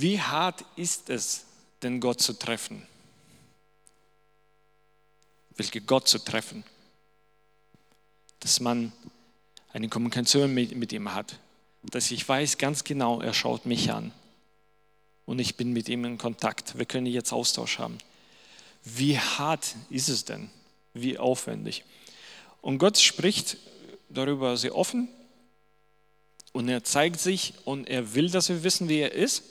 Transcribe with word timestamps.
Wie 0.00 0.18
hart 0.18 0.64
ist 0.76 1.10
es, 1.10 1.44
denn 1.82 2.00
Gott 2.00 2.22
zu 2.22 2.32
treffen? 2.32 2.86
Welche 5.56 5.82
Gott 5.82 6.08
zu 6.08 6.18
treffen? 6.18 6.64
Dass 8.38 8.60
man 8.60 8.92
eine 9.72 9.88
Kommunikation 9.88 10.54
mit, 10.54 10.74
mit 10.74 10.92
ihm 10.94 11.12
hat. 11.12 11.38
Dass 11.82 12.10
ich 12.10 12.26
weiß 12.26 12.56
ganz 12.56 12.84
genau, 12.84 13.20
er 13.20 13.34
schaut 13.34 13.66
mich 13.66 13.92
an. 13.92 14.12
Und 15.26 15.38
ich 15.38 15.56
bin 15.56 15.72
mit 15.72 15.88
ihm 15.90 16.04
in 16.06 16.16
Kontakt. 16.16 16.78
Wir 16.78 16.86
können 16.86 17.06
jetzt 17.06 17.32
Austausch 17.32 17.78
haben. 17.78 17.98
Wie 18.82 19.18
hart 19.18 19.74
ist 19.90 20.08
es 20.08 20.24
denn? 20.24 20.50
Wie 20.94 21.18
aufwendig? 21.18 21.84
Und 22.62 22.78
Gott 22.78 22.98
spricht 22.98 23.58
darüber 24.08 24.56
sehr 24.56 24.74
offen 24.74 25.08
und 26.52 26.68
er 26.68 26.84
zeigt 26.84 27.20
sich 27.20 27.54
und 27.64 27.86
er 27.86 28.14
will, 28.14 28.30
dass 28.30 28.48
wir 28.48 28.64
wissen, 28.64 28.88
wie 28.88 29.00
er 29.00 29.12
ist. 29.12 29.44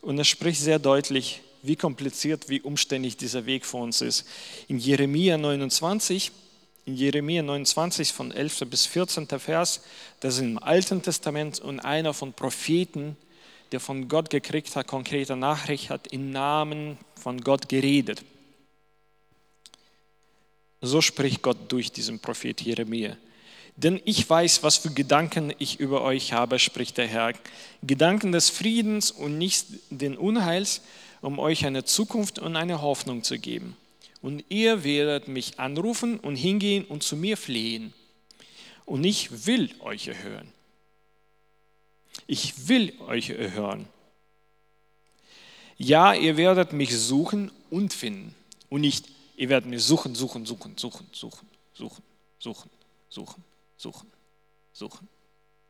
Und 0.00 0.18
er 0.18 0.24
spricht 0.24 0.60
sehr 0.60 0.78
deutlich, 0.78 1.42
wie 1.62 1.76
kompliziert, 1.76 2.48
wie 2.48 2.60
umständlich 2.60 3.16
dieser 3.16 3.46
Weg 3.46 3.66
für 3.66 3.78
uns 3.78 4.00
ist. 4.00 4.26
In 4.68 4.78
Jeremia 4.78 5.36
29, 5.36 6.30
in 6.84 6.94
Jeremia 6.96 7.42
29 7.42 8.12
von 8.12 8.30
11. 8.30 8.60
bis 8.70 8.86
14. 8.86 9.26
Vers, 9.38 9.82
das 10.20 10.34
ist 10.36 10.40
im 10.42 10.58
Alten 10.58 11.02
Testament 11.02 11.58
und 11.58 11.80
einer 11.80 12.14
von 12.14 12.32
Propheten, 12.32 13.16
der 13.72 13.80
von 13.80 14.08
Gott 14.08 14.30
gekriegt 14.30 14.76
hat, 14.76 14.86
konkrete 14.86 15.34
Nachricht 15.36 15.90
hat, 15.90 16.06
im 16.06 16.30
Namen 16.30 16.98
von 17.20 17.40
Gott 17.40 17.68
geredet. 17.68 18.22
So 20.80 21.00
spricht 21.00 21.42
Gott 21.42 21.56
durch 21.68 21.90
diesen 21.90 22.20
Prophet 22.20 22.60
Jeremia. 22.60 23.16
Denn 23.76 24.00
ich 24.06 24.28
weiß, 24.28 24.62
was 24.62 24.78
für 24.78 24.90
Gedanken 24.90 25.52
ich 25.58 25.78
über 25.80 26.00
euch 26.00 26.32
habe, 26.32 26.58
spricht 26.58 26.96
der 26.96 27.06
Herr. 27.06 27.34
Gedanken 27.82 28.32
des 28.32 28.48
Friedens 28.48 29.10
und 29.10 29.36
nicht 29.36 29.66
den 29.90 30.16
Unheils, 30.16 30.80
um 31.20 31.38
euch 31.38 31.66
eine 31.66 31.84
Zukunft 31.84 32.38
und 32.38 32.56
eine 32.56 32.80
Hoffnung 32.80 33.22
zu 33.22 33.38
geben. 33.38 33.76
Und 34.22 34.44
ihr 34.48 34.82
werdet 34.82 35.28
mich 35.28 35.60
anrufen 35.60 36.18
und 36.18 36.36
hingehen 36.36 36.86
und 36.86 37.02
zu 37.02 37.16
mir 37.16 37.36
flehen. 37.36 37.92
Und 38.86 39.04
ich 39.04 39.46
will 39.46 39.74
euch 39.80 40.08
erhören. 40.08 40.50
Ich 42.26 42.68
will 42.68 42.94
euch 43.06 43.28
erhören. 43.30 43.86
Ja, 45.76 46.14
ihr 46.14 46.38
werdet 46.38 46.72
mich 46.72 46.96
suchen 46.96 47.50
und 47.68 47.92
finden. 47.92 48.34
Und 48.70 48.80
nicht, 48.80 49.06
ihr 49.36 49.50
werdet 49.50 49.68
mich 49.68 49.82
suchen, 49.82 50.14
suchen, 50.14 50.46
suchen, 50.46 50.78
suchen, 50.78 51.06
suchen, 51.12 51.46
suchen, 51.74 52.02
suchen, 52.38 52.70
suchen 53.10 53.44
suchen, 53.76 54.10
suchen. 54.72 55.08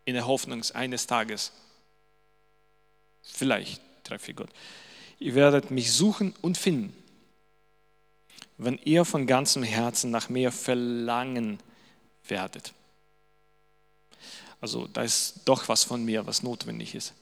In 0.04 0.14
der 0.14 0.26
Hoffnung 0.26 0.62
eines 0.74 1.06
Tages, 1.06 1.52
vielleicht 3.22 3.80
treffe 4.04 4.30
ich 4.30 4.36
Gott. 4.36 4.50
Ihr 5.18 5.34
werdet 5.34 5.70
mich 5.70 5.92
suchen 5.92 6.34
und 6.42 6.58
finden, 6.58 6.94
wenn 8.58 8.78
ihr 8.84 9.04
von 9.04 9.26
ganzem 9.26 9.62
Herzen 9.62 10.10
nach 10.10 10.28
mir 10.28 10.52
verlangen 10.52 11.58
werdet. 12.28 12.72
Also 14.60 14.86
da 14.86 15.02
ist 15.02 15.40
doch 15.44 15.68
was 15.68 15.84
von 15.84 16.04
mir, 16.04 16.26
was 16.26 16.42
notwendig 16.42 16.94
ist. 16.94 17.12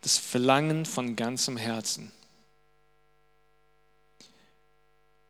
Das 0.00 0.18
Verlangen 0.18 0.86
von 0.86 1.16
ganzem 1.16 1.56
Herzen. 1.56 2.12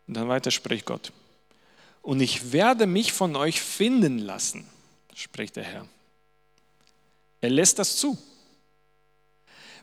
Und 0.07 0.15
dann 0.15 0.29
weiter 0.29 0.51
spricht 0.51 0.85
Gott. 0.85 1.13
Und 2.03 2.21
ich 2.21 2.53
werde 2.53 2.87
mich 2.87 3.13
von 3.13 3.35
euch 3.37 3.61
finden 3.63 4.19
lassen 4.19 4.69
spricht 5.15 5.57
der 5.57 5.65
Herr. 5.65 5.89
Er 7.41 7.51
lässt 7.51 7.79
das 7.79 7.97
zu. 7.97 8.19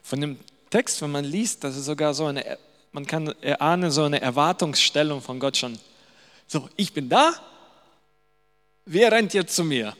Von 0.02 0.20
dem 0.20 0.38
Text, 0.70 1.00
wenn 1.02 1.10
man 1.10 1.24
liest, 1.24 1.64
das 1.64 1.76
ist 1.76 1.84
sogar 1.84 2.14
so 2.14 2.26
eine, 2.26 2.58
man 2.92 3.06
kann 3.06 3.28
erahnen, 3.40 3.90
so 3.90 4.04
eine 4.04 4.20
Erwartungsstellung 4.20 5.22
von 5.22 5.38
Gott 5.38 5.56
schon. 5.56 5.78
So, 6.46 6.68
ich 6.76 6.92
bin 6.92 7.08
da, 7.08 7.32
wer 8.84 9.12
rennt 9.12 9.32
jetzt 9.32 9.54
zu 9.54 9.64
mir? 9.64 9.96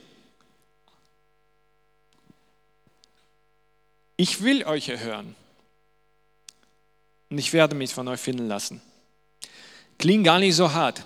Ich 4.16 4.42
will 4.42 4.64
euch 4.64 4.88
erhören 4.88 5.34
und 7.30 7.38
ich 7.38 7.52
werde 7.52 7.74
mich 7.74 7.94
von 7.94 8.06
euch 8.08 8.20
finden 8.20 8.46
lassen. 8.46 8.82
Klingt 9.98 10.24
gar 10.24 10.38
nicht 10.38 10.54
so 10.54 10.72
hart. 10.72 11.04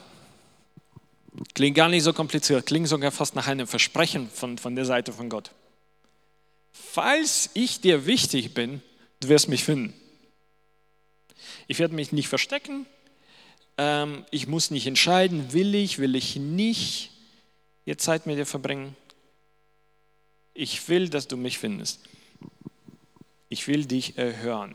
Klingt 1.54 1.76
gar 1.76 1.88
nicht 1.88 2.02
so 2.02 2.12
kompliziert, 2.12 2.66
klingt 2.66 2.88
sogar 2.88 3.10
fast 3.10 3.34
nach 3.34 3.46
einem 3.46 3.66
Versprechen 3.66 4.30
von, 4.30 4.58
von 4.58 4.74
der 4.74 4.84
Seite 4.84 5.12
von 5.12 5.28
Gott. 5.28 5.50
Falls 6.72 7.50
ich 7.54 7.80
dir 7.80 8.06
wichtig 8.06 8.54
bin, 8.54 8.82
du 9.20 9.28
wirst 9.28 9.48
mich 9.48 9.64
finden. 9.64 9.94
Ich 11.66 11.78
werde 11.78 11.94
mich 11.94 12.12
nicht 12.12 12.28
verstecken. 12.28 12.86
Ähm, 13.76 14.24
ich 14.30 14.46
muss 14.46 14.70
nicht 14.70 14.86
entscheiden, 14.86 15.52
will 15.52 15.74
ich, 15.74 15.98
will 15.98 16.14
ich 16.14 16.36
nicht 16.36 17.10
jetzt 17.84 18.04
Zeit 18.04 18.26
mit 18.26 18.38
dir 18.38 18.46
verbringen. 18.46 18.96
Ich 20.54 20.88
will, 20.88 21.08
dass 21.08 21.28
du 21.28 21.36
mich 21.36 21.58
findest. 21.58 22.00
Ich 23.48 23.68
will 23.68 23.84
dich 23.84 24.16
erhören. 24.16 24.74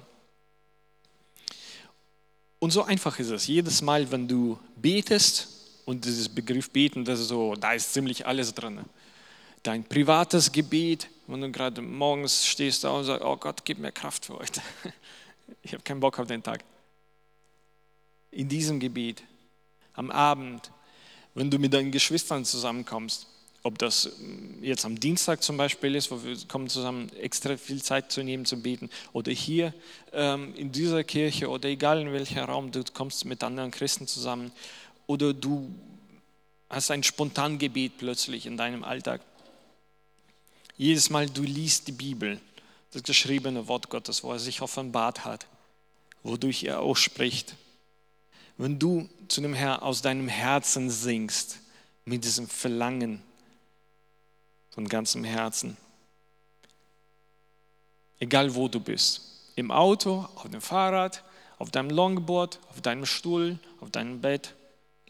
Und 2.59 2.69
so 2.69 2.83
einfach 2.83 3.17
ist 3.17 3.31
es. 3.31 3.47
Jedes 3.47 3.81
Mal, 3.81 4.11
wenn 4.11 4.27
du 4.27 4.59
betest, 4.75 5.50
und 5.91 6.05
dieses 6.05 6.29
Begriff 6.29 6.69
beten, 6.69 7.03
das 7.03 7.19
ist 7.19 7.27
so, 7.27 7.53
da 7.55 7.73
ist 7.73 7.93
ziemlich 7.93 8.25
alles 8.25 8.53
drin. 8.53 8.79
Dein 9.61 9.83
privates 9.83 10.49
Gebet, 10.49 11.09
wenn 11.27 11.41
du 11.41 11.51
gerade 11.51 11.81
morgens 11.81 12.47
stehst 12.47 12.85
da 12.85 12.91
und 12.91 13.03
sagst, 13.03 13.25
oh 13.25 13.35
Gott, 13.35 13.65
gib 13.65 13.77
mir 13.77 13.91
Kraft 13.91 14.25
für 14.25 14.39
heute. 14.39 14.61
Ich 15.63 15.73
habe 15.73 15.83
keinen 15.83 15.99
Bock 15.99 16.17
auf 16.17 16.27
den 16.27 16.41
Tag. 16.41 16.63
In 18.31 18.47
diesem 18.47 18.79
Gebet, 18.79 19.21
am 19.91 20.09
Abend, 20.09 20.71
wenn 21.33 21.51
du 21.51 21.59
mit 21.59 21.73
deinen 21.73 21.91
Geschwistern 21.91 22.45
zusammenkommst, 22.45 23.27
ob 23.61 23.77
das 23.77 24.09
mm, 24.17 24.63
jetzt 24.63 24.85
am 24.85 24.97
Dienstag 24.97 25.43
zum 25.43 25.57
Beispiel 25.57 25.93
ist, 25.95 26.09
wo 26.09 26.23
wir 26.23 26.37
kommen 26.47 26.69
zusammen, 26.69 27.11
extra 27.17 27.57
viel 27.57 27.83
Zeit 27.83 28.13
zu 28.13 28.23
nehmen, 28.23 28.45
zu 28.45 28.61
beten, 28.61 28.89
oder 29.11 29.31
hier 29.33 29.73
ähm, 30.13 30.55
in 30.55 30.71
dieser 30.71 31.03
Kirche 31.03 31.49
oder 31.49 31.67
egal 31.67 32.01
in 32.01 32.13
welchem 32.13 32.39
Raum, 32.39 32.71
du 32.71 32.81
kommst 32.93 33.25
mit 33.25 33.43
anderen 33.43 33.71
Christen 33.71 34.07
zusammen 34.07 34.53
oder 35.07 35.33
du 35.33 35.73
hast 36.69 36.91
ein 36.91 37.03
Spontangebet 37.03 37.97
plötzlich 37.97 38.45
in 38.45 38.57
deinem 38.57 38.83
Alltag. 38.83 39.21
Jedes 40.77 41.09
Mal 41.09 41.29
du 41.29 41.43
liest 41.43 41.87
die 41.87 41.91
Bibel, 41.91 42.39
das 42.91 43.03
geschriebene 43.03 43.67
Wort 43.67 43.89
Gottes, 43.89 44.23
wo 44.23 44.31
er 44.31 44.39
sich 44.39 44.61
offenbart 44.61 45.25
hat, 45.25 45.45
wodurch 46.23 46.63
er 46.63 46.79
auch 46.79 46.97
spricht. 46.97 47.55
Wenn 48.57 48.79
du 48.79 49.09
zu 49.27 49.41
dem 49.41 49.53
Herrn 49.53 49.81
aus 49.81 50.01
deinem 50.01 50.27
Herzen 50.27 50.89
singst, 50.89 51.59
mit 52.05 52.23
diesem 52.23 52.47
Verlangen 52.47 53.21
von 54.69 54.87
ganzem 54.87 55.23
Herzen, 55.23 55.77
egal 58.19 58.55
wo 58.55 58.67
du 58.67 58.79
bist, 58.79 59.51
im 59.55 59.71
Auto, 59.71 60.27
auf 60.35 60.49
dem 60.49 60.61
Fahrrad, 60.61 61.23
auf 61.59 61.69
deinem 61.69 61.89
Longboard, 61.89 62.59
auf 62.69 62.81
deinem 62.81 63.05
Stuhl, 63.05 63.59
auf 63.81 63.91
deinem 63.91 64.21
Bett, 64.21 64.55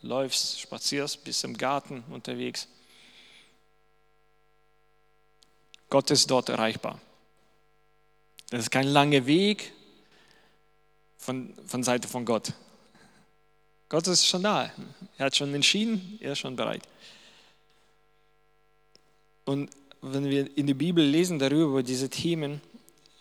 läufst, 0.01 0.59
spazierst, 0.59 1.23
bist 1.23 1.43
im 1.43 1.57
Garten 1.57 2.03
unterwegs. 2.09 2.67
Gott 5.89 6.09
ist 6.11 6.29
dort 6.31 6.49
erreichbar. 6.49 6.99
Das 8.49 8.61
ist 8.61 8.71
kein 8.71 8.87
langer 8.87 9.25
Weg 9.25 9.73
von, 11.17 11.53
von 11.65 11.83
Seite 11.83 12.07
von 12.07 12.25
Gott. 12.25 12.53
Gott 13.89 14.07
ist 14.07 14.25
schon 14.25 14.43
da. 14.43 14.71
Er 15.17 15.25
hat 15.25 15.35
schon 15.35 15.53
entschieden, 15.53 16.17
er 16.21 16.31
ist 16.31 16.39
schon 16.39 16.55
bereit. 16.55 16.81
Und 19.45 19.69
wenn 20.01 20.29
wir 20.29 20.57
in 20.57 20.67
der 20.67 20.73
Bibel 20.73 21.03
lesen 21.03 21.39
darüber, 21.39 21.65
über 21.65 21.83
diese 21.83 22.09
Themen, 22.09 22.61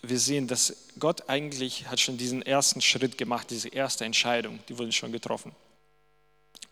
wir 0.02 0.18
sehen, 0.18 0.46
dass 0.46 0.76
Gott 0.98 1.28
eigentlich 1.28 1.88
hat 1.88 2.00
schon 2.00 2.16
diesen 2.16 2.42
ersten 2.42 2.80
Schritt 2.80 3.18
gemacht, 3.18 3.50
diese 3.50 3.68
erste 3.68 4.04
Entscheidung, 4.04 4.60
die 4.68 4.78
wurde 4.78 4.92
schon 4.92 5.12
getroffen. 5.12 5.52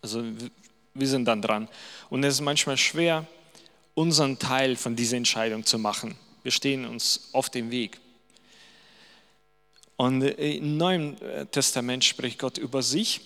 Also 0.01 0.23
wir 0.93 1.07
sind 1.07 1.25
dann 1.25 1.41
dran. 1.41 1.67
Und 2.09 2.23
es 2.23 2.35
ist 2.35 2.41
manchmal 2.41 2.77
schwer, 2.77 3.25
unseren 3.93 4.39
Teil 4.39 4.75
von 4.75 4.95
dieser 4.95 5.17
Entscheidung 5.17 5.65
zu 5.65 5.77
machen. 5.77 6.15
Wir 6.43 6.51
stehen 6.51 6.85
uns 6.85 7.29
auf 7.33 7.49
dem 7.49 7.71
Weg. 7.71 7.99
Und 9.97 10.21
im 10.21 10.77
Neuen 10.77 11.17
Testament 11.51 12.05
spricht 12.05 12.39
Gott 12.39 12.57
über 12.57 12.81
sich. 12.81 13.21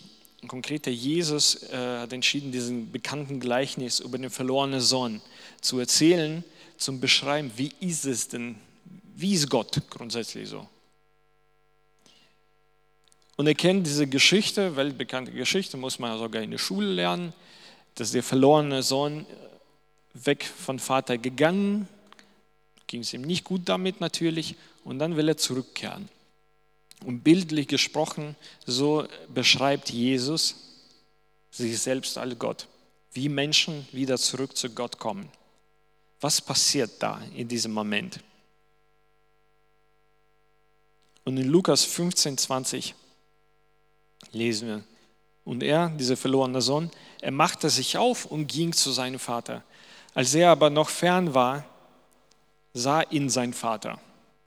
Konkret 0.47 0.87
Jesus 0.87 1.63
äh, 1.71 1.99
hat 1.99 2.11
entschieden, 2.11 2.51
diesen 2.51 2.91
bekannten 2.91 3.39
Gleichnis 3.39 3.99
über 3.99 4.17
den 4.17 4.29
verlorenen 4.29 4.81
Sohn 4.81 5.21
zu 5.61 5.79
erzählen, 5.79 6.43
zum 6.77 6.99
Beschreiben, 6.99 7.51
wie 7.55 7.71
ist 7.79 8.05
es 8.05 8.27
denn, 8.27 8.55
wie 9.15 9.35
ist 9.35 9.49
Gott 9.49 9.81
grundsätzlich 9.89 10.49
so? 10.49 10.67
Und 13.35 13.47
er 13.47 13.55
kennt 13.55 13.87
diese 13.87 14.07
Geschichte, 14.07 14.75
weltbekannte 14.75 15.31
Geschichte, 15.31 15.77
muss 15.77 15.99
man 15.99 16.17
sogar 16.19 16.41
in 16.43 16.51
der 16.51 16.59
Schule 16.59 16.87
lernen, 16.87 17.33
dass 17.95 18.11
der 18.11 18.23
verlorene 18.23 18.83
Sohn 18.83 19.25
weg 20.13 20.45
von 20.45 20.77
Vater 20.79 21.17
gegangen, 21.17 21.87
ging 22.87 23.01
es 23.01 23.13
ihm 23.13 23.21
nicht 23.21 23.43
gut 23.43 23.61
damit 23.65 24.01
natürlich, 24.01 24.55
und 24.83 24.99
dann 24.99 25.15
will 25.15 25.29
er 25.29 25.37
zurückkehren. 25.37 26.09
Und 27.05 27.23
bildlich 27.23 27.67
gesprochen, 27.67 28.35
so 28.65 29.07
beschreibt 29.33 29.89
Jesus 29.89 30.55
sich 31.51 31.79
selbst 31.79 32.17
als 32.17 32.37
Gott, 32.37 32.67
wie 33.13 33.29
Menschen 33.29 33.87
wieder 33.91 34.17
zurück 34.17 34.55
zu 34.55 34.69
Gott 34.69 34.99
kommen. 34.99 35.29
Was 36.21 36.39
passiert 36.39 36.91
da 36.99 37.21
in 37.35 37.47
diesem 37.47 37.73
Moment? 37.73 38.19
Und 41.25 41.37
in 41.37 41.47
Lukas 41.47 41.83
15, 41.83 42.37
20 42.37 42.95
lesen 44.31 44.67
wir, 44.67 44.83
und 45.45 45.61
er, 45.61 45.89
dieser 45.89 46.15
verlorene 46.15 46.61
Sohn, 46.61 46.89
er 47.21 47.31
machte 47.31 47.69
sich 47.69 47.97
auf 47.97 48.25
und 48.25 48.47
ging 48.47 48.71
zu 48.71 48.91
seinem 48.91 49.19
Vater. 49.19 49.63
Als 50.13 50.33
er 50.33 50.51
aber 50.51 50.69
noch 50.69 50.89
fern 50.89 51.33
war, 51.33 51.65
sah 52.73 53.01
ihn 53.01 53.29
sein 53.29 53.53
Vater 53.53 53.99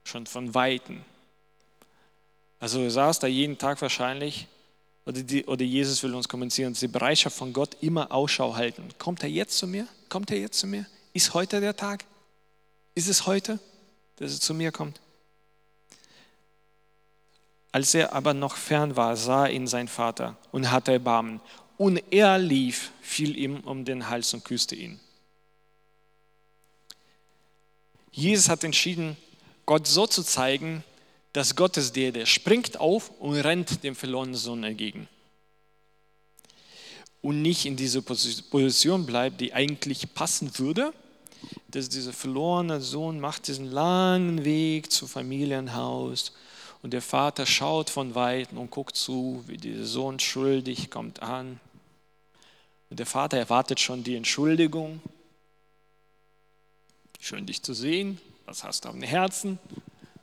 schon 0.03 0.25
von 0.25 0.53
Weitem. 0.53 1.01
Also 2.59 2.81
er 2.81 2.91
saß 2.91 3.19
da 3.19 3.27
jeden 3.27 3.57
Tag 3.57 3.81
wahrscheinlich, 3.81 4.47
oder, 5.05 5.21
die, 5.21 5.45
oder 5.45 5.63
Jesus 5.63 6.01
will 6.03 6.13
uns 6.15 6.27
kommunizieren, 6.27 6.73
die 6.73 6.87
Bereitschaft 6.87 7.37
von 7.37 7.53
Gott 7.53 7.77
immer 7.81 8.11
Ausschau 8.11 8.55
halten. 8.55 8.89
Kommt 8.97 9.23
er 9.23 9.29
jetzt 9.29 9.57
zu 9.57 9.67
mir? 9.67 9.87
Kommt 10.09 10.31
er 10.31 10.39
jetzt 10.39 10.59
zu 10.59 10.67
mir? 10.67 10.85
Ist 11.13 11.33
heute 11.33 11.61
der 11.61 11.75
Tag? 11.75 12.03
Ist 12.95 13.07
es 13.07 13.25
heute, 13.25 13.59
dass 14.17 14.33
er 14.33 14.39
zu 14.39 14.53
mir 14.53 14.71
kommt? 14.71 14.99
Als 17.71 17.93
er 17.93 18.13
aber 18.13 18.33
noch 18.33 18.55
fern 18.55 18.95
war, 18.95 19.15
sah 19.15 19.47
ihn 19.47 19.67
sein 19.67 19.87
Vater 19.87 20.37
und 20.51 20.71
hatte 20.71 20.93
Erbarmen. 20.93 21.41
Und 21.77 22.01
er 22.11 22.37
lief, 22.39 22.91
fiel 23.01 23.37
ihm 23.37 23.59
um 23.59 23.85
den 23.85 24.09
Hals 24.09 24.33
und 24.33 24.43
küsste 24.43 24.75
ihn. 24.75 24.99
Jesus 28.11 28.49
hat 28.49 28.63
entschieden, 28.63 29.15
Gott 29.65 29.85
so 29.85 30.07
zu 30.07 30.23
zeigen, 30.23 30.83
dass 31.33 31.55
Gott 31.55 31.77
ist 31.77 31.95
der, 31.95 32.11
der 32.11 32.25
springt 32.25 32.79
auf 32.79 33.11
und 33.19 33.35
rennt 33.35 33.83
dem 33.83 33.95
verlorenen 33.95 34.33
Sohn 34.33 34.63
entgegen. 34.63 35.07
Und 37.21 37.41
nicht 37.41 37.65
in 37.65 37.75
dieser 37.75 38.01
Position 38.01 39.05
bleibt, 39.05 39.39
die 39.39 39.53
eigentlich 39.53 40.13
passen 40.15 40.57
würde, 40.57 40.93
dass 41.67 41.89
dieser 41.89 42.13
verlorene 42.13 42.81
Sohn 42.81 43.19
macht 43.19 43.47
diesen 43.47 43.69
langen 43.69 44.45
Weg 44.45 44.91
zum 44.91 45.07
Familienhaus 45.07 46.31
und 46.81 46.91
der 46.91 47.01
Vater 47.01 47.45
schaut 47.45 47.89
von 47.89 48.15
weitem 48.15 48.57
und 48.57 48.71
guckt 48.71 48.95
zu, 48.95 49.43
wie 49.47 49.57
der 49.57 49.85
Sohn 49.85 50.19
schuldig 50.19 50.89
kommt 50.89 51.21
an. 51.21 51.59
Und 52.89 52.99
der 52.99 53.05
Vater 53.05 53.37
erwartet 53.37 53.79
schon 53.79 54.03
die 54.03 54.15
Entschuldigung. 54.15 55.01
Schön 57.19 57.45
dich 57.45 57.63
zu 57.63 57.73
sehen. 57.73 58.21
Was 58.45 58.63
hast 58.63 58.85
du 58.85 58.89
auf 58.89 58.95
dem 58.95 59.03
Herzen? 59.03 59.59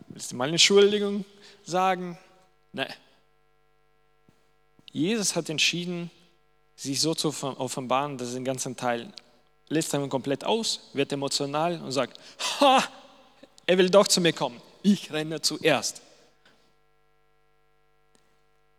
Willst 0.09 0.33
du 0.33 0.37
mal 0.37 0.45
eine 0.45 0.53
Entschuldigung 0.53 1.25
sagen? 1.65 2.19
Nein. 2.73 2.93
Jesus 4.91 5.35
hat 5.35 5.51
entschieden, 5.51 6.11
sich 6.77 7.01
so 7.01 7.15
zu 7.15 7.29
offenbaren, 7.29 8.17
dass 8.17 8.29
er 8.29 8.35
den 8.35 8.45
ganzen 8.45 8.77
Teil 8.77 9.13
lässt 9.69 9.95
er 9.95 10.09
komplett 10.09 10.45
aus, 10.45 10.91
wird 10.93 11.13
emotional 11.13 11.81
und 11.81 11.93
sagt, 11.93 12.19
ha, 12.61 12.83
er 13.67 13.79
will 13.79 13.91
doch 13.91 14.07
zu 14.09 14.21
mir 14.21 14.33
kommen. 14.33 14.61
Ich 14.83 15.13
renne 15.13 15.41
zuerst. 15.41 16.03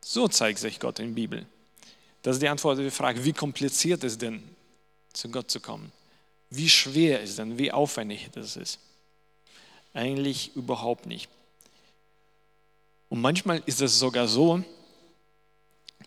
So 0.08 0.28
zeigt 0.28 0.60
sich 0.60 0.80
Gott 0.80 1.00
in 1.00 1.08
der 1.08 1.14
Bibel. 1.16 1.46
Das 2.22 2.36
ist 2.36 2.42
die 2.44 2.48
Antwort 2.48 2.78
auf 2.78 2.84
die 2.84 2.92
Frage, 2.92 3.26
wie 3.26 3.34
kompliziert 3.34 4.04
ist 4.04 4.22
denn, 4.22 4.44
zu 5.12 5.30
Gott 5.30 5.50
zu 5.50 5.60
kommen? 5.60 5.92
Wie 6.52 6.70
schwer 6.70 7.24
ist 7.24 7.40
denn, 7.40 7.58
wie 7.58 7.72
aufwendig 7.72 8.30
das 8.32 8.56
ist? 8.56 8.78
Eigentlich 9.96 10.56
überhaupt 10.56 11.08
nicht. 11.08 11.28
Und 13.10 13.20
manchmal 13.20 13.64
ist 13.66 13.82
es 13.82 13.98
sogar 13.98 14.28
so, 14.28 14.64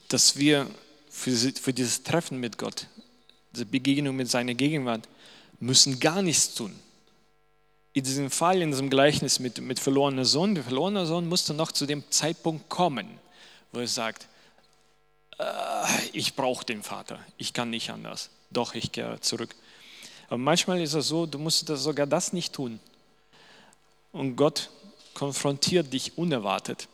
dass 0.07 0.37
wir 0.37 0.71
für, 1.11 1.33
für 1.33 1.73
dieses 1.73 2.05
Treffen 2.05 2.39
mit 2.39 2.57
Gott, 2.57 2.87
diese 3.53 3.67
Begegnung 3.67 4.15
mit 4.15 4.31
seiner 4.31 4.55
Gegenwart, 4.55 5.09
müssen 5.59 5.99
gar 5.99 6.23
nichts 6.23 6.55
tun. 6.55 6.79
In 7.95 8.05
diesem 8.05 8.31
Fall, 8.31 8.63
in 8.63 8.71
diesem 8.71 8.91
Gleichnis 8.91 9.41
mit, 9.41 9.61
mit 9.61 9.81
verlorener 9.81 10.25
Sohn, 10.25 10.55
der 10.55 10.63
verlorene 10.63 11.05
Sohn 11.05 11.29
musste 11.29 11.53
noch 11.53 11.73
zu 11.73 11.85
dem 11.85 12.09
Zeitpunkt 12.11 12.69
kommen, 12.69 13.19
wo 13.73 13.81
er 13.81 13.89
sagt, 13.89 14.27
äh, 15.39 15.45
ich 16.13 16.35
brauche 16.35 16.65
den 16.65 16.83
Vater, 16.83 17.19
ich 17.37 17.53
kann 17.53 17.71
nicht 17.71 17.91
anders, 17.91 18.31
doch 18.51 18.75
ich 18.75 18.93
kehre 18.93 19.21
zurück. 19.21 19.55
Aber 20.29 20.39
manchmal 20.39 20.81
ist 20.81 20.95
es 20.95 21.09
so, 21.09 21.27
du 21.27 21.39
musst 21.39 21.69
das, 21.69 21.83
sogar 21.83 22.07
das 22.07 22.33
nicht 22.33 22.53
tun. 22.53 22.81
Und 24.13 24.37
Gott 24.37 24.71
konfrontiert 25.15 25.93
dich 25.93 26.17
unerwartet 26.19 26.89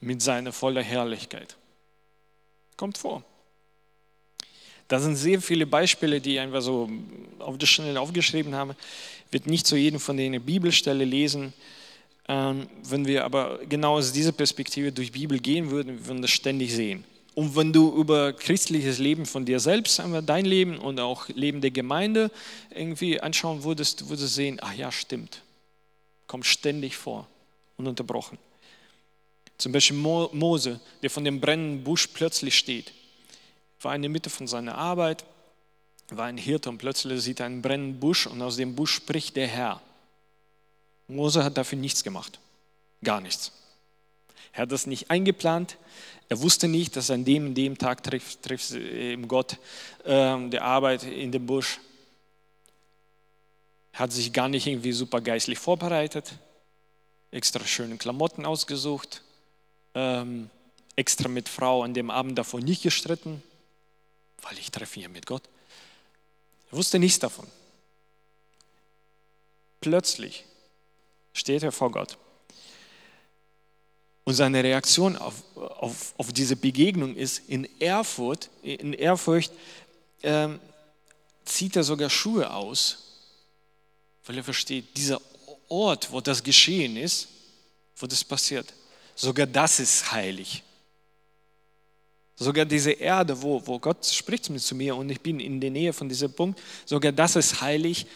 mit 0.00 0.22
seiner 0.22 0.52
voller 0.52 0.82
Herrlichkeit. 0.82 1.56
Kommt 2.76 2.98
vor. 2.98 3.22
Da 4.88 4.98
sind 4.98 5.16
sehr 5.16 5.42
viele 5.42 5.66
Beispiele, 5.66 6.20
die 6.20 6.34
ich 6.34 6.40
einfach 6.40 6.62
so 6.62 6.88
auf 7.38 7.58
der 7.58 7.66
Schnelle 7.66 8.00
aufgeschrieben 8.00 8.54
habe. 8.54 8.74
Werde 9.30 9.50
nicht 9.50 9.66
zu 9.66 9.76
jedem 9.76 10.00
von 10.00 10.16
denen 10.16 10.36
eine 10.36 10.40
Bibelstelle 10.40 11.04
lesen. 11.04 11.52
Ähm, 12.28 12.68
wenn 12.84 13.06
wir 13.06 13.24
aber 13.24 13.58
genau 13.68 13.96
aus 13.96 14.12
dieser 14.12 14.32
Perspektive 14.32 14.92
durch 14.92 15.10
die 15.10 15.18
Bibel 15.18 15.38
gehen 15.38 15.70
würden, 15.70 16.06
würden 16.06 16.18
wir 16.18 16.22
das 16.22 16.30
ständig 16.30 16.74
sehen. 16.74 17.04
Und 17.34 17.54
wenn 17.56 17.72
du 17.72 17.94
über 17.96 18.32
christliches 18.32 18.98
Leben 18.98 19.24
von 19.24 19.44
dir 19.44 19.60
selbst, 19.60 20.02
dein 20.26 20.44
Leben 20.44 20.76
und 20.76 20.98
auch 20.98 21.28
Leben 21.28 21.60
der 21.60 21.70
Gemeinde 21.70 22.30
irgendwie 22.70 23.20
anschauen 23.20 23.62
würdest, 23.62 24.08
würdest 24.08 24.24
du 24.24 24.26
sehen, 24.26 24.58
ach 24.60 24.74
ja, 24.74 24.90
stimmt. 24.90 25.42
Kommt 26.26 26.46
ständig 26.46 26.96
vor, 26.96 27.28
ununterbrochen. 27.76 28.38
Zum 29.56 29.72
Beispiel 29.72 29.96
Mose, 29.96 30.80
der 31.00 31.10
von 31.10 31.24
dem 31.24 31.40
brennenden 31.40 31.84
Busch 31.84 32.08
plötzlich 32.08 32.58
steht. 32.58 32.92
War 33.80 33.94
in 33.94 34.02
der 34.02 34.10
Mitte 34.10 34.30
von 34.30 34.48
seiner 34.48 34.76
Arbeit, 34.76 35.24
war 36.10 36.26
ein 36.26 36.38
Hirte 36.38 36.70
und 36.70 36.78
plötzlich 36.78 37.22
sieht 37.22 37.40
er 37.40 37.46
einen 37.46 37.62
brennenden 37.62 38.00
Busch 38.00 38.26
und 38.26 38.42
aus 38.42 38.56
dem 38.56 38.74
Busch 38.74 38.94
spricht 38.94 39.36
der 39.36 39.46
Herr. 39.46 39.80
Mose 41.08 41.42
hat 41.42 41.56
dafür 41.56 41.78
nichts 41.78 42.04
gemacht. 42.04 42.38
Gar 43.02 43.20
nichts. 43.20 43.52
Er 44.52 44.62
hat 44.62 44.72
das 44.72 44.86
nicht 44.86 45.10
eingeplant. 45.10 45.76
Er 46.28 46.40
wusste 46.40 46.68
nicht, 46.68 46.96
dass 46.96 47.10
an 47.10 47.24
dem, 47.24 47.54
dem 47.54 47.78
Tag 47.78 48.02
trifft, 48.02 48.42
trifft 48.42 48.74
Gott 49.26 49.56
äh, 50.04 50.48
der 50.48 50.62
Arbeit 50.62 51.04
in 51.04 51.32
dem 51.32 51.46
Busch. 51.46 51.80
Er 53.92 54.00
hat 54.00 54.12
sich 54.12 54.32
gar 54.32 54.48
nicht 54.48 54.66
irgendwie 54.66 54.92
super 54.92 55.20
geistlich 55.20 55.58
vorbereitet, 55.58 56.32
extra 57.30 57.64
schöne 57.64 57.96
Klamotten 57.96 58.44
ausgesucht, 58.44 59.22
ähm, 59.94 60.50
extra 60.96 61.28
mit 61.28 61.48
Frau 61.48 61.82
an 61.82 61.94
dem 61.94 62.10
Abend 62.10 62.38
davor 62.38 62.60
nicht 62.60 62.82
gestritten, 62.82 63.42
weil 64.42 64.58
ich 64.58 64.70
treffe 64.70 65.00
hier 65.00 65.08
mit 65.08 65.26
Gott. 65.26 65.42
Er 66.70 66.76
wusste 66.76 66.98
nichts 66.98 67.18
davon. 67.18 67.46
Plötzlich 69.80 70.44
steht 71.38 71.62
er 71.62 71.72
vor 71.72 71.90
Gott. 71.90 72.18
Und 74.24 74.34
seine 74.34 74.62
Reaktion 74.62 75.16
auf, 75.16 75.42
auf, 75.54 76.14
auf 76.18 76.32
diese 76.32 76.56
Begegnung 76.56 77.16
ist, 77.16 77.48
in 77.48 77.66
Ehrfurcht, 77.78 78.50
in 78.62 78.92
Ehrfurcht 78.92 79.52
ähm, 80.22 80.60
zieht 81.44 81.76
er 81.76 81.84
sogar 81.84 82.10
Schuhe 82.10 82.52
aus, 82.52 82.98
weil 84.26 84.36
er 84.36 84.44
versteht, 84.44 84.96
dieser 84.96 85.20
Ort, 85.68 86.12
wo 86.12 86.20
das 86.20 86.42
geschehen 86.42 86.96
ist, 86.96 87.28
wo 87.96 88.06
das 88.06 88.22
passiert, 88.22 88.74
sogar 89.14 89.46
das 89.46 89.80
ist 89.80 90.12
heilig. 90.12 90.62
Sogar 92.36 92.64
diese 92.64 92.92
Erde, 92.92 93.40
wo, 93.40 93.66
wo 93.66 93.78
Gott 93.78 94.04
spricht 94.06 94.44
zu 94.44 94.74
mir 94.74 94.94
und 94.94 95.08
ich 95.10 95.20
bin 95.20 95.40
in 95.40 95.60
der 95.60 95.70
Nähe 95.70 95.92
von 95.92 96.08
diesem 96.08 96.32
Punkt, 96.32 96.60
sogar 96.84 97.12
das 97.12 97.34
ist 97.34 97.60
heilig 97.60 98.06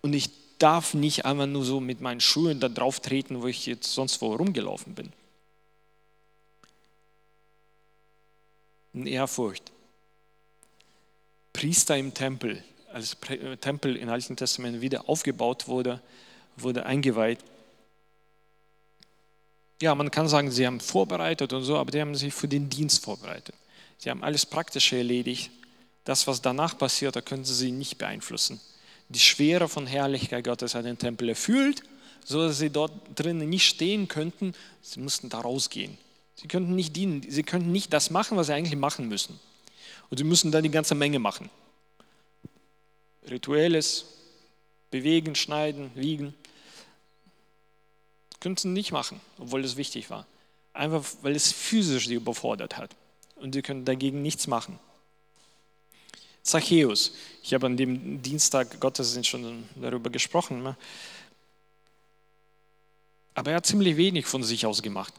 und 0.00 0.14
ich 0.14 0.30
darf 0.58 0.94
nicht 0.94 1.24
einfach 1.24 1.46
nur 1.46 1.64
so 1.64 1.80
mit 1.80 2.00
meinen 2.00 2.20
Schuhen 2.20 2.60
da 2.60 2.68
drauf 2.68 3.00
treten, 3.00 3.42
wo 3.42 3.46
ich 3.46 3.66
jetzt 3.66 3.92
sonst 3.92 4.20
wo 4.20 4.34
rumgelaufen 4.34 4.94
bin. 4.94 5.12
In 8.92 9.06
Ehrfurcht. 9.06 9.72
Priester 11.52 11.96
im 11.96 12.12
Tempel, 12.14 12.62
als 12.92 13.16
Tempel 13.60 13.96
im 13.96 14.08
Alten 14.08 14.36
Testament 14.36 14.80
wieder 14.80 15.08
aufgebaut 15.08 15.68
wurde, 15.68 16.00
wurde 16.56 16.86
eingeweiht. 16.86 17.38
Ja, 19.80 19.94
man 19.94 20.10
kann 20.10 20.28
sagen, 20.28 20.50
sie 20.50 20.66
haben 20.66 20.80
vorbereitet 20.80 21.52
und 21.52 21.62
so, 21.62 21.76
aber 21.76 21.90
die 21.90 22.00
haben 22.00 22.14
sich 22.14 22.32
für 22.32 22.48
den 22.48 22.70
Dienst 22.70 23.04
vorbereitet. 23.04 23.54
Sie 23.98 24.10
haben 24.10 24.22
alles 24.22 24.46
Praktische 24.46 24.96
erledigt. 24.96 25.50
Das, 26.04 26.26
was 26.26 26.40
danach 26.40 26.78
passiert, 26.78 27.16
da 27.16 27.20
können 27.20 27.44
sie 27.44 27.72
nicht 27.72 27.98
beeinflussen 27.98 28.60
die 29.08 29.18
Schwere 29.18 29.68
von 29.68 29.86
Herrlichkeit 29.86 30.44
Gottes 30.44 30.74
hat 30.74 30.84
den 30.84 30.98
Tempel 30.98 31.28
erfüllt, 31.28 31.82
so 32.24 32.46
dass 32.46 32.58
sie 32.58 32.70
dort 32.70 32.92
drinnen 33.14 33.48
nicht 33.48 33.66
stehen 33.68 34.08
könnten. 34.08 34.52
Sie 34.82 35.00
mussten 35.00 35.28
da 35.28 35.40
rausgehen. 35.40 35.96
Sie 36.34 36.48
könnten 36.48 36.74
nicht 36.74 36.96
dienen, 36.96 37.24
sie 37.28 37.42
könnten 37.42 37.72
nicht 37.72 37.92
das 37.92 38.10
machen, 38.10 38.36
was 38.36 38.48
sie 38.48 38.54
eigentlich 38.54 38.78
machen 38.78 39.08
müssen. 39.08 39.38
Und 40.10 40.18
sie 40.18 40.24
müssen 40.24 40.52
dann 40.52 40.62
die 40.62 40.70
ganze 40.70 40.94
Menge 40.94 41.18
machen. 41.18 41.50
Rituelles, 43.28 44.04
bewegen, 44.90 45.34
schneiden, 45.34 45.90
wiegen. 45.94 46.34
Könnten 48.40 48.60
sie 48.60 48.68
nicht 48.68 48.92
machen, 48.92 49.20
obwohl 49.38 49.64
es 49.64 49.76
wichtig 49.76 50.10
war. 50.10 50.26
einfach 50.72 51.04
weil 51.22 51.34
es 51.34 51.52
physisch 51.52 52.06
sie 52.06 52.14
überfordert 52.14 52.76
hat. 52.76 52.94
Und 53.36 53.54
sie 53.54 53.62
können 53.62 53.84
dagegen 53.84 54.22
nichts 54.22 54.46
machen. 54.46 54.78
Zachäus, 56.46 57.12
ich 57.42 57.52
habe 57.54 57.66
an 57.66 57.76
dem 57.76 58.22
Dienstag 58.22 58.80
Gottesdienst 58.80 59.28
schon 59.28 59.64
darüber 59.74 60.10
gesprochen, 60.10 60.62
ne? 60.62 60.76
aber 63.34 63.50
er 63.50 63.56
hat 63.56 63.66
ziemlich 63.66 63.96
wenig 63.96 64.26
von 64.26 64.42
sich 64.42 64.64
aus 64.64 64.80
gemacht. 64.80 65.12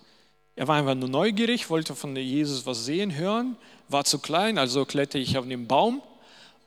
Er 0.55 0.67
war 0.67 0.77
einfach 0.77 0.95
nur 0.95 1.09
neugierig, 1.09 1.69
wollte 1.69 1.95
von 1.95 2.15
Jesus 2.15 2.65
was 2.65 2.85
sehen, 2.85 3.13
hören, 3.13 3.57
war 3.89 4.05
zu 4.05 4.19
klein, 4.19 4.57
also 4.57 4.85
kletterte 4.85 5.19
ich 5.19 5.37
auf 5.37 5.47
den 5.47 5.67
Baum, 5.67 6.01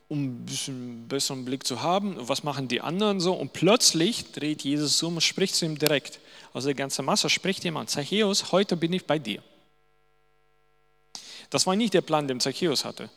um 0.09 0.25
ein 0.27 0.45
bisschen 0.45 1.09
besseren 1.09 1.45
Blick 1.45 1.67
zu 1.67 1.83
haben. 1.83 2.17
Was 2.19 2.45
machen 2.45 2.69
die 2.69 2.83
anderen 2.83 3.19
so? 3.19 3.33
Und 3.33 3.53
plötzlich 3.53 4.31
dreht 4.33 4.63
Jesus 4.63 5.03
um 5.03 5.15
und 5.15 5.23
spricht 5.23 5.55
zu 5.55 5.65
ihm 5.65 5.79
direkt. 5.79 6.21
Aus 6.53 6.65
der 6.65 6.75
ganzen 6.75 7.05
Masse 7.05 7.31
spricht 7.31 7.65
jemand, 7.65 7.91
Zachäus, 7.91 8.53
heute 8.53 8.77
bin 8.77 8.93
ich 8.93 9.07
bei 9.07 9.19
dir. 9.19 9.43
Das 11.49 11.67
war 11.67 11.75
nicht 11.75 11.95
der 11.95 12.03
Plan, 12.03 12.29
den 12.29 12.41
Zachäus 12.41 12.85
hatte. 12.85 13.11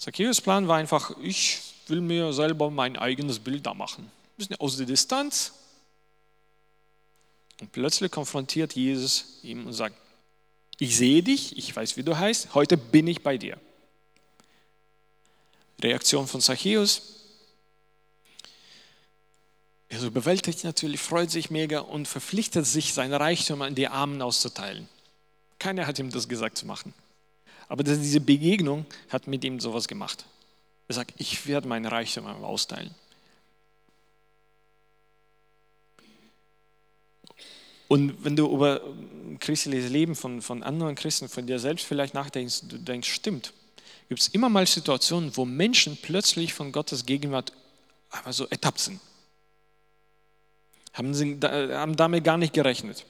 Zachäus 0.00 0.40
Plan 0.40 0.66
war 0.66 0.78
einfach, 0.78 1.14
ich 1.22 1.60
will 1.86 2.00
mir 2.00 2.32
selber 2.32 2.70
mein 2.70 2.96
eigenes 2.96 3.38
Bild 3.38 3.66
da 3.66 3.74
machen. 3.74 4.04
Ein 4.04 4.36
bisschen 4.38 4.56
aus 4.56 4.78
der 4.78 4.86
Distanz, 4.86 5.52
und 7.60 7.72
plötzlich 7.72 8.10
konfrontiert 8.10 8.72
Jesus 8.74 9.38
ihn 9.42 9.66
und 9.66 9.74
sagt, 9.74 9.94
ich 10.78 10.96
sehe 10.96 11.22
dich, 11.22 11.58
ich 11.58 11.76
weiß, 11.76 11.98
wie 11.98 12.02
du 12.02 12.16
heißt, 12.16 12.54
heute 12.54 12.78
bin 12.78 13.06
ich 13.06 13.22
bei 13.22 13.36
dir. 13.36 13.60
Reaktion 15.82 16.26
von 16.26 16.40
Zachäus. 16.40 17.02
Er 19.90 20.00
so 20.00 20.06
überwältigt 20.06 20.64
natürlich, 20.64 21.00
freut 21.00 21.30
sich 21.30 21.50
mega 21.50 21.80
und 21.80 22.08
verpflichtet 22.08 22.64
sich, 22.64 22.94
sein 22.94 23.12
Reichtum 23.12 23.60
an 23.60 23.74
die 23.74 23.88
Armen 23.88 24.22
auszuteilen. 24.22 24.88
Keiner 25.58 25.86
hat 25.86 25.98
ihm 25.98 26.10
das 26.10 26.28
gesagt 26.28 26.56
zu 26.56 26.64
machen. 26.64 26.94
Aber 27.70 27.84
diese 27.84 28.20
Begegnung 28.20 28.84
hat 29.10 29.28
mit 29.28 29.44
ihm 29.44 29.60
sowas 29.60 29.86
gemacht. 29.86 30.26
Er 30.88 30.94
sagt, 30.96 31.14
ich 31.18 31.46
werde 31.46 31.68
mein 31.68 31.86
Reichtum 31.86 32.26
austeilen. 32.26 32.92
Und 37.86 38.24
wenn 38.24 38.34
du 38.34 38.52
über 38.52 38.80
christliches 39.38 39.88
Leben 39.88 40.16
von, 40.16 40.42
von 40.42 40.64
anderen 40.64 40.96
Christen, 40.96 41.28
von 41.28 41.46
dir 41.46 41.60
selbst 41.60 41.86
vielleicht 41.86 42.12
nachdenkst, 42.12 42.62
du 42.62 42.76
denkst, 42.76 43.08
stimmt, 43.08 43.52
gibt 44.08 44.20
es 44.20 44.28
immer 44.28 44.48
mal 44.48 44.66
Situationen, 44.66 45.36
wo 45.36 45.44
Menschen 45.44 45.96
plötzlich 46.02 46.52
von 46.52 46.72
Gottes 46.72 47.06
Gegenwart 47.06 47.52
einfach 48.10 48.32
so 48.32 48.46
ertappt 48.46 48.80
sind. 48.80 49.00
Haben, 50.92 51.14
sie, 51.14 51.38
haben 51.40 51.94
damit 51.94 52.24
gar 52.24 52.36
nicht 52.36 52.52
gerechnet. 52.52 53.06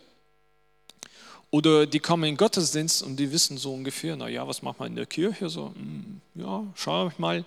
Oder 1.50 1.86
die 1.86 1.98
kommen 1.98 2.24
in 2.24 2.36
Gottesdienst 2.36 3.02
und 3.02 3.16
die 3.16 3.32
wissen 3.32 3.58
so 3.58 3.74
ungefähr, 3.74 4.16
naja, 4.16 4.46
was 4.46 4.62
macht 4.62 4.78
man 4.78 4.88
in 4.88 4.96
der 4.96 5.06
Kirche? 5.06 5.48
So, 5.48 5.72
hm, 5.74 6.20
ja, 6.34 6.64
schau 6.74 7.08
ich 7.08 7.18
mal. 7.18 7.44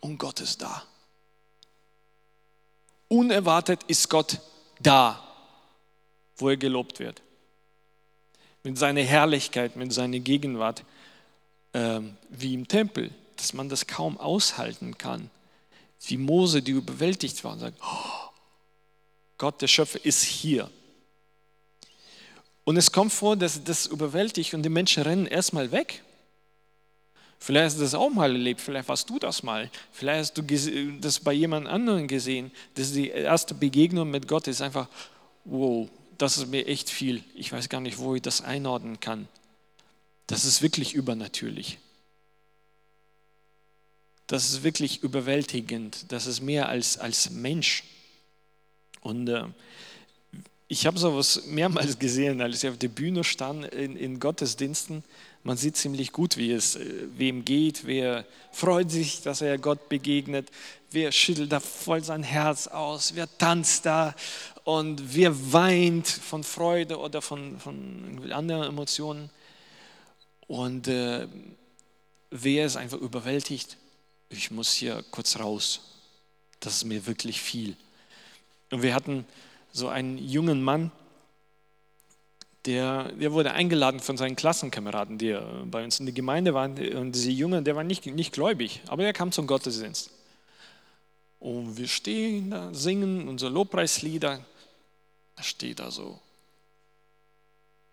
Und 0.00 0.18
Gott 0.18 0.40
ist 0.40 0.62
da. 0.62 0.82
Unerwartet 3.08 3.82
ist 3.84 4.08
Gott 4.08 4.40
da 4.80 5.26
wo 6.36 6.48
er 6.48 6.56
gelobt 6.56 6.98
wird. 6.98 7.22
Mit 8.62 8.78
seiner 8.78 9.02
Herrlichkeit, 9.02 9.76
mit 9.76 9.92
seiner 9.92 10.18
Gegenwart, 10.18 10.84
äh, 11.72 12.00
wie 12.30 12.54
im 12.54 12.68
Tempel, 12.68 13.10
dass 13.36 13.52
man 13.52 13.68
das 13.68 13.86
kaum 13.86 14.18
aushalten 14.18 14.98
kann. 14.98 15.30
Wie 16.06 16.16
Mose, 16.16 16.62
die 16.62 16.72
überwältigt 16.72 17.42
war 17.44 17.52
und 17.52 17.60
sagt, 17.60 17.78
oh, 17.82 18.30
Gott, 19.38 19.60
der 19.62 19.68
Schöpfer, 19.68 20.04
ist 20.04 20.22
hier. 20.22 20.70
Und 22.66 22.76
es 22.76 22.90
kommt 22.90 23.12
vor, 23.12 23.36
dass 23.36 23.62
das 23.62 23.86
überwältigt 23.86 24.52
und 24.52 24.64
die 24.64 24.68
Menschen 24.68 25.04
rennen 25.04 25.26
erstmal 25.26 25.70
weg. 25.70 26.02
Vielleicht 27.38 27.66
hast 27.66 27.76
du 27.76 27.82
das 27.82 27.94
auch 27.94 28.10
mal 28.10 28.32
erlebt, 28.32 28.60
vielleicht 28.60 28.88
warst 28.88 29.08
du 29.08 29.20
das 29.20 29.44
mal, 29.44 29.70
vielleicht 29.92 30.36
hast 30.36 30.38
du 30.38 30.98
das 31.00 31.20
bei 31.20 31.32
jemand 31.32 31.68
anderem 31.68 32.08
gesehen, 32.08 32.50
dass 32.74 32.92
die 32.92 33.10
erste 33.10 33.54
Begegnung 33.54 34.10
mit 34.10 34.26
Gott 34.26 34.48
ist 34.48 34.62
einfach, 34.62 34.88
wow, 35.44 35.88
das 36.18 36.38
ist 36.38 36.48
mir 36.48 36.66
echt 36.66 36.90
viel. 36.90 37.22
Ich 37.36 37.52
weiß 37.52 37.68
gar 37.68 37.80
nicht, 37.80 37.98
wo 37.98 38.16
ich 38.16 38.22
das 38.22 38.40
einordnen 38.40 38.98
kann. 38.98 39.28
Das 40.26 40.44
ist 40.44 40.60
wirklich 40.60 40.92
übernatürlich. 40.94 41.78
Das 44.26 44.50
ist 44.50 44.64
wirklich 44.64 45.04
überwältigend. 45.04 46.10
Das 46.10 46.26
ist 46.26 46.40
mehr 46.40 46.68
als, 46.68 46.98
als 46.98 47.30
Mensch. 47.30 47.84
Und 49.02 49.28
äh, 49.28 49.44
ich 50.68 50.86
habe 50.86 50.98
sowas 50.98 51.42
mehrmals 51.46 51.98
gesehen, 51.98 52.40
als 52.40 52.62
ich 52.62 52.70
auf 52.70 52.78
der 52.78 52.88
Bühne 52.88 53.24
stand 53.24 53.66
in, 53.66 53.96
in 53.96 54.20
Gottesdiensten. 54.20 55.04
Man 55.42 55.56
sieht 55.56 55.76
ziemlich 55.76 56.12
gut, 56.12 56.36
wie 56.36 56.52
es 56.52 56.76
äh, 56.76 57.08
wem 57.16 57.44
geht, 57.44 57.86
wer 57.86 58.26
freut 58.50 58.90
sich, 58.90 59.22
dass 59.22 59.40
er 59.40 59.58
Gott 59.58 59.88
begegnet, 59.88 60.48
wer 60.90 61.12
schüttelt 61.12 61.52
da 61.52 61.60
voll 61.60 62.02
sein 62.02 62.22
Herz 62.22 62.66
aus, 62.66 63.14
wer 63.14 63.28
tanzt 63.38 63.86
da? 63.86 64.14
Und 64.64 65.14
wer 65.14 65.52
weint 65.52 66.08
von 66.08 66.42
Freude 66.42 66.98
oder 66.98 67.22
von, 67.22 67.60
von 67.60 68.32
anderen 68.32 68.64
Emotionen? 68.64 69.30
Und 70.48 70.88
äh, 70.88 71.28
wer 72.30 72.66
ist 72.66 72.76
einfach 72.76 72.98
überwältigt, 72.98 73.76
ich 74.28 74.50
muss 74.50 74.72
hier 74.72 75.04
kurz 75.12 75.38
raus, 75.38 75.80
das 76.58 76.78
ist 76.78 76.84
mir 76.84 77.06
wirklich 77.06 77.40
viel. 77.40 77.76
Und 78.72 78.82
wir 78.82 78.94
hatten 78.94 79.24
so 79.76 79.88
einen 79.88 80.16
jungen 80.16 80.62
Mann, 80.62 80.90
der, 82.64 83.12
der 83.12 83.32
wurde 83.32 83.52
eingeladen 83.52 84.00
von 84.00 84.16
seinen 84.16 84.34
Klassenkameraden, 84.34 85.18
die 85.18 85.38
bei 85.66 85.84
uns 85.84 86.00
in 86.00 86.06
der 86.06 86.14
Gemeinde 86.14 86.54
waren. 86.54 86.72
Und 86.96 87.12
dieser 87.12 87.30
Junge, 87.30 87.62
der 87.62 87.76
war 87.76 87.84
nicht, 87.84 88.06
nicht 88.06 88.32
gläubig, 88.32 88.80
aber 88.88 89.04
er 89.04 89.12
kam 89.12 89.32
zum 89.32 89.46
Gottesdienst. 89.46 90.10
Und 91.38 91.76
wir 91.76 91.86
stehen 91.86 92.50
da, 92.50 92.72
singen 92.72 93.28
unsere 93.28 93.52
Lobpreislieder. 93.52 94.40
Er 95.36 95.42
steht 95.42 95.78
da 95.78 95.90
so. 95.90 96.18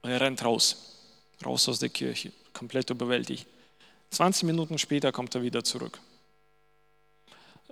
Und 0.01 0.09
er 0.09 0.21
rennt 0.21 0.43
raus, 0.43 0.95
raus 1.45 1.67
aus 1.67 1.79
der 1.79 1.89
Kirche, 1.89 2.31
komplett 2.53 2.89
überwältigt. 2.89 3.45
20 4.09 4.43
Minuten 4.43 4.77
später 4.77 5.11
kommt 5.11 5.35
er 5.35 5.41
wieder 5.43 5.63
zurück. 5.63 5.99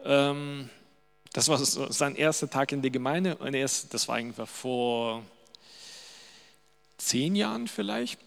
Ähm, 0.03 0.69
das 1.33 1.47
war 1.47 1.57
sein 1.57 2.15
erster 2.15 2.49
Tag 2.49 2.71
in 2.71 2.81
der 2.81 2.91
Gemeinde 2.91 3.35
und 3.37 3.53
erst, 3.53 3.93
das 3.93 4.07
war 4.07 4.19
irgendwann 4.19 4.47
vor 4.47 5.23
zehn 6.97 7.35
Jahren 7.35 7.67
vielleicht. 7.67 8.19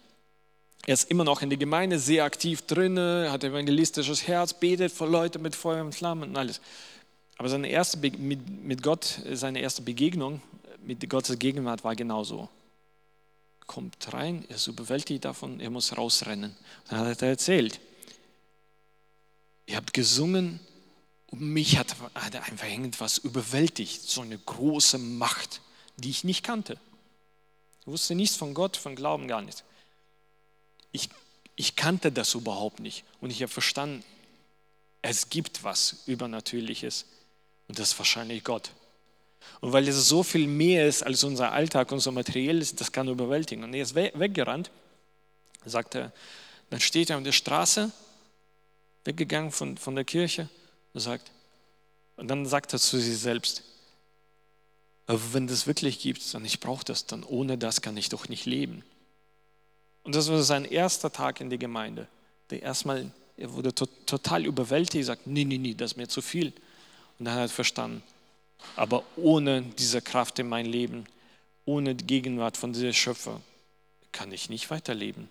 Er 0.87 0.93
ist 0.93 1.09
immer 1.09 1.23
noch 1.23 1.41
in 1.41 1.49
der 1.49 1.57
Gemeinde, 1.57 1.99
sehr 1.99 2.23
aktiv 2.25 2.61
drin, 2.63 2.99
hat 2.99 3.43
evangelistisches 3.43 4.27
Herz, 4.27 4.53
betet 4.53 4.91
vor 4.91 5.07
Leute 5.07 5.39
mit 5.39 5.55
Feuer 5.55 5.83
und 5.83 5.93
Flammen 5.93 6.29
und 6.29 6.37
alles. 6.37 6.61
Aber 7.37 7.49
seine 7.49 7.67
erste 7.69 7.97
Be 7.97 8.11
mit, 8.11 8.63
mit 8.63 8.83
Gott, 8.83 9.19
seine 9.33 9.59
erste 9.59 9.81
Begegnung 9.81 10.41
mit 10.83 11.07
Gottes 11.09 11.37
Gegenwart 11.39 11.83
war 11.83 11.95
genauso. 11.95 12.49
Kommt 13.65 14.13
rein, 14.13 14.45
er 14.47 14.57
ist 14.57 14.67
überwältigt 14.67 15.25
davon, 15.25 15.59
er 15.59 15.71
muss 15.71 15.97
rausrennen. 15.97 16.55
Dann 16.87 16.99
hat 16.99 17.21
er 17.21 17.29
erzählt, 17.29 17.79
ihr 19.65 19.75
habt 19.75 19.93
gesungen 19.93 20.59
und 21.35 21.51
mich 21.51 21.77
hat, 21.77 21.95
hat 22.13 22.35
einfach 22.35 22.67
irgendwas 22.67 23.17
überwältigt, 23.17 24.01
so 24.01 24.21
eine 24.21 24.37
große 24.37 24.97
Macht, 24.97 25.61
die 25.97 26.09
ich 26.09 26.23
nicht 26.23 26.43
kannte. 26.43 26.77
Ich 27.81 27.87
wusste 27.87 28.15
nichts 28.15 28.35
von 28.37 28.53
Gott, 28.53 28.77
von 28.77 28.95
Glauben 28.95 29.27
gar 29.27 29.41
nicht. 29.41 29.63
Ich, 30.91 31.09
ich 31.55 31.75
kannte 31.75 32.11
das 32.11 32.33
überhaupt 32.35 32.79
nicht 32.79 33.03
und 33.19 33.31
ich 33.31 33.41
habe 33.41 33.51
verstanden, 33.51 34.03
es 35.01 35.29
gibt 35.29 35.63
was 35.63 36.03
Übernatürliches 36.05 37.05
und 37.67 37.79
das 37.79 37.89
ist 37.89 37.99
wahrscheinlich 37.99 38.43
Gott. 38.43 38.71
Und 39.59 39.73
weil 39.73 39.87
es 39.87 40.07
so 40.07 40.23
viel 40.23 40.47
mehr 40.47 40.87
ist 40.87 41.03
als 41.03 41.23
unser 41.23 41.51
Alltag, 41.51 41.91
unser 41.91 42.11
Materielles, 42.11 42.75
das 42.75 42.91
kann 42.91 43.07
überwältigen. 43.07 43.63
Und 43.63 43.73
er 43.73 43.83
ist 43.83 43.93
weggerannt, 43.93 44.71
sagt 45.65 45.95
er, 45.95 46.13
dann 46.69 46.79
steht 46.79 47.09
er 47.09 47.17
an 47.17 47.23
der 47.23 47.33
Straße, 47.33 47.91
weggegangen 49.03 49.51
von, 49.51 49.77
von 49.77 49.95
der 49.95 50.05
Kirche 50.05 50.49
und 50.95 51.01
sagt, 51.01 51.29
und 52.15 52.29
dann 52.29 52.45
sagt 52.45 52.71
er 52.71 52.79
zu 52.79 52.97
sich 52.97 53.17
selbst, 53.17 53.63
wenn 55.07 55.45
das 55.45 55.67
wirklich 55.67 55.99
gibt, 55.99 56.33
dann 56.33 56.45
ich 56.45 56.61
brauche 56.61 56.85
das, 56.85 57.05
dann 57.05 57.23
ohne 57.23 57.57
das 57.57 57.81
kann 57.81 57.97
ich 57.97 58.07
doch 58.07 58.29
nicht 58.29 58.45
leben. 58.45 58.81
Und 60.03 60.15
das 60.15 60.29
war 60.29 60.41
sein 60.41 60.63
erster 60.63 61.11
Tag 61.11 61.41
in 61.41 61.49
der 61.49 61.59
Gemeinde. 61.59 62.07
Der 62.49 62.63
erstmal, 62.63 63.11
er 63.35 63.53
wurde 63.53 63.75
to 63.75 63.87
total 64.05 64.45
überwältigt, 64.45 65.05
sagt, 65.05 65.27
nee, 65.27 65.43
nee, 65.43 65.57
nee, 65.57 65.73
das 65.73 65.91
ist 65.91 65.97
mir 65.97 66.07
zu 66.07 66.21
viel. 66.21 66.53
Und 67.19 67.25
dann 67.25 67.33
hat 67.33 67.41
er 67.41 67.49
verstanden, 67.49 68.01
aber 68.77 69.03
ohne 69.17 69.63
diese 69.63 70.01
Kraft 70.01 70.39
in 70.39 70.47
mein 70.47 70.65
Leben, 70.65 71.05
ohne 71.65 71.93
die 71.93 72.07
Gegenwart 72.07 72.55
von 72.55 72.71
dieser 72.71 72.93
Schöpfer, 72.93 73.41
kann 74.13 74.31
ich 74.31 74.49
nicht 74.49 74.71
weiterleben. 74.71 75.29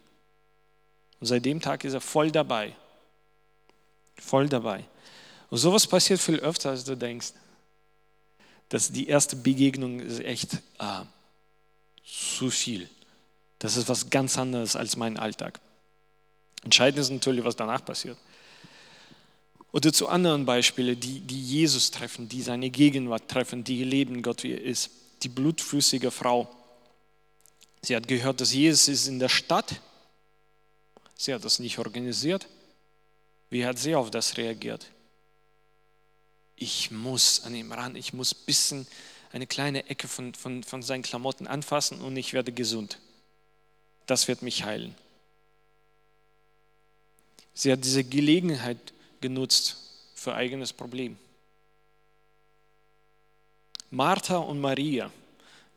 Und 1.21 1.27
seit 1.27 1.47
dem 1.47 1.63
Tag 1.63 1.85
ist 1.85 1.95
er 1.95 2.03
voll 2.03 2.31
dabei. 2.31 2.77
Voll 4.17 4.49
dabei. 4.49 4.85
Und 5.51 5.59
sowas 5.59 5.87
passiert 5.87 6.21
viel 6.21 6.41
öfter, 6.41 6.71
als 6.71 6.85
du 6.85 6.97
denkst. 6.97 7.33
Dass 8.69 8.91
die 8.91 9.09
erste 9.09 9.37
Begegnung 9.37 10.01
ist 10.01 10.21
echt 10.21 10.55
äh, 10.79 11.03
zu 12.05 12.51
viel. 12.51 12.89
Das 13.59 13.77
ist 13.77 13.89
was 13.89 14.11
ganz 14.11 14.37
anderes 14.39 14.77
als 14.77 14.97
mein 14.97 15.17
Alltag. 15.17 15.61
Entscheidend 16.65 17.01
ist 17.01 17.11
natürlich, 17.11 17.45
was 17.45 17.57
danach 17.57 17.85
passiert. 17.85 18.19
Oder 19.73 19.93
zu 19.93 20.09
anderen 20.09 20.47
Beispielen, 20.47 20.99
die, 20.99 21.21
die 21.21 21.43
Jesus 21.43 21.91
treffen, 21.91 22.29
die 22.29 22.43
seine 22.43 22.71
Gegenwart 22.71 23.29
treffen, 23.29 23.65
die 23.65 23.83
leben 23.83 24.23
Gott, 24.23 24.43
wie 24.43 24.53
er 24.53 24.63
ist. 24.63 24.91
Die 25.23 25.29
blutflüssige 25.29 26.11
Frau. 26.11 26.49
Sie 27.83 27.97
hat 27.97 28.07
gehört, 28.07 28.41
dass 28.41 28.53
Jesus 28.53 28.89
ist 28.89 29.09
in 29.09 29.19
der 29.19 29.29
Stadt. 29.29 29.81
Sie 31.17 31.35
hat 31.35 31.45
das 31.45 31.59
nicht 31.59 31.79
organisiert. 31.79 32.47
Wie 33.51 33.67
hat 33.67 33.79
sie 33.79 33.95
auf 33.95 34.11
das 34.11 34.37
reagiert? 34.37 34.87
Ich 36.57 36.91
muss 36.91 37.45
an 37.45 37.55
ihm 37.55 37.73
ran, 37.73 37.97
ich 37.97 38.13
muss 38.13 38.35
ein 38.35 38.45
bisschen 38.47 38.87
eine 39.33 39.47
kleine 39.47 39.89
Ecke 39.89 40.07
von, 40.07 40.35
von, 40.35 40.63
von 40.63 40.83
seinen 40.83 41.03
Klamotten 41.03 41.47
anfassen 41.47 42.01
und 42.01 42.17
ich 42.17 42.33
werde 42.33 42.53
gesund. 42.53 42.99
Das 44.07 44.29
wird 44.29 44.43
mich 44.43 44.65
heilen. 44.65 44.95
Sie 47.53 47.73
hat 47.73 47.85
diese 47.85 48.05
Gelegenheit 48.05 48.79
genutzt 49.21 49.77
für 50.15 50.35
eigenes 50.35 50.73
Problem. 50.73 51.17
Martha 53.91 54.39
und 54.39 54.61
Maria, 54.61 55.11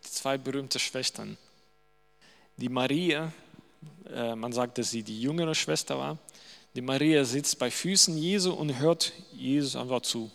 die 0.04 0.10
zwei 0.10 0.38
berühmte 0.38 0.80
Schwestern. 0.80 1.38
Die 2.58 2.70
Maria, 2.70 3.32
äh, 4.12 4.36
man 4.36 4.52
sagt, 4.52 4.80
dass 4.80 4.90
sie 4.90 5.04
die 5.04 5.22
jüngere 5.22 5.54
Schwester 5.54 5.98
war, 5.98 6.18
die 6.74 6.82
Maria 6.82 7.24
sitzt 7.24 7.60
bei 7.60 7.70
Füßen 7.72 8.18
Jesu 8.18 8.54
und 8.54 8.80
hört 8.80 9.14
Jesus 9.34 9.76
einfach 9.76 10.02
zu. 10.02 10.32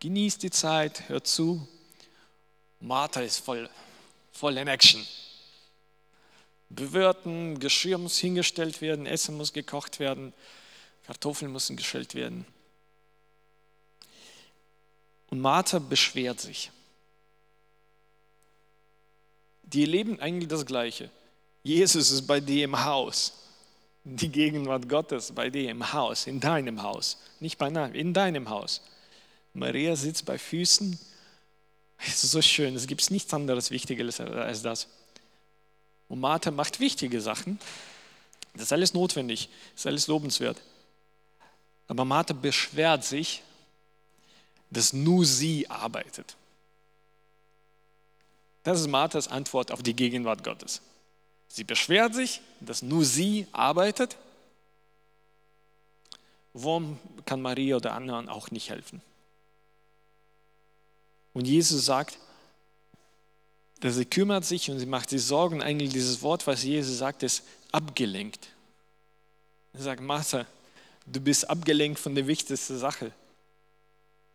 Genießt 0.00 0.42
die 0.42 0.50
Zeit, 0.50 1.08
hört 1.08 1.26
zu. 1.26 1.66
Martha 2.80 3.20
ist 3.20 3.38
voll, 3.38 3.68
voll 4.32 4.58
in 4.58 4.68
Action 4.68 5.04
bewirten, 6.68 7.58
Geschirr 7.58 7.98
muss 7.98 8.18
hingestellt 8.18 8.80
werden, 8.80 9.06
Essen 9.06 9.36
muss 9.36 9.52
gekocht 9.52 9.98
werden, 9.98 10.32
Kartoffeln 11.04 11.52
müssen 11.52 11.76
geschält 11.76 12.14
werden. 12.14 12.46
Und 15.28 15.40
Martha 15.40 15.78
beschwert 15.78 16.40
sich. 16.40 16.70
Die 19.62 19.82
erleben 19.82 20.20
eigentlich 20.20 20.48
das 20.48 20.64
Gleiche. 20.64 21.10
Jesus 21.62 22.10
ist 22.10 22.26
bei 22.26 22.38
dir 22.40 22.64
im 22.64 22.84
Haus. 22.84 23.32
Die 24.04 24.28
Gegenwart 24.28 24.88
Gottes 24.88 25.32
bei 25.32 25.50
dir 25.50 25.68
im 25.68 25.92
Haus, 25.92 26.28
in 26.28 26.38
deinem 26.38 26.82
Haus. 26.82 27.18
Nicht 27.40 27.58
bei 27.58 27.66
einem, 27.66 27.92
in 27.92 28.14
deinem 28.14 28.48
Haus. 28.48 28.80
Maria 29.56 29.96
sitzt 29.96 30.24
bei 30.26 30.38
Füßen. 30.38 30.98
Es 31.98 32.22
ist 32.22 32.30
so 32.30 32.42
schön, 32.42 32.76
es 32.76 32.86
gibt 32.86 33.10
nichts 33.10 33.32
anderes 33.32 33.70
Wichtigeres 33.70 34.20
als 34.20 34.62
das. 34.62 34.88
Und 36.08 36.20
Martha 36.20 36.50
macht 36.50 36.78
wichtige 36.78 37.20
Sachen. 37.20 37.58
Das 38.52 38.64
ist 38.64 38.72
alles 38.72 38.94
notwendig, 38.94 39.48
das 39.72 39.82
ist 39.82 39.86
alles 39.86 40.06
lobenswert. 40.06 40.60
Aber 41.88 42.04
Martha 42.04 42.34
beschwert 42.34 43.04
sich, 43.04 43.42
dass 44.70 44.92
nur 44.92 45.24
sie 45.24 45.68
arbeitet. 45.70 46.36
Das 48.62 48.80
ist 48.80 48.88
Marthas 48.88 49.28
Antwort 49.28 49.70
auf 49.70 49.82
die 49.82 49.94
Gegenwart 49.94 50.42
Gottes. 50.42 50.82
Sie 51.48 51.64
beschwert 51.64 52.14
sich, 52.14 52.40
dass 52.60 52.82
nur 52.82 53.04
sie 53.04 53.46
arbeitet. 53.52 54.16
Warum 56.52 56.98
kann 57.24 57.40
Maria 57.40 57.76
oder 57.76 57.94
anderen 57.94 58.28
auch 58.28 58.50
nicht 58.50 58.70
helfen? 58.70 59.00
Und 61.36 61.46
Jesus 61.46 61.84
sagt, 61.84 62.18
dass 63.80 63.96
sie 63.96 64.06
kümmert 64.06 64.46
sich 64.46 64.70
und 64.70 64.78
sie 64.78 64.86
macht 64.86 65.10
sich 65.10 65.22
Sorgen. 65.22 65.60
Eigentlich 65.60 65.92
dieses 65.92 66.22
Wort, 66.22 66.46
was 66.46 66.62
Jesus 66.62 66.96
sagt, 66.96 67.22
ist 67.22 67.42
abgelenkt. 67.72 68.48
Er 69.74 69.82
sagt, 69.82 70.00
Martha, 70.00 70.46
du 71.04 71.20
bist 71.20 71.50
abgelenkt 71.50 71.98
von 71.98 72.14
der 72.14 72.26
wichtigsten 72.26 72.78
Sache. 72.78 73.12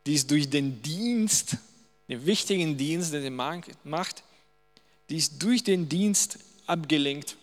Die 0.06 0.13
ist 0.13 0.30
durch 0.30 0.47
den 0.47 0.84
Dienst, 0.84 1.58
den 2.08 2.23
wichtigen 2.28 2.78
Dienst, 2.78 3.13
den 3.13 3.23
er 3.23 3.63
macht, 3.84 4.23
die 5.10 5.17
ist 5.17 5.41
durch 5.41 5.63
den 5.63 5.89
Dienst 5.89 6.38
abgelenkt 6.67 7.36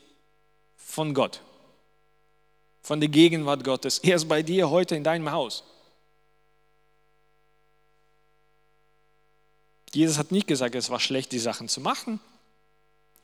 von 0.76 1.14
Gott, 1.14 1.40
von 2.82 3.00
der 3.00 3.08
Gegenwart 3.08 3.64
Gottes. 3.64 3.98
Er 3.98 4.14
ist 4.14 4.28
bei 4.28 4.44
dir 4.44 4.70
heute 4.70 4.94
in 4.94 5.02
deinem 5.02 5.32
Haus. 5.32 5.64
Jesus 9.94 10.18
hat 10.18 10.32
nicht 10.32 10.46
gesagt, 10.46 10.74
es 10.74 10.90
war 10.90 11.00
schlecht, 11.00 11.32
die 11.32 11.38
Sachen 11.38 11.68
zu 11.68 11.80
machen 11.80 12.20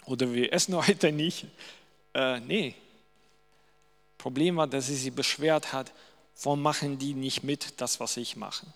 oder 0.06 0.32
wir 0.32 0.52
essen 0.52 0.74
heute 0.86 1.12
nicht. 1.12 1.46
Äh, 2.14 2.40
nee. 2.40 2.74
Problem 4.18 4.56
war, 4.56 4.66
dass 4.66 4.86
sie 4.86 4.96
sich 4.96 5.12
beschwert 5.12 5.72
hat, 5.72 5.92
warum 6.42 6.62
machen 6.62 6.98
die 6.98 7.14
nicht 7.14 7.42
mit 7.42 7.80
das, 7.80 8.00
was 8.00 8.16
ich 8.16 8.36
mache? 8.36 8.66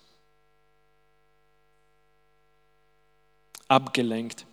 Abgelenkt 3.67 4.45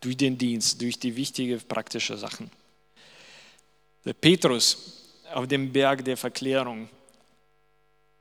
durch 0.00 0.16
den 0.16 0.38
Dienst, 0.38 0.80
durch 0.80 0.98
die 0.98 1.14
wichtigen 1.16 1.60
praktischen 1.60 2.16
Sachen. 2.18 2.50
Der 4.04 4.12
Petrus 4.12 4.94
auf 5.32 5.46
dem 5.46 5.72
Berg 5.72 6.04
der 6.04 6.16
Verklärung, 6.16 6.88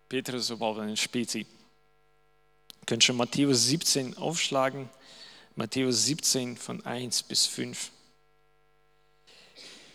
Petrus 0.10 0.42
ist 0.42 0.50
überhaupt 0.50 0.80
ein 0.80 0.98
Spezi, 0.98 1.46
könnt 2.88 3.04
schon 3.04 3.18
Matthäus 3.18 3.66
17 3.66 4.18
aufschlagen. 4.18 4.90
Matthäus 5.56 6.06
17 6.06 6.58
von 6.58 6.84
1 6.84 7.24
bis 7.24 7.46
5. 7.46 7.92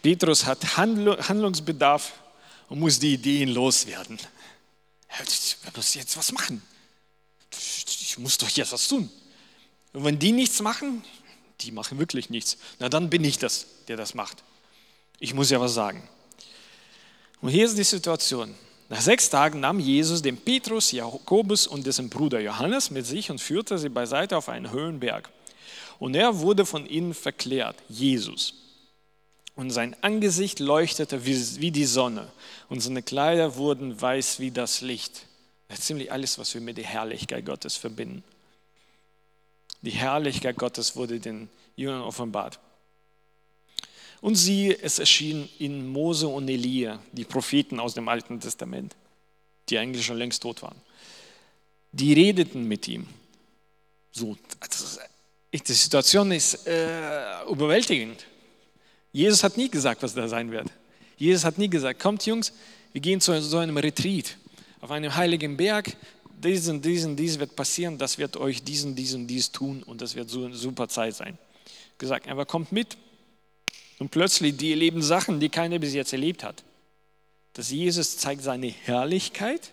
Petrus 0.02 0.44
hat 0.44 0.76
Handlungsbedarf 0.76 2.12
und 2.68 2.80
muss 2.80 2.98
die 2.98 3.14
Ideen 3.14 3.48
loswerden. 3.48 4.18
Ich 5.26 5.56
muss 5.74 5.94
jetzt 5.94 6.16
was 6.16 6.32
machen. 6.32 6.62
Ich 7.50 8.18
muss 8.18 8.38
doch 8.38 8.48
jetzt 8.48 8.72
was 8.72 8.88
tun. 8.88 9.10
Und 9.92 10.04
wenn 10.04 10.18
die 10.18 10.32
nichts 10.32 10.60
machen, 10.60 11.04
die 11.60 11.70
machen 11.70 11.98
wirklich 11.98 12.30
nichts, 12.30 12.56
na 12.78 12.88
dann 12.88 13.10
bin 13.10 13.24
ich 13.24 13.38
das, 13.38 13.66
der 13.88 13.96
das 13.96 14.14
macht. 14.14 14.42
Ich 15.18 15.34
muss 15.34 15.50
ja 15.50 15.60
was 15.60 15.74
sagen. 15.74 16.08
Und 17.40 17.50
hier 17.50 17.66
ist 17.66 17.78
die 17.78 17.84
Situation. 17.84 18.54
Nach 18.88 19.00
sechs 19.00 19.30
Tagen 19.30 19.60
nahm 19.60 19.80
Jesus 19.80 20.22
den 20.22 20.36
Petrus, 20.36 20.92
Jakobus 20.92 21.66
und 21.66 21.86
dessen 21.86 22.10
Bruder 22.10 22.40
Johannes 22.40 22.90
mit 22.90 23.06
sich 23.06 23.30
und 23.30 23.40
führte 23.40 23.78
sie 23.78 23.88
beiseite 23.88 24.36
auf 24.36 24.48
einen 24.48 24.70
Höhenberg. 24.70 25.30
Und 25.98 26.14
er 26.14 26.40
wurde 26.40 26.66
von 26.66 26.86
ihnen 26.86 27.14
verklärt, 27.14 27.76
Jesus. 27.88 28.54
Und 29.54 29.70
sein 29.70 29.94
Angesicht 30.02 30.60
leuchtete 30.60 31.24
wie, 31.26 31.70
die 31.70 31.84
Sonne 31.84 32.26
und 32.68 32.80
seine 32.80 33.02
Kleider 33.02 33.56
wurden 33.56 34.00
weiß 34.00 34.40
wie 34.40 34.50
das 34.50 34.80
Licht. 34.80 35.26
Das 35.68 35.80
ist 35.80 35.86
ziemlich 35.86 36.10
alles, 36.10 36.38
was 36.38 36.54
wir 36.54 36.60
mit 36.60 36.78
der 36.78 36.84
Herrlichkeit 36.84 37.44
Gottes 37.44 37.76
verbinden. 37.76 38.24
Die 39.82 39.90
Herrlichkeit 39.90 40.56
Gottes 40.56 40.96
wurde 40.96 41.20
den 41.20 41.48
Jüngern 41.76 42.02
offenbart. 42.02 42.58
Und 44.22 44.36
siehe, 44.36 44.78
es 44.80 45.00
erschien 45.00 45.48
in 45.58 45.88
Mose 45.88 46.28
und 46.28 46.48
Elia, 46.48 47.00
die 47.10 47.24
Propheten 47.24 47.80
aus 47.80 47.94
dem 47.94 48.08
Alten 48.08 48.38
Testament, 48.38 48.94
die 49.68 49.76
eigentlich 49.76 50.06
schon 50.06 50.16
längst 50.16 50.40
tot 50.42 50.62
waren. 50.62 50.80
Die 51.90 52.12
redeten 52.12 52.68
mit 52.68 52.86
ihm. 52.86 53.08
So, 54.12 54.36
die 55.52 55.72
Situation 55.72 56.30
ist 56.30 56.66
äh, 56.68 57.42
überwältigend. 57.50 58.24
Jesus 59.10 59.42
hat 59.42 59.56
nie 59.56 59.68
gesagt, 59.68 60.04
was 60.04 60.14
da 60.14 60.28
sein 60.28 60.52
wird. 60.52 60.68
Jesus 61.16 61.44
hat 61.44 61.58
nie 61.58 61.68
gesagt, 61.68 62.00
kommt 62.00 62.24
Jungs, 62.24 62.52
wir 62.92 63.00
gehen 63.00 63.20
zu 63.20 63.42
so 63.42 63.58
einem 63.58 63.76
Retreat 63.76 64.36
auf 64.80 64.92
einem 64.92 65.12
heiligen 65.16 65.56
Berg. 65.56 65.96
Diesen, 66.30 66.80
diesen, 66.80 67.16
dies 67.16 67.40
wird 67.40 67.56
passieren, 67.56 67.98
das 67.98 68.18
wird 68.18 68.36
euch 68.36 68.62
diesen, 68.62 68.94
diesen, 68.94 69.26
dies 69.26 69.50
tun 69.50 69.82
und 69.82 70.00
das 70.00 70.14
wird 70.14 70.30
so 70.30 70.44
eine 70.44 70.54
super 70.54 70.88
Zeit 70.88 71.16
sein. 71.16 71.36
Gesagt, 71.98 72.28
aber 72.28 72.46
kommt 72.46 72.70
mit, 72.70 72.96
und 74.02 74.08
plötzlich, 74.08 74.56
die 74.56 74.72
erleben 74.72 75.00
Sachen, 75.00 75.38
die 75.38 75.48
keiner 75.48 75.78
bis 75.78 75.94
jetzt 75.94 76.12
erlebt 76.12 76.42
hat. 76.42 76.64
Dass 77.52 77.70
Jesus 77.70 78.18
zeigt 78.18 78.42
seine 78.42 78.66
Herrlichkeit 78.66 79.72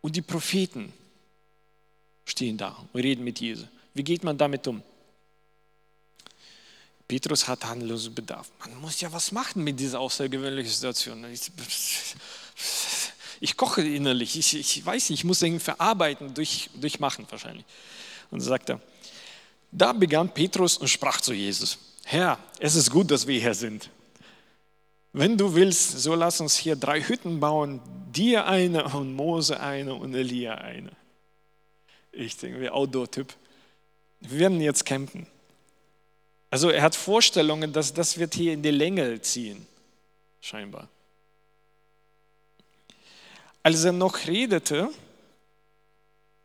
und 0.00 0.16
die 0.16 0.22
Propheten 0.22 0.92
stehen 2.24 2.58
da 2.58 2.76
und 2.92 3.00
reden 3.00 3.22
mit 3.22 3.38
Jesus. 3.38 3.68
Wie 3.94 4.02
geht 4.02 4.24
man 4.24 4.36
damit 4.36 4.66
um? 4.66 4.82
Petrus 7.06 7.46
hat 7.46 7.64
Handlungsbedarf. 7.64 8.50
Man 8.58 8.80
muss 8.80 9.00
ja 9.00 9.12
was 9.12 9.30
machen 9.30 9.62
mit 9.62 9.78
dieser 9.78 10.00
außergewöhnlichen 10.00 10.72
Situation. 10.72 11.24
Ich, 11.26 11.52
ich 13.38 13.56
koche 13.56 13.82
innerlich. 13.82 14.36
Ich, 14.36 14.54
ich, 14.56 14.84
weiß 14.84 15.10
nicht, 15.10 15.20
ich 15.20 15.24
muss 15.24 15.40
irgendwie 15.42 15.62
verarbeiten, 15.62 16.34
durch, 16.34 16.70
durchmachen 16.74 17.24
wahrscheinlich. 17.30 17.64
Und 18.32 18.40
so 18.40 18.48
sagt 18.48 18.68
er, 18.70 18.80
da 19.70 19.92
begann 19.92 20.34
Petrus 20.34 20.76
und 20.76 20.88
sprach 20.88 21.20
zu 21.20 21.34
Jesus. 21.34 21.78
Herr, 22.04 22.38
es 22.58 22.74
ist 22.74 22.90
gut, 22.90 23.10
dass 23.10 23.26
wir 23.26 23.40
hier 23.40 23.54
sind. 23.54 23.90
Wenn 25.12 25.36
du 25.36 25.54
willst, 25.54 25.98
so 26.00 26.14
lass 26.14 26.40
uns 26.40 26.56
hier 26.56 26.76
drei 26.76 27.02
Hütten 27.02 27.38
bauen, 27.38 27.80
dir 28.12 28.46
eine 28.46 28.84
und 28.84 29.14
Mose 29.14 29.60
eine 29.60 29.94
und 29.94 30.14
Elia 30.14 30.54
eine. 30.54 30.90
Ich 32.12 32.36
denke, 32.36 32.60
wie 32.60 32.70
Outdoor-Typ. 32.70 33.34
wir 34.20 34.38
werden 34.38 34.60
jetzt 34.60 34.84
campen. 34.84 35.26
Also 36.50 36.68
er 36.68 36.82
hat 36.82 36.94
Vorstellungen, 36.94 37.72
dass 37.72 37.94
das 37.94 38.18
wird 38.18 38.34
hier 38.34 38.52
in 38.52 38.62
die 38.62 38.70
Länge 38.70 39.20
ziehen, 39.22 39.66
scheinbar. 40.40 40.88
Als 43.62 43.84
er 43.84 43.92
noch 43.92 44.26
redete, 44.26 44.90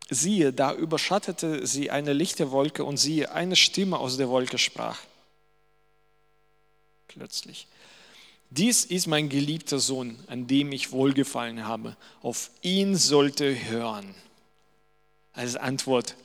siehe, 0.09 0.53
da 0.53 0.73
überschattete 0.73 1.65
sie 1.67 1.89
eine 1.89 2.13
lichte 2.13 2.51
Wolke 2.51 2.83
und 2.83 2.97
siehe, 2.97 3.31
eine 3.31 3.55
Stimme 3.55 3.97
aus 3.97 4.17
der 4.17 4.29
Wolke 4.29 4.57
sprach. 4.57 4.99
Plötzlich. 7.07 7.67
Dies 8.49 8.85
ist 8.85 9.07
mein 9.07 9.29
geliebter 9.29 9.79
Sohn, 9.79 10.17
an 10.27 10.47
dem 10.47 10.71
ich 10.71 10.91
wohlgefallen 10.91 11.65
habe. 11.65 11.97
Auf 12.21 12.49
ihn 12.61 12.95
sollte 12.95 13.69
hören. 13.69 14.15
Als 15.33 15.55
Antwort, 15.55 16.15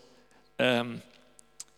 ähm, 0.58 1.02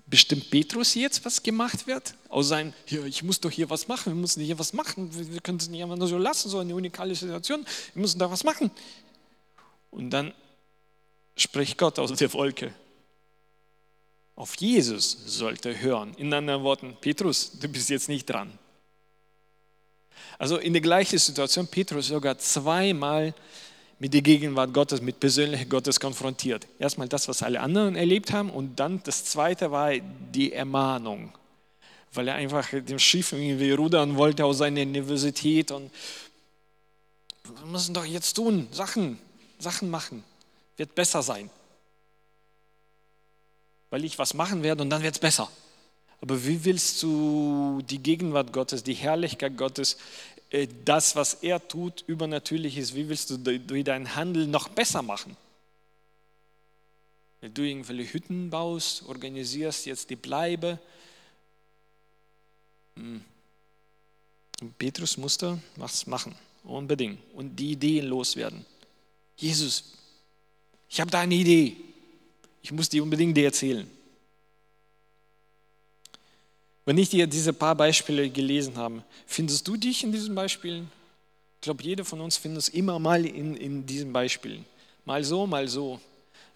bestimmt 0.06 0.50
Petrus 0.50 0.94
jetzt, 0.94 1.24
was 1.24 1.42
gemacht 1.42 1.86
wird? 1.86 2.14
Aus 2.28 2.48
seinem, 2.48 2.74
ja, 2.88 3.04
ich 3.04 3.22
muss 3.22 3.40
doch 3.40 3.50
hier 3.50 3.70
was 3.70 3.88
machen, 3.88 4.12
wir 4.12 4.20
müssen 4.20 4.42
hier 4.42 4.58
was 4.58 4.72
machen, 4.72 5.10
wir 5.32 5.40
können 5.40 5.58
es 5.58 5.68
nicht 5.68 5.82
einfach 5.82 5.96
nur 5.96 6.08
so 6.08 6.18
lassen, 6.18 6.48
so 6.50 6.58
eine 6.58 6.74
unikale 6.74 7.14
Situation, 7.14 7.64
wir 7.94 8.00
müssen 8.02 8.18
da 8.18 8.30
was 8.30 8.44
machen. 8.44 8.70
Und 9.90 10.10
dann 10.10 10.32
spricht 11.36 11.78
Gott 11.78 11.98
aus 11.98 12.12
der 12.12 12.32
Wolke. 12.32 12.74
Auf 14.36 14.56
Jesus 14.56 15.16
sollte 15.26 15.80
hören. 15.80 16.14
In 16.16 16.32
anderen 16.34 16.64
Worten, 16.64 16.96
Petrus, 17.00 17.52
du 17.58 17.68
bist 17.68 17.88
jetzt 17.88 18.08
nicht 18.08 18.26
dran. 18.26 18.58
Also 20.38 20.56
in 20.58 20.72
der 20.72 20.82
gleichen 20.82 21.18
Situation, 21.18 21.66
Petrus 21.66 22.08
sogar 22.08 22.38
zweimal 22.38 23.34
mit 23.98 24.12
der 24.12 24.22
Gegenwart 24.22 24.74
Gottes, 24.74 25.00
mit 25.00 25.20
persönlicher 25.20 25.66
Gottes 25.66 26.00
konfrontiert. 26.00 26.66
Erstmal 26.78 27.08
das, 27.08 27.28
was 27.28 27.42
alle 27.42 27.60
anderen 27.60 27.96
erlebt 27.96 28.32
haben 28.32 28.50
und 28.50 28.78
dann 28.78 29.02
das 29.04 29.24
zweite 29.24 29.70
war 29.70 29.92
die 29.96 30.52
Ermahnung, 30.52 31.32
weil 32.12 32.28
er 32.28 32.34
einfach 32.34 32.68
dem 32.70 32.98
Schiff 32.98 33.32
irgendwie 33.32 33.72
rudern 33.72 34.16
wollte 34.16 34.44
aus 34.44 34.58
seiner 34.58 34.82
Universität 34.82 35.70
und 35.70 35.90
wir 37.44 37.66
müssen 37.66 37.94
doch 37.94 38.04
jetzt 38.04 38.34
tun, 38.34 38.68
Sachen, 38.72 39.18
Sachen 39.58 39.90
machen, 39.90 40.24
wird 40.76 40.94
besser 40.94 41.22
sein. 41.22 41.50
Weil 43.90 44.04
ich 44.04 44.18
was 44.18 44.34
machen 44.34 44.62
werde 44.62 44.82
und 44.82 44.90
dann 44.90 45.02
wird 45.02 45.14
es 45.14 45.20
besser. 45.20 45.48
Aber 46.24 46.42
wie 46.46 46.64
willst 46.64 47.02
du 47.02 47.82
die 47.82 47.98
Gegenwart 47.98 48.50
Gottes, 48.50 48.82
die 48.82 48.94
Herrlichkeit 48.94 49.58
Gottes, 49.58 49.98
äh, 50.48 50.66
das, 50.86 51.16
was 51.16 51.34
er 51.34 51.68
tut, 51.68 52.02
übernatürlich 52.06 52.78
ist, 52.78 52.94
wie 52.94 53.10
willst 53.10 53.28
du 53.28 53.36
durch 53.36 53.84
dein 53.84 54.16
Handeln 54.16 54.50
noch 54.50 54.68
besser 54.68 55.02
machen? 55.02 55.36
Wenn 57.42 57.52
du 57.52 57.60
irgendwelche 57.60 58.14
Hütten 58.14 58.48
baust, 58.48 59.06
organisierst 59.06 59.84
jetzt 59.84 60.08
die 60.08 60.16
Bleibe. 60.16 60.78
Hm. 62.96 63.22
Petrus 64.78 65.18
musste 65.18 65.60
was 65.76 66.06
machen, 66.06 66.34
unbedingt. 66.62 67.18
Und 67.34 67.54
die 67.54 67.72
Ideen 67.72 68.06
loswerden. 68.06 68.64
Jesus, 69.36 69.92
ich 70.88 71.02
habe 71.02 71.10
da 71.10 71.20
eine 71.20 71.34
Idee. 71.34 71.76
Ich 72.62 72.72
muss 72.72 72.88
die 72.88 73.02
unbedingt 73.02 73.36
dir 73.36 73.44
erzählen. 73.44 73.90
Wenn 76.84 76.98
ich 76.98 77.08
dir 77.08 77.26
diese 77.26 77.52
paar 77.52 77.74
Beispiele 77.74 78.28
gelesen 78.28 78.76
habe, 78.76 79.02
findest 79.26 79.66
du 79.66 79.76
dich 79.76 80.04
in 80.04 80.12
diesen 80.12 80.34
Beispielen? 80.34 80.90
Ich 81.56 81.62
glaube, 81.62 81.82
jeder 81.82 82.04
von 82.04 82.20
uns 82.20 82.36
findet 82.36 82.62
es 82.62 82.68
immer 82.68 82.98
mal 82.98 83.24
in, 83.24 83.56
in 83.56 83.86
diesen 83.86 84.12
Beispielen. 84.12 84.66
Mal 85.06 85.24
so, 85.24 85.46
mal 85.46 85.66
so. 85.66 85.98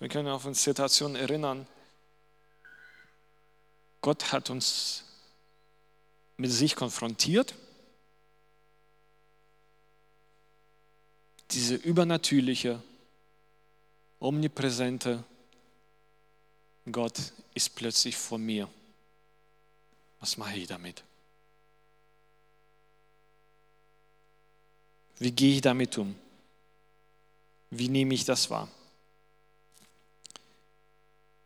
Wir 0.01 0.09
können 0.09 0.29
auf 0.29 0.45
eine 0.45 0.55
Situation 0.55 1.17
erinnern. 1.17 1.67
Gott 4.03 4.31
hat 4.33 4.51
uns 4.51 5.05
mit 6.37 6.53
sich 6.53 6.77
konfrontiert. 6.77 7.55
Diese 11.51 11.75
übernatürliche, 11.75 12.83
omnipräsente 14.21 15.25
Gott 16.93 17.19
ist 17.55 17.75
plötzlich 17.75 18.17
vor 18.17 18.39
mir. 18.39 18.69
Was 20.21 20.37
mache 20.37 20.57
ich 20.57 20.67
damit? 20.67 21.05
Wie 25.19 25.33
gehe 25.33 25.55
ich 25.55 25.61
damit 25.61 25.99
um? 25.99 26.15
Wie 27.71 27.89
nehme 27.89 28.15
ich 28.15 28.25
das 28.25 28.51
wahr? 28.51 28.69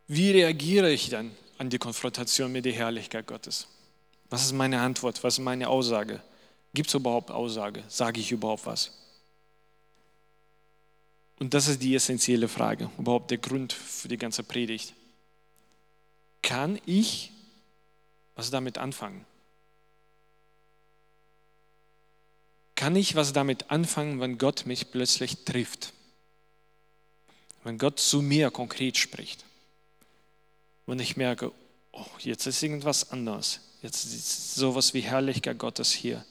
Wie 0.07 0.31
reagiere 0.31 0.91
ich 0.93 1.09
dann 1.09 1.35
an 1.59 1.71
die 1.71 1.79
Konfrontation 1.79 2.53
mit 2.53 2.65
der 2.65 2.73
Herrlichkeit 2.73 3.27
Gottes? 3.27 3.67
Was 4.29 4.45
ist 4.45 4.53
meine 4.53 4.81
Antwort? 4.81 5.23
Was 5.25 5.35
ist 5.35 5.45
meine 5.45 5.69
Aussage? 5.69 6.23
Gibt 6.75 6.89
es 6.89 6.95
überhaupt 6.95 7.31
Aussage? 7.31 7.83
Sage 7.89 8.21
ich 8.21 8.31
überhaupt 8.33 8.67
was? 8.67 8.93
Und 11.39 11.55
das 11.55 11.67
ist 11.67 11.83
die 11.83 11.95
essentielle 11.95 12.47
Frage, 12.47 12.91
überhaupt 12.99 13.31
der 13.31 13.39
Grund 13.39 13.73
für 13.73 14.09
die 14.09 14.17
ganze 14.17 14.45
Predigt. 14.45 14.95
Kann 16.41 16.81
ich 16.87 17.32
was 18.35 18.51
damit 18.51 18.79
anfangen? 18.79 19.25
Kann 22.75 22.97
ich 22.97 23.14
was 23.14 23.33
damit 23.33 23.71
anfangen, 23.71 24.21
wenn 24.21 24.38
Gott 24.38 24.66
mich 24.66 24.90
plötzlich 24.90 25.45
trifft? 25.45 25.92
Wenn 27.62 27.79
Gott 27.79 28.01
zu 28.01 28.23
mir 28.23 28.51
konkret 28.51 28.97
spricht? 28.97 29.45
Wenn 30.87 30.99
ich 30.99 31.16
merke, 31.16 31.53
oh, 31.92 32.07
jetzt 32.18 32.47
ist 32.47 32.62
irgendwas 32.62 33.11
anders. 33.12 33.61
Jetzt 33.83 34.05
ist 34.05 34.55
sowas 34.55 34.95
wie 34.95 35.01
Herrlichkeit 35.01 35.59
Gottes 35.59 35.92
hier. 35.92 36.25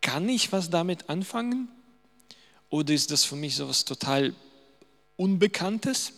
Kann 0.00 0.28
ich 0.28 0.52
was 0.52 0.70
damit 0.70 1.08
anfangen? 1.08 1.68
Oder 2.68 2.94
ist 2.94 3.10
das 3.10 3.24
für 3.24 3.36
mich 3.36 3.56
sowas 3.56 3.84
total 3.84 4.34
Unbekanntes? 5.16 6.12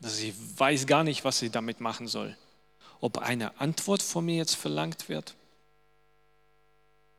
Ich 0.00 0.34
weiß 0.56 0.86
gar 0.86 1.04
nicht, 1.04 1.24
was 1.24 1.42
ich 1.42 1.50
damit 1.50 1.80
machen 1.80 2.06
soll. 2.06 2.36
Ob 3.00 3.18
eine 3.18 3.60
Antwort 3.60 4.02
von 4.02 4.24
mir 4.24 4.36
jetzt 4.36 4.54
verlangt 4.54 5.08
wird? 5.08 5.34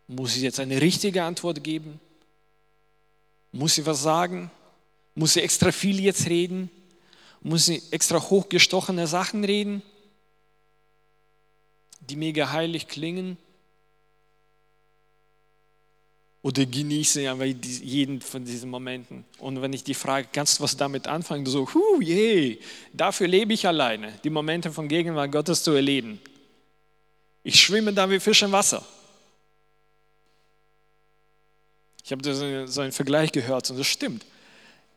Muss 0.08 0.36
ich 0.36 0.42
jetzt 0.42 0.60
eine 0.60 0.82
richtige 0.82 1.24
Antwort 1.24 1.64
geben? 1.64 2.00
Muss 3.52 3.78
ich 3.78 3.86
was 3.86 4.02
sagen? 4.02 4.52
Muss 5.16 5.36
ich 5.36 5.44
extra 5.44 5.72
viel 5.72 6.00
jetzt 6.00 6.28
reden? 6.30 6.70
Muss 7.42 7.68
ich 7.68 7.92
extra 7.92 8.22
hochgestochene 8.22 9.08
Sachen 9.08 9.44
reden, 9.44 9.82
die 12.00 12.16
mega 12.16 12.52
heilig 12.52 12.88
klingen? 12.88 13.38
Oder 16.48 16.66
genieße 16.66 17.30
einfach 17.30 17.44
jeden 17.44 18.22
von 18.22 18.46
diesen 18.46 18.70
Momenten. 18.70 19.26
Und 19.38 19.62
wenn 19.62 19.74
ich 19.74 19.84
die 19.84 19.94
Frage, 19.94 20.30
kannst 20.32 20.60
du 20.60 20.64
was 20.64 20.78
damit 20.78 21.06
anfangen? 21.06 21.44
Du 21.44 21.52
so, 21.52 21.68
hu, 21.74 22.00
je, 22.00 22.58
dafür 22.94 23.28
lebe 23.28 23.52
ich 23.52 23.68
alleine, 23.68 24.14
die 24.24 24.30
Momente 24.30 24.72
von 24.72 24.88
Gegenwart 24.88 25.30
Gottes 25.30 25.62
zu 25.62 25.72
erleben. 25.72 26.22
Ich 27.44 27.60
schwimme 27.60 27.92
da 27.92 28.10
wie 28.10 28.22
Fisch 28.22 28.44
im 28.44 28.54
Wasser. 28.54 28.82
Ich 32.06 32.14
habe 32.14 32.66
so 32.66 32.80
einen 32.80 32.94
Vergleich 32.94 33.34
gehört 33.34 33.70
und 33.70 33.78
das 33.78 33.88
stimmt. 33.88 34.26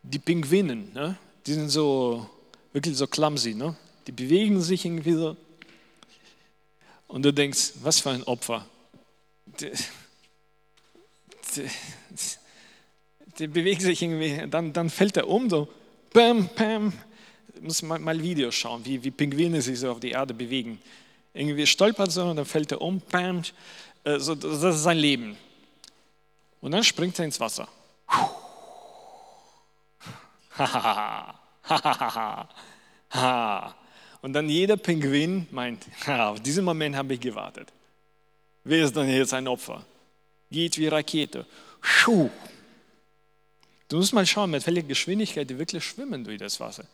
Die 0.04 0.20
Pinguinen, 0.20 0.92
ne, 0.94 1.18
die 1.44 1.54
sind 1.54 1.68
so 1.68 2.30
wirklich 2.72 2.96
so 2.96 3.08
clumsy, 3.08 3.54
ne? 3.54 3.74
die 4.06 4.12
bewegen 4.12 4.62
sich 4.62 4.84
irgendwie 4.84 5.14
so. 5.14 5.36
Und 7.08 7.24
du 7.24 7.32
denkst, 7.32 7.72
was 7.82 7.98
für 7.98 8.10
ein 8.10 8.22
Opfer. 8.22 8.64
Der 13.38 13.48
bewegt 13.48 13.82
sich 13.82 14.02
irgendwie, 14.02 14.46
dann, 14.48 14.72
dann 14.72 14.90
fällt 14.90 15.16
er 15.16 15.28
um, 15.28 15.48
so, 15.48 15.68
bam, 16.12 16.48
bam. 16.54 16.92
Muss 17.60 17.82
mal, 17.82 17.98
mal 17.98 18.20
Videos 18.22 18.54
schauen, 18.54 18.84
wie, 18.84 19.02
wie 19.04 19.10
Pinguine 19.10 19.60
sich 19.60 19.80
so 19.80 19.92
auf 19.92 20.00
die 20.00 20.10
Erde 20.10 20.32
bewegen. 20.32 20.80
Irgendwie 21.34 21.66
stolpert 21.66 22.10
so 22.10 22.24
und 22.24 22.36
dann 22.36 22.46
fällt 22.46 22.72
er 22.72 22.80
um, 22.80 23.00
bam. 23.00 23.42
Äh, 24.04 24.18
so, 24.18 24.34
das 24.34 24.62
ist 24.62 24.82
sein 24.82 24.98
Leben. 24.98 25.36
Und 26.60 26.72
dann 26.72 26.84
springt 26.84 27.18
er 27.18 27.26
ins 27.26 27.40
Wasser. 27.40 27.68
Und 34.22 34.34
dann 34.34 34.50
jeder 34.50 34.76
Pinguin 34.76 35.46
meint, 35.50 35.86
auf 36.06 36.40
diesen 36.40 36.64
Moment 36.64 36.96
habe 36.96 37.14
ich 37.14 37.20
gewartet. 37.20 37.72
Wer 38.64 38.84
ist 38.84 38.94
dann 38.94 39.08
jetzt 39.08 39.32
ein 39.32 39.48
Opfer? 39.48 39.82
Geht 40.50 40.78
wie 40.78 40.88
Rakete. 40.88 41.46
Schuh. 41.80 42.30
Du 43.88 43.96
musst 43.96 44.12
mal 44.12 44.26
schauen, 44.26 44.50
mit 44.50 44.66
welcher 44.66 44.82
Geschwindigkeit 44.82 45.48
die 45.48 45.58
wirklich 45.58 45.84
schwimmen 45.84 46.24
durch 46.24 46.38
das 46.38 46.60
Wasser. 46.60 46.84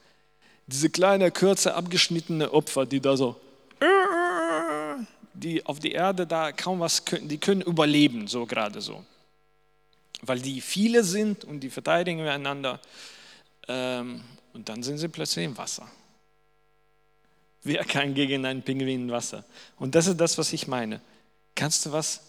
Diese 0.66 0.90
kleine, 0.90 1.31
kurze, 1.31 1.75
abgeschnittene 1.75 2.53
Opfer, 2.53 2.87
die 2.87 3.01
da 3.01 3.16
so, 3.16 3.38
die 5.35 5.64
auf 5.66 5.79
die 5.79 5.92
Erde 5.92 6.27
da 6.27 6.53
kaum 6.53 6.81
was 6.81 7.05
können, 7.05 7.29
die 7.29 7.38
können 7.38 7.61
überleben, 7.61 8.27
so 8.27 8.47
gerade 8.47 8.81
so. 8.81 9.05
Weil 10.23 10.40
die 10.40 10.61
viele 10.61 11.05
sind 11.05 11.45
und 11.45 11.61
die 11.61 11.71
verteidigen 11.71 12.27
einander. 12.27 12.81
Ähm, 13.69 14.23
und 14.55 14.69
dann 14.69 14.83
sind 14.83 14.99
sie 14.99 15.09
plötzlich 15.09 15.45
im 15.45 15.59
Wasser. 15.59 15.87
Wer 17.62 17.85
kann 17.85 18.14
gegen 18.14 18.47
einen 18.47 18.62
Pinguin 18.62 19.11
Wasser? 19.11 19.45
Und 19.77 19.95
das 19.95 20.07
ist 20.07 20.19
das, 20.19 20.38
was 20.38 20.53
ich 20.53 20.66
meine. 20.66 21.01
Kannst 21.55 21.85
du 21.85 21.92
was 21.92 22.23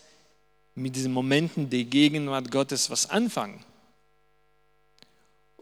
mit 0.78 0.96
diesen 0.96 1.12
Momenten 1.12 1.70
der 1.70 1.84
Gegenwart 1.84 2.52
Gottes 2.52 2.90
was 2.90 3.10
anfangen? 3.10 3.63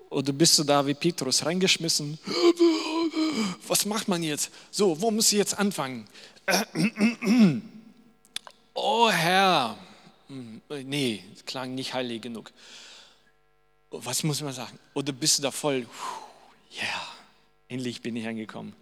Oder 0.09 0.33
bist 0.33 0.59
du 0.59 0.63
da 0.63 0.85
wie 0.85 0.93
Petrus 0.93 1.45
reingeschmissen? 1.45 2.19
Was 3.67 3.85
macht 3.85 4.07
man 4.07 4.21
jetzt? 4.23 4.51
So, 4.71 4.99
wo 5.01 5.11
muss 5.11 5.31
ich 5.31 5.37
jetzt 5.37 5.57
anfangen? 5.57 6.05
Oh 8.73 9.09
Herr, 9.09 9.77
nee, 10.69 11.23
klang 11.45 11.75
nicht 11.75 11.93
heilig 11.93 12.21
genug. 12.21 12.51
Was 13.91 14.23
muss 14.23 14.41
man 14.41 14.51
sagen? 14.51 14.77
Oder 14.93 15.13
bist 15.13 15.37
du 15.37 15.43
da 15.43 15.51
voll? 15.51 15.87
Ja, 16.71 16.83
yeah, 16.83 17.07
endlich 17.69 18.01
bin 18.01 18.17
ich 18.17 18.27
angekommen. 18.27 18.75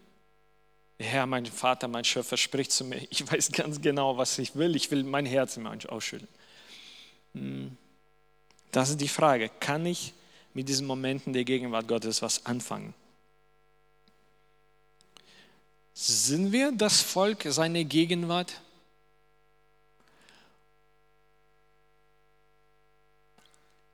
Herr, 1.03 1.25
mein 1.25 1.45
Vater, 1.45 1.87
mein 1.87 2.03
Schöpfer 2.03 2.37
spricht 2.37 2.71
zu 2.71 2.85
mir. 2.85 3.05
Ich 3.09 3.29
weiß 3.29 3.51
ganz 3.51 3.81
genau, 3.81 4.17
was 4.17 4.39
ich 4.39 4.55
will. 4.55 4.75
Ich 4.75 4.89
will 4.89 5.03
mein 5.03 5.25
Herz 5.25 5.57
immer 5.57 5.75
ausschütteln. 5.89 6.29
Hm. 7.33 7.77
Das 8.71 8.89
ist 8.89 9.01
die 9.01 9.07
Frage. 9.07 9.49
Kann 9.59 9.85
ich 9.85 10.13
mit 10.53 10.69
diesen 10.69 10.87
Momenten 10.87 11.33
der 11.33 11.43
Gegenwart 11.43 11.87
Gottes 11.87 12.21
was 12.21 12.45
anfangen? 12.45 12.93
Sind 15.93 16.51
wir 16.51 16.71
das 16.71 17.01
Volk 17.01 17.43
seiner 17.49 17.83
Gegenwart? 17.83 18.59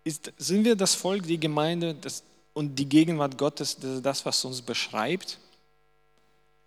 Ist, 0.06 0.32
sind 0.38 0.64
wir 0.64 0.76
das 0.76 0.96
Volk, 0.96 1.24
die 1.24 1.40
Gemeinde 1.40 1.94
das, 1.94 2.24
und 2.54 2.76
die 2.76 2.88
Gegenwart 2.88 3.38
Gottes, 3.38 3.78
das 3.78 4.02
das, 4.02 4.26
was 4.26 4.46
uns 4.46 4.62
beschreibt? 4.62 5.38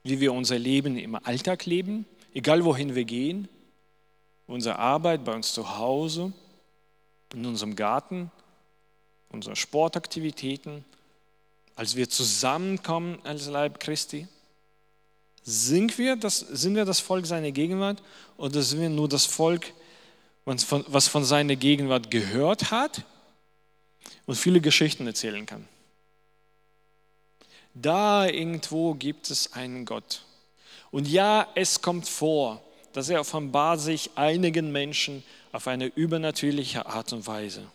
Wie 0.04 0.20
wir 0.20 0.32
unser 0.32 0.58
Leben 0.58 0.96
im 0.96 1.14
Alltag 1.14 1.64
leben, 1.66 2.06
egal 2.34 2.64
wohin 2.64 2.94
wir 2.94 3.04
gehen, 3.04 3.48
unsere 4.46 4.78
Arbeit, 4.78 5.24
bei 5.24 5.34
uns 5.34 5.52
zu 5.52 5.78
Hause, 5.78 6.32
in 7.32 7.46
unserem 7.46 7.76
Garten, 7.76 8.30
unsere 9.30 9.56
Sportaktivitäten, 9.56 10.84
als 11.74 11.96
wir 11.96 12.08
zusammenkommen 12.08 13.18
als 13.24 13.46
Leib 13.48 13.80
Christi? 13.80 14.28
Sind 15.42 15.98
wir 15.98 16.16
das, 16.16 16.38
sind 16.38 16.76
wir 16.76 16.84
das 16.84 17.00
Volk 17.00 17.26
seiner 17.26 17.50
Gegenwart 17.50 18.02
oder 18.36 18.62
sind 18.62 18.80
wir 18.80 18.90
nur 18.90 19.08
das 19.08 19.26
Volk, 19.26 19.72
was 20.44 20.62
von, 20.62 20.84
was 20.88 21.08
von 21.08 21.24
seiner 21.24 21.56
Gegenwart 21.56 22.10
gehört 22.10 22.70
hat 22.70 23.04
und 24.26 24.36
viele 24.36 24.60
Geschichten 24.60 25.06
erzählen 25.06 25.46
kann? 25.46 25.66
Da 27.74 28.26
irgendwo 28.26 28.94
gibt 28.94 29.30
es 29.30 29.52
einen 29.52 29.84
Gott. 29.84 30.24
Und 30.90 31.08
ja, 31.08 31.48
es 31.54 31.80
kommt 31.80 32.08
vor, 32.08 32.62
dass 32.92 33.08
er 33.08 33.20
offenbart 33.20 33.80
sich 33.80 34.10
einigen 34.14 34.72
Menschen 34.72 35.22
auf 35.52 35.66
eine 35.66 35.86
übernatürliche 35.86 36.86
Art 36.86 37.12
und 37.12 37.26
Weise. 37.26 37.66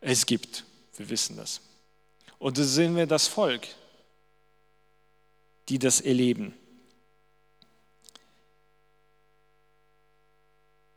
Es 0.00 0.26
gibt, 0.26 0.64
wir 0.96 1.08
wissen 1.08 1.36
das. 1.36 1.60
Und 2.38 2.56
so 2.56 2.64
sind 2.64 2.96
wir 2.96 3.06
das 3.06 3.26
Volk, 3.26 3.66
die 5.68 5.78
das 5.78 6.00
erleben. 6.00 6.54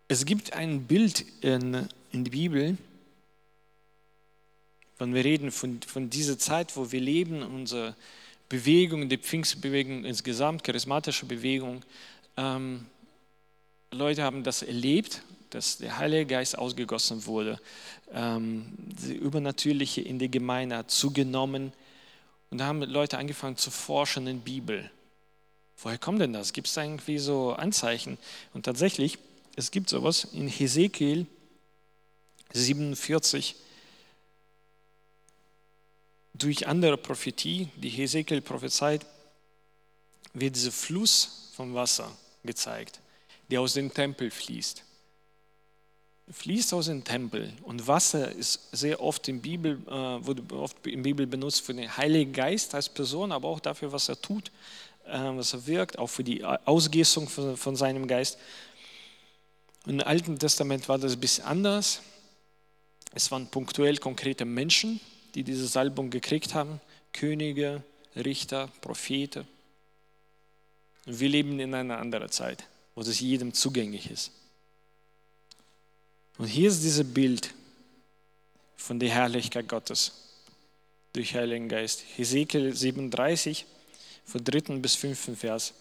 Es 0.07 0.25
gibt 0.25 0.53
ein 0.53 0.85
Bild 0.87 1.25
in, 1.41 1.87
in 2.11 2.25
der 2.25 2.31
Bibel, 2.31 2.77
wenn 5.01 5.15
wir 5.15 5.25
reden 5.25 5.49
von, 5.49 5.81
von 5.81 6.11
dieser 6.11 6.37
Zeit, 6.37 6.77
wo 6.77 6.91
wir 6.91 7.01
leben, 7.01 7.41
unsere 7.41 7.95
Bewegung, 8.49 9.09
die 9.09 9.17
Pfingstbewegung 9.17 10.05
insgesamt, 10.05 10.63
charismatische 10.63 11.25
Bewegung, 11.25 11.81
ähm, 12.37 12.85
Leute 13.89 14.21
haben 14.21 14.43
das 14.43 14.61
erlebt, 14.61 15.23
dass 15.49 15.79
der 15.79 15.97
Heilige 15.97 16.27
Geist 16.27 16.55
ausgegossen 16.55 17.25
wurde. 17.25 17.59
Ähm, 18.13 18.73
die 18.77 19.15
Übernatürliche 19.15 20.01
in 20.01 20.19
der 20.19 20.29
Gemeinde 20.29 20.77
hat 20.77 20.91
zugenommen. 20.91 21.73
Und 22.51 22.59
da 22.59 22.65
haben 22.67 22.83
Leute 22.83 23.17
angefangen 23.17 23.57
zu 23.57 23.71
forschen 23.71 24.27
in 24.27 24.41
Bibel. 24.41 24.91
Woher 25.81 25.97
kommt 25.97 26.21
denn 26.21 26.33
das? 26.33 26.53
Gibt 26.53 26.67
es 26.67 26.75
da 26.75 26.83
irgendwie 26.83 27.17
so 27.17 27.53
Anzeichen? 27.53 28.19
Und 28.53 28.67
tatsächlich, 28.67 29.17
es 29.55 29.71
gibt 29.71 29.89
sowas 29.89 30.27
in 30.31 30.47
Hesekiel 30.47 31.25
47, 32.53 33.55
durch 36.33 36.67
andere 36.67 36.97
Prophetie, 36.97 37.69
die 37.75 37.89
Hesekiel 37.89 38.41
prophezeit, 38.41 39.05
wird 40.33 40.55
dieser 40.55 40.71
Fluss 40.71 41.51
vom 41.53 41.73
Wasser 41.73 42.11
gezeigt, 42.43 43.01
der 43.49 43.61
aus 43.61 43.73
dem 43.73 43.93
Tempel 43.93 44.31
fließt 44.31 44.83
fließt 46.31 46.73
aus 46.73 46.85
dem 46.85 47.03
Tempel 47.03 47.51
und 47.63 47.87
Wasser 47.87 48.31
ist 48.31 48.69
sehr 48.71 49.01
oft 49.01 49.27
in 49.27 49.41
Bibel, 49.41 49.79
äh, 49.87 49.91
wurde 49.91 50.43
oft 50.55 50.85
in 50.87 51.03
Bibel 51.03 51.27
benutzt 51.27 51.61
für 51.61 51.73
den 51.73 51.95
Heiligen 51.97 52.31
Geist 52.33 52.73
als 52.73 52.89
Person, 52.89 53.31
aber 53.31 53.47
auch 53.47 53.59
dafür, 53.59 53.91
was 53.91 54.07
er 54.07 54.21
tut, 54.21 54.51
äh, 55.05 55.19
was 55.19 55.53
er 55.53 55.67
wirkt, 55.67 55.99
auch 55.99 56.07
für 56.07 56.23
die 56.23 56.43
Ausgießung 56.43 57.27
von, 57.27 57.57
von 57.57 57.75
seinem 57.75 58.07
Geist. 58.07 58.37
Im 59.85 59.99
Alten 60.01 60.37
Testament 60.37 60.87
war 60.87 60.97
das 60.97 61.13
ein 61.13 61.19
bisschen 61.19 61.45
anders. 61.45 62.01
Es 63.13 63.29
waren 63.31 63.47
punktuell 63.47 63.97
konkrete 63.97 64.45
Menschen, 64.45 65.01
die 65.35 65.43
diese 65.43 65.67
Salbung 65.67 66.09
gekriegt 66.09 66.53
haben, 66.53 66.79
Könige, 67.13 67.83
Richter, 68.15 68.69
Propheten. 68.81 69.47
wir 71.05 71.29
leben 71.29 71.59
in 71.59 71.73
einer 71.73 71.97
anderen 71.97 72.29
Zeit, 72.29 72.67
wo 72.95 73.03
das 73.03 73.19
jedem 73.19 73.53
zugänglich 73.53 74.09
ist. 74.09 74.31
Und 76.37 76.47
hier 76.47 76.69
ist 76.69 76.83
dieses 76.83 77.13
Bild 77.13 77.53
von 78.75 78.99
der 78.99 79.09
Herrlichkeit 79.09 79.67
Gottes 79.67 80.11
durch 81.13 81.35
Heiligen 81.35 81.69
Geist. 81.69 82.03
Hesekiel 82.15 82.75
37, 82.75 83.65
von 84.25 84.43
3. 84.43 84.77
bis 84.77 84.95
5. 84.95 85.37
Vers. 85.37 85.73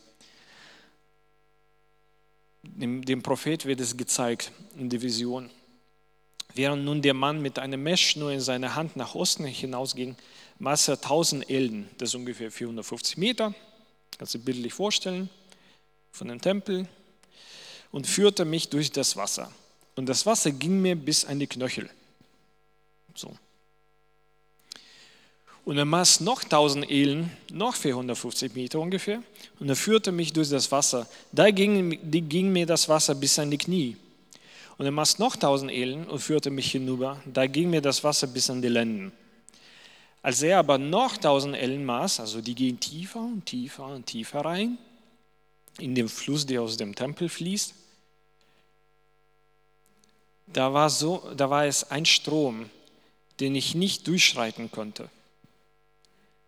Dem, 2.63 3.05
dem 3.05 3.23
Prophet 3.23 3.65
wird 3.65 3.81
es 3.81 3.97
gezeigt 3.97 4.53
in 4.77 4.91
der 4.91 5.01
Vision. 5.01 5.51
Während 6.55 6.85
nun 6.85 7.03
der 7.03 7.15
Mann 7.15 7.41
mit 7.41 7.59
einem 7.59 7.83
Messschnur 7.83 8.33
in 8.33 8.41
seiner 8.41 8.75
Hand 8.75 8.97
nach 8.97 9.15
Osten 9.15 9.45
hinausging, 9.45 10.17
maß 10.59 10.89
er 10.89 10.95
1000 10.95 11.49
Elden, 11.49 11.89
das 11.99 12.11
ist 12.11 12.15
ungefähr 12.15 12.51
450 12.51 13.17
Meter, 13.17 13.55
kannst 14.19 14.35
du 14.35 14.39
dir 14.39 14.45
bildlich 14.45 14.73
vorstellen, 14.73 15.31
von 16.13 16.29
dem 16.29 16.41
Tempel, 16.41 16.89
und 17.93 18.07
führte 18.07 18.45
mich 18.45 18.69
durch 18.69 18.91
das 18.91 19.17
Wasser 19.17 19.53
und 20.01 20.07
das 20.07 20.25
Wasser 20.25 20.51
ging 20.51 20.81
mir 20.81 20.97
bis 20.97 21.27
an 21.27 21.39
die 21.39 21.47
Knöchel. 21.47 21.91
So. 23.15 23.37
Und 25.65 25.77
er 25.77 25.85
maß 25.85 26.21
noch 26.21 26.43
1000 26.43 26.91
Elen, 26.91 27.31
noch 27.53 27.75
450 27.75 28.55
Meter 28.55 28.81
ungefähr, 28.81 29.23
und 29.59 29.69
er 29.69 29.77
führte 29.77 30.11
mich 30.11 30.33
durch 30.33 30.49
das 30.49 30.73
Wasser. 30.73 31.07
Da 31.33 31.51
ging, 31.51 31.99
ging 32.31 32.51
mir 32.51 32.65
das 32.65 32.89
Wasser 32.89 33.15
bis 33.15 33.39
an 33.39 33.51
die 33.51 33.59
Knie. 33.59 33.97
Und 34.81 34.87
er 34.87 34.93
maß 34.93 35.19
noch 35.19 35.35
1000 35.35 35.71
Elen 35.71 36.07
und 36.07 36.21
führte 36.21 36.49
mich 36.49 36.73
hinüber. 36.73 37.21
Da 37.27 37.47
ging 37.47 37.69
mir 37.69 37.83
das 37.83 38.03
Wasser 38.03 38.27
bis 38.27 38.49
an 38.49 38.63
die 38.63 38.69
Lenden. 38.69 39.13
Als 40.23 40.41
er 40.41 40.59
aber 40.59 40.79
noch 40.79 41.17
1000 41.17 41.55
Ellen 41.55 41.85
maß, 41.85 42.19
also 42.21 42.41
die 42.41 42.55
gehen 42.55 42.81
tiefer 42.81 43.21
und 43.21 43.45
tiefer 43.45 43.85
und 43.85 44.07
tiefer 44.07 44.41
rein, 44.41 44.79
in 45.79 45.95
den 45.95 46.09
Fluss, 46.09 46.47
der 46.47 46.63
aus 46.63 46.79
dem 46.79 46.95
Tempel 46.95 47.29
fließt, 47.29 47.75
da 50.47 50.73
war, 50.73 50.89
so, 50.89 51.31
da 51.37 51.51
war 51.51 51.67
es 51.67 51.91
ein 51.91 52.07
Strom, 52.07 52.71
den 53.39 53.55
ich 53.57 53.75
nicht 53.75 54.07
durchschreiten 54.07 54.71
konnte. 54.71 55.11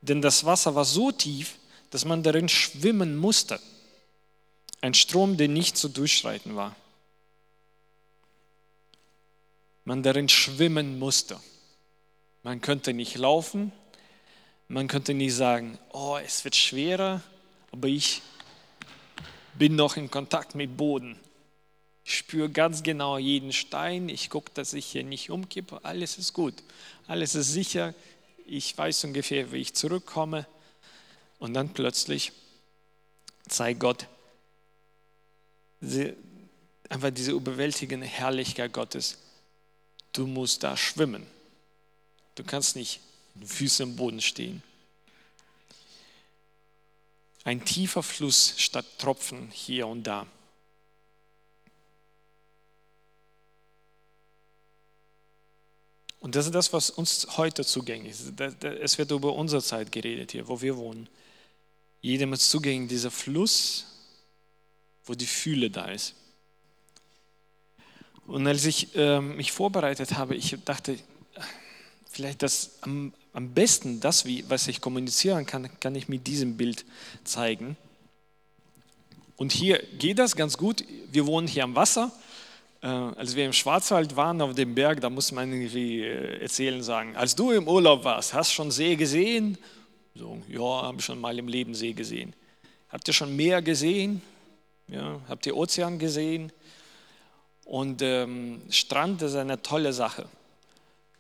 Denn 0.01 0.23
das 0.23 0.47
Wasser 0.47 0.75
war 0.75 0.87
so 0.87 1.13
tief, 1.13 1.59
dass 1.91 2.07
man 2.07 2.23
darin 2.23 2.49
schwimmen 2.49 3.15
musste. 3.15 3.61
Ein 4.81 4.95
Strom, 4.95 5.37
der 5.37 5.49
nicht 5.49 5.77
zu 5.77 5.91
durchschreiten 5.91 6.57
war. 6.57 6.75
Man 9.85 10.03
darin 10.03 10.29
schwimmen 10.29 10.99
musste. 10.99 11.39
Man 12.43 12.61
könnte 12.61 12.93
nicht 12.93 13.17
laufen, 13.17 13.73
man 14.69 14.89
könnte 14.89 15.15
nicht 15.15 15.35
sagen, 15.35 15.79
oh, 15.93 16.19
es 16.25 16.45
wird 16.45 16.57
schwerer, 16.57 17.21
aber 17.71 17.89
ich 17.89 18.23
bin 19.55 19.77
noch 19.77 19.97
in 19.97 20.11
Kontakt 20.11 20.55
mit 20.55 20.77
Boden. 20.77 21.19
Ich 22.05 22.19
spüre 22.19 22.49
ganz 22.49 22.83
genau 22.83 23.19
jeden 23.19 23.53
Stein. 23.53 24.09
Ich 24.09 24.29
gucke, 24.29 24.51
dass 24.55 24.73
ich 24.73 24.87
hier 24.87 25.05
nicht 25.05 25.31
umkippe. 25.31 25.85
Alles 25.85 26.19
ist 26.19 26.33
gut. 26.33 26.55
Alles 27.07 27.35
ist 27.35 27.53
sicher. 27.53 27.95
Ich 28.47 28.77
weiß 28.77 29.05
ungefähr, 29.05 29.53
wie 29.53 29.59
ich 29.59 29.75
zurückkomme. 29.75 30.47
Und 31.39 31.55
dann 31.55 31.73
plötzlich 31.73 32.33
zeigt 33.49 33.81
Gott 33.81 34.07
einfach 36.89 37.11
diese 37.11 37.33
überwältigende 37.33 38.07
Herrlichkeit 38.07 38.73
Gottes. 38.73 39.19
Du 40.13 40.27
musst 40.27 40.63
da 40.63 40.77
schwimmen. 40.77 41.27
Du 42.35 42.45
kannst 42.45 42.77
nicht 42.77 43.01
mit 43.35 43.49
Füßen 43.49 43.89
im 43.89 43.97
Boden 43.97 44.21
stehen. 44.21 44.63
Ein 47.45 47.65
tiefer 47.65 48.03
Fluss 48.03 48.55
statt 48.59 48.87
Tropfen 48.99 49.51
hier 49.51 49.87
und 49.87 50.05
da. 50.05 50.27
Und 56.21 56.37
das 56.37 56.47
ist 56.47 56.55
das, 56.55 56.73
was 56.73 56.89
uns 56.91 57.37
heute 57.37 57.65
zugänglich 57.65 58.13
ist. 58.13 58.41
Es 58.63 58.97
wird 58.97 59.11
über 59.11 59.35
unsere 59.35 59.61
Zeit 59.61 59.91
geredet 59.91 60.31
hier, 60.31 60.47
wo 60.47 60.61
wir 60.61 60.77
wohnen. 60.77 61.09
Jedem 62.01 62.33
ist 62.33 62.49
zugänglich 62.49 62.91
dieser 62.91 63.11
Fluss, 63.11 63.87
wo 65.05 65.15
die 65.15 65.27
Fühle 65.27 65.69
da 65.69 65.87
ist. 65.87 66.15
Und 68.33 68.47
als 68.47 68.65
ich 68.65 68.97
äh, 68.97 69.21
mich 69.21 69.53
vorbereitet 69.53 70.17
habe, 70.17 70.35
ich 70.35 70.57
dachte, 70.65 70.99
vielleicht 72.11 72.43
das 72.43 72.79
am, 72.81 73.13
am 73.33 73.51
besten, 73.51 74.01
das, 74.01 74.25
wie, 74.25 74.45
was 74.49 74.69
ich 74.69 74.81
kommunizieren 74.81 75.45
kann, 75.47 75.69
kann 75.81 75.95
ich 75.95 76.09
mit 76.09 76.27
diesem 76.27 76.57
Bild 76.57 76.85
zeigen. 77.25 77.77
Und 79.37 79.53
hier 79.53 79.83
geht 79.99 80.19
das 80.19 80.35
ganz 80.35 80.57
gut. 80.57 80.85
Wir 81.11 81.27
wohnen 81.27 81.47
hier 81.47 81.65
am 81.65 81.77
Wasser 81.77 82.11
äh, 82.83 82.87
als 82.87 83.37
wir 83.37 83.47
im 83.47 83.53
Schwarzwald 83.53 84.17
waren 84.17 84.41
auf 84.41 84.55
dem 84.55 84.75
Berg, 84.75 85.01
da 85.01 85.09
muss 85.09 85.31
man 85.31 85.53
irgendwie 85.53 86.01
äh, 86.01 86.43
erzählen 86.43 86.83
sagen, 86.83 87.15
als 87.17 87.37
du 87.37 87.53
im 87.53 87.69
Urlaub 87.69 88.05
warst, 88.05 88.35
hast 88.35 88.51
du 88.51 88.55
schon 88.55 88.71
See 88.71 88.97
gesehen? 88.97 89.57
So, 90.15 90.43
ja, 90.49 90.59
habe 90.59 90.99
ich 90.99 91.05
schon 91.05 91.21
mal 91.21 91.39
im 91.39 91.49
Leben 91.49 91.75
See 91.75 91.93
gesehen. 91.93 92.35
Habt 92.89 93.07
ihr 93.09 93.15
schon 93.15 93.35
Meer 93.37 93.63
gesehen? 93.63 94.21
Ja, 94.89 95.21
habt 95.29 95.47
ihr 95.47 95.57
Ozean 95.57 95.99
gesehen? 95.99 96.51
Und 97.73 98.03
ähm, 98.03 98.61
Strand 98.69 99.23
ist 99.23 99.35
eine 99.35 99.63
tolle 99.63 99.95
Sache. 99.95 100.29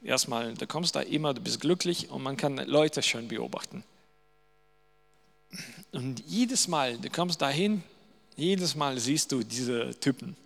Erstmal, 0.04 0.52
du 0.52 0.66
kommst 0.66 0.94
da 0.94 1.00
immer, 1.00 1.32
du 1.32 1.40
bist 1.40 1.62
glücklich 1.62 2.10
und 2.10 2.22
man 2.22 2.36
kann 2.36 2.58
Leute 2.58 3.02
schön 3.02 3.26
beobachten. 3.26 3.82
Und 5.92 6.22
jedes 6.26 6.68
Mal, 6.68 6.98
du 6.98 7.08
kommst 7.08 7.40
dahin, 7.40 7.82
jedes 8.36 8.74
Mal 8.74 8.98
siehst 8.98 9.32
du 9.32 9.42
diese 9.42 9.98
Typen 9.98 10.36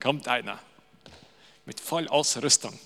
kommt 0.00 0.26
einer 0.26 0.58
mit 1.64 1.78
Vollausrüstung. 1.78 2.76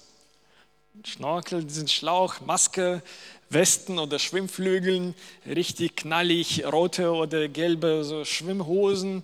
Schnorkel, 1.05 1.65
diesen 1.65 1.89
Schlauch, 1.89 2.43
Maske, 2.43 3.03
Westen 3.49 3.99
oder 3.99 4.19
Schwimmflügeln, 4.19 5.15
richtig 5.47 5.97
knallig, 5.97 6.67
rote 6.67 7.13
oder 7.13 7.49
gelbe 7.49 8.05
so 8.05 8.27
Schwimmhosen. 8.27 9.23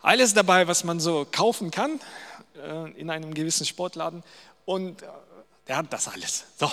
Alles 0.00 0.34
dabei, 0.34 0.68
was 0.68 0.84
man 0.84 1.00
so 1.00 1.26
kaufen 1.30 1.70
kann 1.70 2.00
äh, 2.56 2.90
in 2.92 3.10
einem 3.10 3.34
gewissen 3.34 3.66
Sportladen. 3.66 4.22
Und 4.64 5.02
äh, 5.02 5.06
der 5.66 5.78
hat 5.78 5.92
das 5.92 6.08
alles. 6.08 6.44
So, 6.58 6.70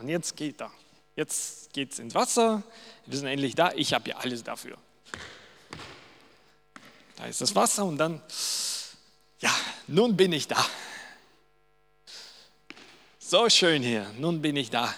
und 0.00 0.08
jetzt 0.08 0.36
geht 0.36 0.60
er. 0.60 0.70
Jetzt 1.16 1.72
geht 1.72 1.92
es 1.92 1.98
ins 1.98 2.14
Wasser. 2.14 2.62
Wir 3.06 3.18
sind 3.18 3.28
endlich 3.28 3.54
da. 3.54 3.72
Ich 3.74 3.92
habe 3.92 4.10
ja 4.10 4.16
alles 4.18 4.44
dafür. 4.44 4.76
Da 7.16 7.26
ist 7.26 7.40
das 7.40 7.54
Wasser 7.54 7.84
und 7.84 7.98
dann 7.98 8.22
ja, 9.40 9.54
nun 9.86 10.16
bin 10.16 10.32
ich 10.32 10.48
da. 10.48 10.64
So 13.18 13.48
schön 13.48 13.82
hier, 13.82 14.06
nun 14.18 14.42
bin 14.42 14.56
ich 14.56 14.70
da. 14.70 14.94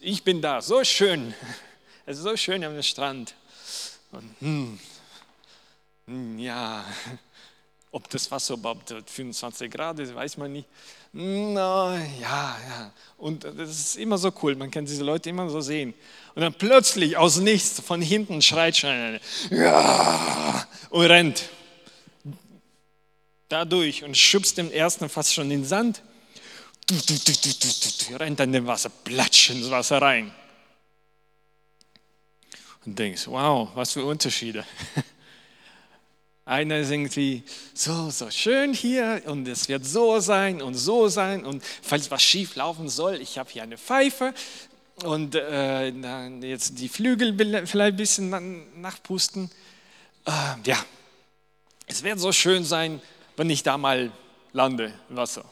Ich 0.00 0.24
bin 0.24 0.40
da, 0.40 0.62
so 0.62 0.82
schön. 0.84 1.34
Es 2.06 2.16
ist 2.16 2.22
so 2.22 2.36
schön 2.36 2.64
am 2.64 2.82
Strand. 2.82 3.34
Und, 4.12 4.34
hm, 4.40 4.78
hm 6.06 6.38
ja, 6.38 6.84
ob 7.92 8.08
das 8.10 8.30
Wasser 8.30 8.54
überhaupt 8.54 8.94
25 9.06 9.70
Grad 9.70 9.98
ist, 9.98 10.14
weiß 10.14 10.36
man 10.36 10.52
nicht. 10.52 10.68
No, 11.12 11.92
ja, 12.20 12.56
ja. 12.68 12.92
Und 13.16 13.42
das 13.42 13.68
ist 13.70 13.96
immer 13.96 14.16
so 14.16 14.32
cool, 14.42 14.54
man 14.54 14.70
kann 14.70 14.84
diese 14.84 15.02
Leute 15.02 15.30
immer 15.30 15.48
so 15.50 15.60
sehen. 15.60 15.92
Und 16.34 16.42
dann 16.42 16.54
plötzlich 16.54 17.16
aus 17.16 17.38
nichts 17.38 17.80
von 17.80 18.00
hinten 18.00 18.40
schreit 18.42 18.76
schon 18.76 18.90
einer, 18.90 19.20
ja, 19.50 20.68
und 20.90 21.06
rennt 21.06 21.48
dadurch 23.48 24.04
und 24.04 24.16
schubst 24.16 24.56
dem 24.56 24.70
ersten 24.70 25.08
fast 25.08 25.34
schon 25.34 25.44
in 25.44 25.62
den 25.62 25.64
Sand. 25.64 26.02
Rennt 28.12 28.40
dann 28.40 28.52
dem 28.52 28.66
Wasser, 28.66 28.90
platsch 29.04 29.50
ins 29.50 29.70
Wasser 29.70 30.00
rein. 30.00 30.32
Und 32.86 32.98
denkst, 32.98 33.26
wow, 33.26 33.68
was 33.74 33.92
für 33.92 34.04
Unterschiede. 34.04 34.64
Einer 36.44 36.78
ist 36.78 36.90
irgendwie 36.90 37.44
so, 37.74 38.10
so 38.10 38.30
schön 38.30 38.72
hier 38.72 39.22
und 39.26 39.46
es 39.46 39.68
wird 39.68 39.84
so 39.84 40.18
sein 40.18 40.60
und 40.62 40.74
so 40.74 41.08
sein 41.08 41.44
und 41.44 41.62
falls 41.62 42.10
was 42.10 42.22
schief 42.22 42.56
laufen 42.56 42.88
soll, 42.88 43.20
ich 43.20 43.38
habe 43.38 43.50
hier 43.50 43.62
eine 43.62 43.78
Pfeife 43.78 44.34
und 45.04 45.34
äh, 45.34 45.88
jetzt 46.40 46.78
die 46.80 46.88
Flügel 46.88 47.36
vielleicht 47.66 47.92
ein 47.92 47.96
bisschen 47.96 48.80
nachpusten. 48.80 49.50
Äh, 50.24 50.32
ja, 50.64 50.84
es 51.86 52.02
wird 52.02 52.18
so 52.18 52.32
schön 52.32 52.64
sein, 52.64 53.00
wenn 53.36 53.50
ich 53.50 53.62
da 53.62 53.78
mal 53.78 54.10
lande 54.52 54.92
im 55.08 55.16
Wasser 55.16 55.44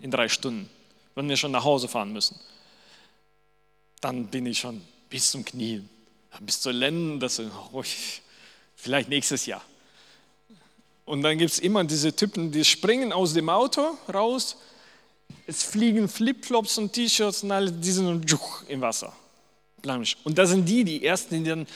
in 0.00 0.10
drei 0.10 0.28
Stunden, 0.28 0.70
wenn 1.14 1.28
wir 1.28 1.36
schon 1.36 1.52
nach 1.52 1.64
Hause 1.64 1.88
fahren 1.88 2.12
müssen. 2.12 2.38
Dann 4.00 4.26
bin 4.28 4.46
ich 4.46 4.58
schon 4.58 4.82
bis 5.08 5.30
zum 5.30 5.44
Knie, 5.44 5.82
bis 6.40 6.60
zur 6.60 6.72
Lenden, 6.72 7.20
das 7.20 7.40
oh, 7.40 7.82
vielleicht 8.74 9.08
nächstes 9.08 9.46
Jahr. 9.46 9.62
Und 11.04 11.22
dann 11.22 11.38
gibt 11.38 11.52
es 11.52 11.58
immer 11.58 11.84
diese 11.84 12.14
Typen, 12.14 12.50
die 12.50 12.64
springen 12.64 13.12
aus 13.12 13.32
dem 13.32 13.48
Auto 13.48 13.96
raus, 14.12 14.56
es 15.46 15.62
fliegen 15.62 16.08
Flipflops 16.08 16.78
und 16.78 16.92
T-Shirts 16.92 17.44
und 17.44 17.52
alle, 17.52 17.70
die 17.70 17.90
sind 17.92 18.30
im 18.68 18.80
Wasser. 18.80 19.12
Und 20.24 20.36
das 20.36 20.50
sind 20.50 20.68
die, 20.68 20.82
die 20.82 21.04
ersten, 21.04 21.44
die 21.44 21.50
dann 21.50 21.66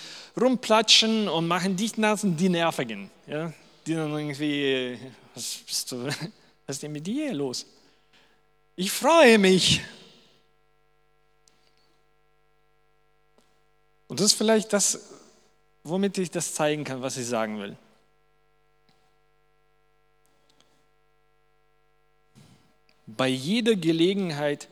rumplatschen 0.40 1.28
und 1.28 1.46
machen 1.46 1.76
dich 1.76 1.96
nass 1.96 2.24
und 2.24 2.36
die 2.36 2.48
Nervigen. 2.48 3.10
Ja? 3.26 3.52
Die 3.86 3.94
dann 3.94 4.12
irgendwie, 4.12 4.98
was, 5.34 5.58
bist 5.66 5.92
du, 5.92 6.06
was 6.66 6.76
ist 6.76 6.82
denn 6.82 6.92
mit 6.92 7.06
dir 7.06 7.32
los? 7.32 7.66
Ich 8.74 8.90
freue 8.90 9.38
mich. 9.38 9.80
Und 14.10 14.20
das 14.20 14.32
ist 14.32 14.34
vielleicht 14.34 14.74
das, 14.74 15.08
womit 15.84 16.18
ich 16.18 16.30
das 16.30 16.52
zeigen 16.52 16.84
kann, 16.84 17.00
was 17.00 17.16
ich 17.16 17.26
sagen 17.26 17.58
will. 17.60 17.78
bei 23.16 23.28
jeder 23.28 23.76
Gelegenheit 23.76 24.68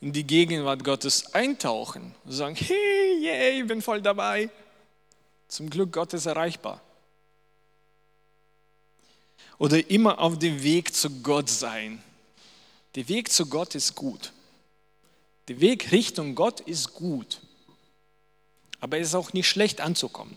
in 0.00 0.12
die 0.12 0.24
Gegenwart 0.24 0.84
Gottes 0.84 1.34
eintauchen 1.34 2.14
und 2.24 2.32
sagen, 2.32 2.54
hey, 2.54 3.20
yeah, 3.20 3.60
ich 3.60 3.66
bin 3.66 3.82
voll 3.82 4.02
dabei. 4.02 4.50
Zum 5.48 5.70
Glück 5.70 5.92
Gottes 5.92 6.26
erreichbar. 6.26 6.80
Oder 9.58 9.88
immer 9.90 10.18
auf 10.18 10.38
dem 10.38 10.62
Weg 10.62 10.94
zu 10.94 11.10
Gott 11.22 11.48
sein. 11.48 12.02
Der 12.94 13.08
Weg 13.08 13.30
zu 13.30 13.46
Gott 13.46 13.74
ist 13.74 13.94
gut. 13.94 14.32
Der 15.48 15.60
Weg 15.60 15.92
Richtung 15.92 16.34
Gott 16.34 16.60
ist 16.60 16.94
gut. 16.94 17.40
Aber 18.84 18.98
es 18.98 19.08
ist 19.08 19.14
auch 19.14 19.32
nicht 19.32 19.48
schlecht 19.48 19.80
anzukommen. 19.80 20.36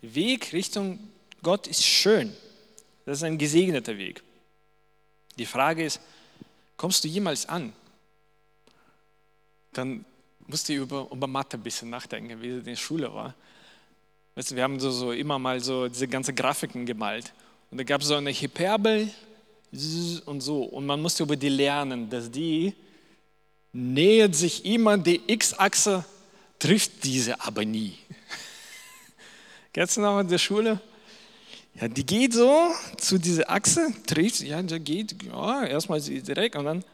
Der 0.00 0.14
Weg 0.14 0.54
Richtung 0.54 0.98
Gott 1.42 1.66
ist 1.66 1.84
schön. 1.84 2.34
Das 3.04 3.18
ist 3.18 3.24
ein 3.24 3.36
gesegneter 3.36 3.98
Weg. 3.98 4.22
Die 5.36 5.44
Frage 5.44 5.84
ist, 5.84 6.00
kommst 6.78 7.04
du 7.04 7.08
jemals 7.08 7.44
an? 7.50 7.74
Dann 9.74 10.06
musst 10.46 10.70
du 10.70 10.72
über, 10.72 11.06
über 11.12 11.26
Mathe 11.26 11.58
ein 11.58 11.62
bisschen 11.62 11.90
nachdenken, 11.90 12.40
wie 12.40 12.48
es 12.48 12.58
in 12.60 12.64
der 12.64 12.76
Schule 12.76 13.12
war. 13.12 13.34
Weißt 14.34 14.52
du, 14.52 14.56
wir 14.56 14.62
haben 14.62 14.80
so, 14.80 14.90
so 14.90 15.12
immer 15.12 15.38
mal 15.38 15.60
so 15.60 15.86
diese 15.86 16.08
ganzen 16.08 16.34
Grafiken 16.34 16.86
gemalt. 16.86 17.34
Und 17.70 17.76
da 17.76 17.84
gab 17.84 18.00
es 18.00 18.06
so 18.06 18.14
eine 18.14 18.32
Hyperbel 18.32 19.10
und 20.24 20.40
so. 20.40 20.62
Und 20.62 20.86
man 20.86 21.02
musste 21.02 21.24
über 21.24 21.36
die 21.36 21.50
lernen, 21.50 22.08
dass 22.08 22.30
die 22.30 22.74
nähert 23.72 24.34
sich 24.34 24.64
immer 24.64 24.96
die 24.96 25.20
X-Achse, 25.26 26.06
trifft 26.62 27.02
diese 27.02 27.40
aber 27.40 27.64
nie. 27.64 27.94
Kennst 29.72 29.96
du 29.96 30.00
noch 30.00 30.20
in 30.20 30.28
der 30.28 30.38
Schule? 30.38 30.80
Ja, 31.74 31.88
die 31.88 32.06
geht 32.06 32.34
so 32.34 32.70
zu 32.98 33.18
dieser 33.18 33.50
Achse, 33.50 33.92
trifft, 34.06 34.40
ja, 34.40 34.62
der 34.62 34.78
geht, 34.78 35.16
ja, 35.24 35.64
erstmal 35.64 36.00
direkt 36.00 36.54
und 36.54 36.66
dann. 36.66 36.84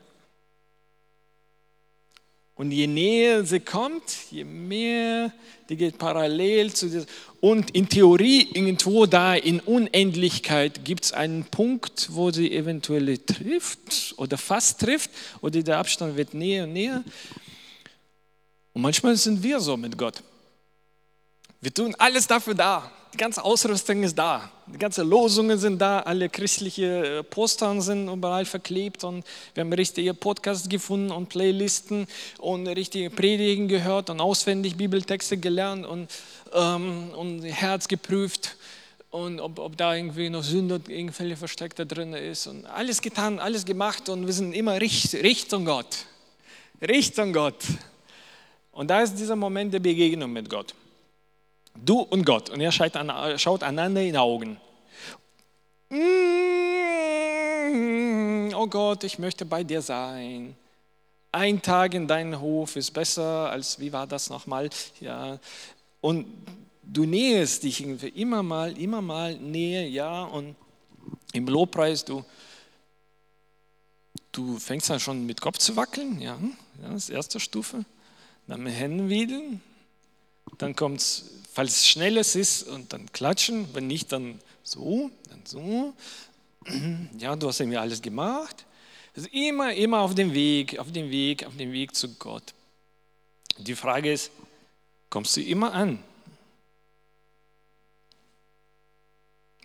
Und 2.54 2.72
je 2.72 2.86
näher 2.86 3.44
sie 3.44 3.60
kommt, 3.60 4.02
je 4.30 4.44
mehr, 4.44 5.32
die 5.68 5.76
geht 5.76 5.98
parallel 5.98 6.72
zu 6.72 6.86
dieser. 6.86 7.06
Und 7.40 7.70
in 7.72 7.88
Theorie, 7.88 8.48
irgendwo 8.52 9.04
da 9.04 9.34
in 9.34 9.60
Unendlichkeit, 9.60 10.84
gibt 10.84 11.04
es 11.04 11.12
einen 11.12 11.44
Punkt, 11.44 12.08
wo 12.12 12.30
sie 12.30 12.50
eventuell 12.52 13.18
trifft 13.18 14.14
oder 14.16 14.38
fast 14.38 14.80
trifft 14.80 15.10
oder 15.42 15.62
der 15.62 15.78
Abstand 15.78 16.16
wird 16.16 16.32
näher 16.32 16.64
und 16.64 16.72
näher. 16.72 17.04
Und 18.78 18.82
manchmal 18.82 19.16
sind 19.16 19.42
wir 19.42 19.58
so 19.58 19.76
mit 19.76 19.98
Gott. 19.98 20.22
Wir 21.60 21.74
tun 21.74 21.96
alles 21.98 22.28
dafür 22.28 22.54
da, 22.54 22.88
die 23.12 23.16
ganze 23.16 23.44
Ausrüstung 23.44 24.04
ist 24.04 24.16
da. 24.16 24.52
Die 24.68 24.78
ganzen 24.78 25.08
Losungen 25.08 25.58
sind 25.58 25.80
da, 25.80 25.98
alle 25.98 26.28
christlichen 26.28 27.24
Postern 27.28 27.80
sind 27.80 28.08
überall 28.08 28.44
verklebt 28.44 29.02
und 29.02 29.24
wir 29.54 29.62
haben 29.62 29.72
richtige 29.72 30.14
Podcasts 30.14 30.68
gefunden 30.68 31.10
und 31.10 31.28
Playlisten 31.28 32.06
und 32.38 32.68
richtige 32.68 33.10
Predigen 33.10 33.66
gehört 33.66 34.10
und 34.10 34.20
auswendig 34.20 34.76
Bibeltexte 34.76 35.38
gelernt 35.38 35.84
und, 35.84 36.08
ähm, 36.54 37.10
und 37.16 37.42
Herz 37.42 37.88
geprüft 37.88 38.54
und 39.10 39.40
ob, 39.40 39.58
ob 39.58 39.76
da 39.76 39.96
irgendwie 39.96 40.30
noch 40.30 40.44
Sünde 40.44 40.80
irgendwelche 40.86 41.36
versteckt 41.36 41.80
da 41.80 41.84
drin 41.84 42.12
ist 42.14 42.46
und 42.46 42.64
alles 42.66 43.02
getan, 43.02 43.40
alles 43.40 43.64
gemacht 43.64 44.08
und 44.08 44.24
wir 44.24 44.32
sind 44.32 44.52
immer 44.52 44.80
Richtung 44.80 45.64
Gott. 45.64 46.04
Richtung 46.80 47.32
Gott. 47.32 47.56
Und 48.78 48.86
da 48.86 49.00
ist 49.00 49.16
dieser 49.16 49.34
Moment 49.34 49.74
der 49.74 49.80
Begegnung 49.80 50.32
mit 50.32 50.48
Gott. 50.48 50.72
Du 51.74 51.98
und 51.98 52.24
Gott. 52.24 52.48
Und 52.48 52.60
er 52.60 52.70
schaut, 52.70 52.94
an, 52.94 53.36
schaut 53.36 53.64
einander 53.64 54.00
in 54.00 54.12
die 54.12 54.18
Augen. 54.18 54.56
Oh 58.54 58.66
Gott, 58.68 59.02
ich 59.02 59.18
möchte 59.18 59.44
bei 59.44 59.64
dir 59.64 59.82
sein. 59.82 60.54
Ein 61.32 61.60
Tag 61.60 61.94
in 61.94 62.06
deinem 62.06 62.40
Hof 62.40 62.76
ist 62.76 62.92
besser 62.92 63.50
als, 63.50 63.80
wie 63.80 63.92
war 63.92 64.06
das 64.06 64.30
nochmal? 64.30 64.70
Ja. 65.00 65.40
Und 66.00 66.26
du 66.84 67.04
näherst 67.04 67.64
dich 67.64 67.80
irgendwie 67.80 68.10
immer 68.10 68.44
mal, 68.44 68.78
immer 68.78 69.02
mal 69.02 69.34
näher, 69.38 69.88
ja. 69.88 70.22
Und 70.22 70.54
im 71.32 71.48
Lobpreis, 71.48 72.04
du, 72.04 72.24
du 74.30 74.56
fängst 74.56 74.88
dann 74.88 75.00
schon 75.00 75.26
mit 75.26 75.40
Kopf 75.40 75.58
zu 75.58 75.74
wackeln, 75.74 76.20
ja. 76.20 76.38
ja 76.80 76.90
das 76.90 77.08
ist 77.08 77.10
erste 77.10 77.40
Stufe. 77.40 77.84
Händen 78.48 79.08
wedeln. 79.08 79.60
Dann 80.58 80.74
kommt 80.74 81.00
es 81.00 81.38
falls 81.58 81.78
es 81.78 81.88
schnelles 81.88 82.36
ist 82.36 82.68
und 82.68 82.92
dann 82.92 83.10
klatschen, 83.10 83.74
wenn 83.74 83.88
nicht, 83.88 84.12
dann 84.12 84.40
so, 84.62 85.10
dann 85.28 85.44
so. 85.44 85.92
Ja, 87.18 87.34
du 87.34 87.48
hast 87.48 87.58
irgendwie 87.58 87.78
alles 87.78 88.00
gemacht. 88.00 88.64
Also 89.16 89.28
immer, 89.32 89.74
immer 89.74 89.98
auf 89.98 90.14
dem 90.14 90.32
Weg, 90.32 90.78
auf 90.78 90.92
dem 90.92 91.10
Weg, 91.10 91.44
auf 91.44 91.56
dem 91.56 91.72
Weg 91.72 91.96
zu 91.96 92.14
Gott. 92.14 92.54
Die 93.56 93.74
Frage 93.74 94.12
ist, 94.12 94.30
kommst 95.10 95.36
du 95.36 95.42
immer 95.42 95.72
an? 95.72 95.98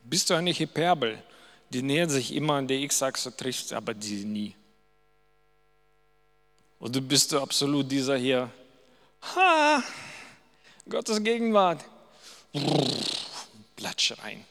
Bist 0.03 0.31
du 0.31 0.33
eine 0.33 0.51
Hyperbel, 0.51 1.21
die 1.69 1.83
nähert 1.83 2.09
sich 2.09 2.33
immer 2.33 2.55
an 2.55 2.67
der 2.67 2.79
X-Achse, 2.79 3.37
trifft 3.37 3.71
aber 3.71 3.93
die 3.93 4.25
nie? 4.25 4.55
Oder 6.79 7.01
bist 7.01 7.31
du 7.31 7.39
absolut 7.39 7.91
dieser 7.91 8.17
hier, 8.17 8.49
ha, 9.35 9.83
Gottes 10.89 11.23
Gegenwart. 11.23 11.83
Platsch 13.75 14.13
rein. 14.19 14.45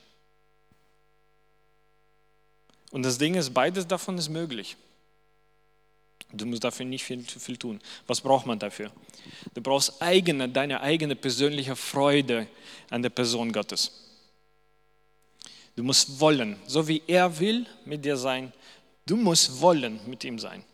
Und 2.91 3.05
das 3.05 3.16
Ding 3.18 3.35
ist, 3.35 3.55
beides 3.55 3.87
davon 3.87 4.18
ist 4.18 4.29
möglich. 4.29 4.77
Du 6.33 6.47
musst 6.47 6.64
dafür 6.64 6.87
nicht 6.87 7.05
viel, 7.05 7.23
viel 7.23 7.57
tun. 7.57 7.81
Was 8.07 8.20
braucht 8.20 8.47
man 8.47 8.59
dafür? 8.59 8.91
Du 9.55 9.61
brauchst 9.61 10.01
eigene, 10.01 10.49
deine 10.49 10.81
eigene 10.81 11.14
persönliche 11.14 11.77
Freude 11.77 12.47
an 12.91 13.03
der 13.03 13.11
Person 13.11 13.53
Gottes. 13.53 13.93
Du 15.77 15.83
musst 15.83 16.20
wollen, 16.20 16.59
so 16.66 16.87
wie 16.89 17.03
er 17.07 17.39
will 17.39 17.66
mit 17.85 18.05
dir 18.05 18.16
sein, 18.16 18.53
du 19.07 19.16
musst 19.16 19.61
wollen 19.61 20.01
mit 20.07 20.25
ihm 20.25 20.39
sein 20.39 20.64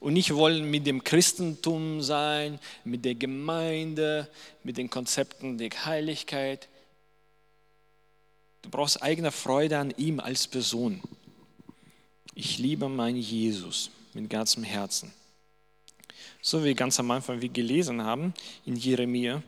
und 0.00 0.14
nicht 0.14 0.34
wollen 0.34 0.70
mit 0.70 0.86
dem 0.86 1.04
Christentum 1.04 2.00
sein, 2.02 2.58
mit 2.84 3.04
der 3.04 3.14
Gemeinde, 3.14 4.28
mit 4.62 4.76
den 4.76 4.90
Konzepten 4.90 5.58
der 5.58 5.70
Heiligkeit. 5.84 6.68
Du 8.62 8.70
brauchst 8.70 9.02
eigene 9.02 9.30
Freude 9.30 9.78
an 9.78 9.92
ihm 9.96 10.20
als 10.20 10.46
Person. 10.46 11.00
Ich 12.34 12.58
liebe 12.58 12.88
meinen 12.88 13.18
Jesus 13.18 13.90
mit 14.12 14.30
ganzem 14.30 14.64
Herzen. 14.64 15.12
So 16.40 16.64
wie 16.64 16.74
ganz 16.74 16.98
am 17.00 17.10
Anfang 17.10 17.40
wir 17.40 17.48
gelesen 17.48 18.02
haben 18.02 18.34
in 18.64 18.76
Jeremia, 18.76 19.42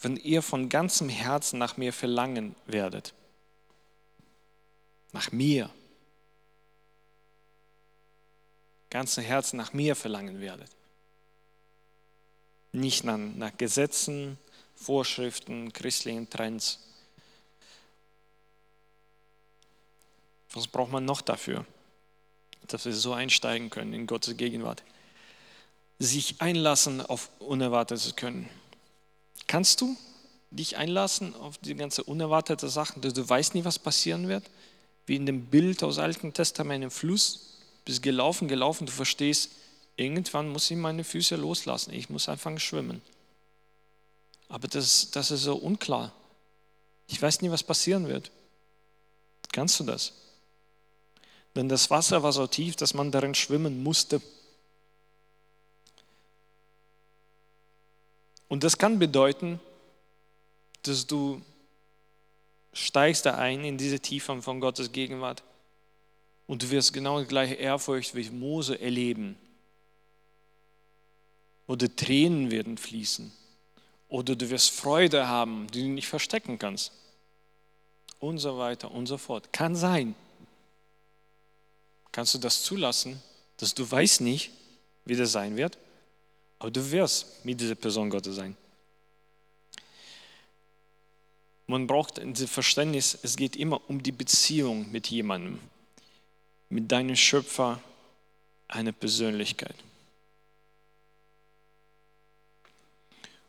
wenn 0.00 0.16
ihr 0.16 0.42
von 0.42 0.68
ganzem 0.68 1.08
Herzen 1.08 1.58
nach 1.58 1.76
mir 1.76 1.92
verlangen 1.92 2.54
werdet, 2.66 3.14
nach 5.12 5.32
mir, 5.32 5.70
ganzen 8.90 9.22
Herzen 9.22 9.56
nach 9.56 9.72
mir 9.72 9.94
verlangen 9.94 10.40
werdet. 10.40 10.70
Nicht 12.72 13.04
nach, 13.04 13.18
nach 13.18 13.56
Gesetzen, 13.56 14.38
Vorschriften, 14.74 15.72
christlichen 15.72 16.30
Trends. 16.30 16.78
Was 20.52 20.66
braucht 20.66 20.92
man 20.92 21.04
noch 21.04 21.20
dafür, 21.20 21.66
dass 22.66 22.84
wir 22.84 22.94
so 22.94 23.12
einsteigen 23.12 23.70
können 23.70 23.92
in 23.92 24.06
Gottes 24.06 24.36
Gegenwart? 24.36 24.82
Sich 25.98 26.40
einlassen 26.40 27.00
auf 27.00 27.30
Unerwartetes 27.40 28.14
können. 28.16 28.48
Kannst 29.46 29.80
du 29.80 29.96
dich 30.50 30.76
einlassen 30.76 31.34
auf 31.34 31.58
die 31.58 31.74
ganze 31.74 32.04
unerwartete 32.04 32.68
Sachen, 32.68 33.02
dass 33.02 33.14
du 33.14 33.28
weißt 33.28 33.54
nie, 33.54 33.64
was 33.64 33.78
passieren 33.78 34.28
wird? 34.28 34.44
Wie 35.06 35.16
in 35.16 35.26
dem 35.26 35.46
Bild 35.46 35.82
aus 35.82 35.98
Alten 35.98 36.32
Testament 36.32 36.84
im 36.84 36.90
Fluss 36.90 37.47
bist 37.88 38.02
gelaufen, 38.02 38.48
gelaufen, 38.48 38.84
du 38.84 38.92
verstehst, 38.92 39.50
irgendwann 39.96 40.50
muss 40.50 40.70
ich 40.70 40.76
meine 40.76 41.04
Füße 41.04 41.36
loslassen, 41.36 41.94
ich 41.94 42.10
muss 42.10 42.28
anfangen 42.28 42.60
schwimmen. 42.60 43.00
Aber 44.48 44.68
das, 44.68 45.10
das 45.10 45.30
ist 45.30 45.42
so 45.42 45.56
unklar. 45.56 46.12
Ich 47.06 47.20
weiß 47.20 47.40
nie, 47.40 47.50
was 47.50 47.62
passieren 47.62 48.06
wird. 48.06 48.30
Kannst 49.52 49.80
du 49.80 49.84
das? 49.84 50.12
Denn 51.56 51.70
das 51.70 51.88
Wasser 51.88 52.22
war 52.22 52.32
so 52.34 52.46
tief, 52.46 52.76
dass 52.76 52.92
man 52.92 53.10
darin 53.10 53.34
schwimmen 53.34 53.82
musste. 53.82 54.20
Und 58.48 58.64
das 58.64 58.76
kann 58.76 58.98
bedeuten, 58.98 59.60
dass 60.82 61.06
du 61.06 61.40
steigst 62.74 63.24
da 63.24 63.36
ein 63.36 63.64
in 63.64 63.78
diese 63.78 63.98
Tiefe 63.98 64.42
von 64.42 64.60
Gottes 64.60 64.92
Gegenwart 64.92 65.42
und 66.48 66.62
du 66.62 66.70
wirst 66.70 66.94
genau 66.94 67.20
die 67.20 67.28
gleiche 67.28 67.54
Ehrfurcht 67.54 68.14
wie 68.14 68.28
Mose 68.30 68.80
erleben. 68.80 69.36
Oder 71.66 71.94
Tränen 71.94 72.50
werden 72.50 72.78
fließen. 72.78 73.30
Oder 74.08 74.34
du 74.34 74.48
wirst 74.48 74.70
Freude 74.70 75.28
haben, 75.28 75.66
die 75.68 75.82
du 75.82 75.88
nicht 75.88 76.08
verstecken 76.08 76.58
kannst. 76.58 76.92
Und 78.18 78.38
so 78.38 78.56
weiter 78.56 78.90
und 78.90 79.06
so 79.06 79.18
fort. 79.18 79.52
Kann 79.52 79.76
sein. 79.76 80.14
Kannst 82.12 82.32
du 82.32 82.38
das 82.38 82.62
zulassen, 82.62 83.22
dass 83.58 83.74
du 83.74 83.88
weißt 83.88 84.22
nicht, 84.22 84.50
wie 85.04 85.16
das 85.16 85.32
sein 85.32 85.58
wird? 85.58 85.76
Aber 86.58 86.70
du 86.70 86.90
wirst 86.90 87.44
mit 87.44 87.60
dieser 87.60 87.74
Person 87.74 88.08
Gottes 88.08 88.36
sein. 88.36 88.56
Man 91.66 91.86
braucht 91.86 92.18
ein 92.18 92.34
Verständnis, 92.34 93.18
es 93.22 93.36
geht 93.36 93.54
immer 93.54 93.82
um 93.90 94.02
die 94.02 94.12
Beziehung 94.12 94.90
mit 94.90 95.08
jemandem 95.08 95.60
mit 96.68 96.90
deinem 96.90 97.16
Schöpfer 97.16 97.80
eine 98.68 98.92
Persönlichkeit. 98.92 99.74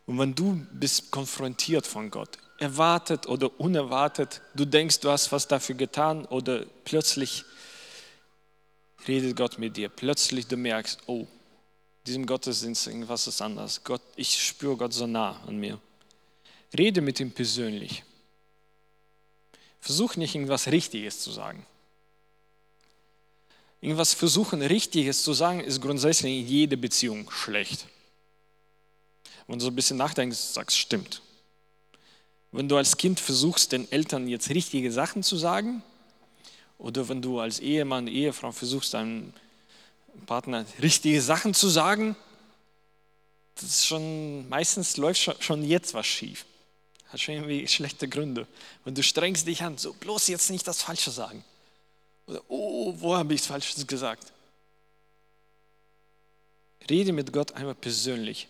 Und 0.06 0.18
wenn 0.18 0.34
du 0.34 0.66
bist 0.72 1.10
konfrontiert 1.10 1.86
von 1.86 2.10
Gott, 2.10 2.38
erwartet 2.58 3.26
oder 3.26 3.60
unerwartet, 3.60 4.40
du 4.54 4.64
denkst, 4.64 5.00
du 5.00 5.10
hast 5.10 5.30
was 5.32 5.46
dafür 5.46 5.76
getan 5.76 6.26
oder 6.26 6.66
plötzlich 6.84 7.44
redet 9.06 9.36
Gott 9.36 9.58
mit 9.58 9.76
dir, 9.76 9.88
plötzlich 9.88 10.46
du 10.46 10.56
merkst, 10.56 11.00
oh, 11.06 11.26
diesem 12.06 12.26
Gottesdienst 12.26 12.86
irgendwas 12.86 13.26
ist 13.26 13.40
anders. 13.40 13.84
Gott, 13.84 14.02
ich 14.16 14.42
spüre 14.42 14.76
Gott 14.76 14.92
so 14.92 15.06
nah 15.06 15.40
an 15.46 15.56
mir. 15.56 15.78
Rede 16.76 17.00
mit 17.00 17.20
ihm 17.20 17.30
persönlich. 17.30 18.04
Versuch 19.80 20.16
nicht 20.16 20.34
irgendwas 20.34 20.66
Richtiges 20.66 21.20
zu 21.20 21.30
sagen. 21.30 21.66
Irgendwas 23.80 24.12
versuchen, 24.12 24.60
Richtiges 24.62 25.22
zu 25.22 25.32
sagen, 25.32 25.60
ist 25.60 25.80
grundsätzlich 25.80 26.40
in 26.40 26.46
jeder 26.46 26.76
Beziehung 26.76 27.30
schlecht. 27.30 27.86
Wenn 29.46 29.58
du 29.58 29.64
so 29.64 29.70
ein 29.70 29.76
bisschen 29.76 29.96
nachdenkst, 29.96 30.36
sagst, 30.36 30.76
stimmt. 30.76 31.22
Wenn 32.52 32.68
du 32.68 32.76
als 32.76 32.96
Kind 32.96 33.20
versuchst, 33.20 33.72
den 33.72 33.90
Eltern 33.90 34.28
jetzt 34.28 34.50
richtige 34.50 34.92
Sachen 34.92 35.22
zu 35.22 35.36
sagen, 35.36 35.82
oder 36.78 37.08
wenn 37.08 37.22
du 37.22 37.40
als 37.40 37.60
Ehemann, 37.60 38.06
Ehefrau 38.06 38.52
versuchst, 38.52 38.94
deinem 38.94 39.32
Partner 40.26 40.64
richtige 40.80 41.20
Sachen 41.20 41.54
zu 41.54 41.68
sagen, 41.68 42.16
das 43.54 43.64
ist 43.64 43.86
schon, 43.86 44.48
meistens 44.48 44.96
läuft 44.96 45.42
schon 45.42 45.64
jetzt 45.64 45.94
was 45.94 46.06
schief. 46.06 46.46
Hat 47.08 47.20
schon 47.20 47.34
irgendwie 47.34 47.66
schlechte 47.68 48.08
Gründe. 48.08 48.46
Und 48.84 48.96
du 48.96 49.02
strengst 49.02 49.46
dich 49.46 49.62
an, 49.62 49.76
so 49.76 49.92
bloß 49.92 50.28
jetzt 50.28 50.50
nicht 50.50 50.66
das 50.66 50.82
Falsche 50.82 51.10
sagen. 51.10 51.44
Oder, 52.30 52.42
oh, 52.46 52.94
wo 52.96 53.16
habe 53.16 53.34
ich 53.34 53.40
es 53.40 53.46
Falsches 53.48 53.84
gesagt? 53.84 54.32
Rede 56.88 57.12
mit 57.12 57.32
Gott 57.32 57.52
einmal 57.52 57.74
persönlich, 57.74 58.46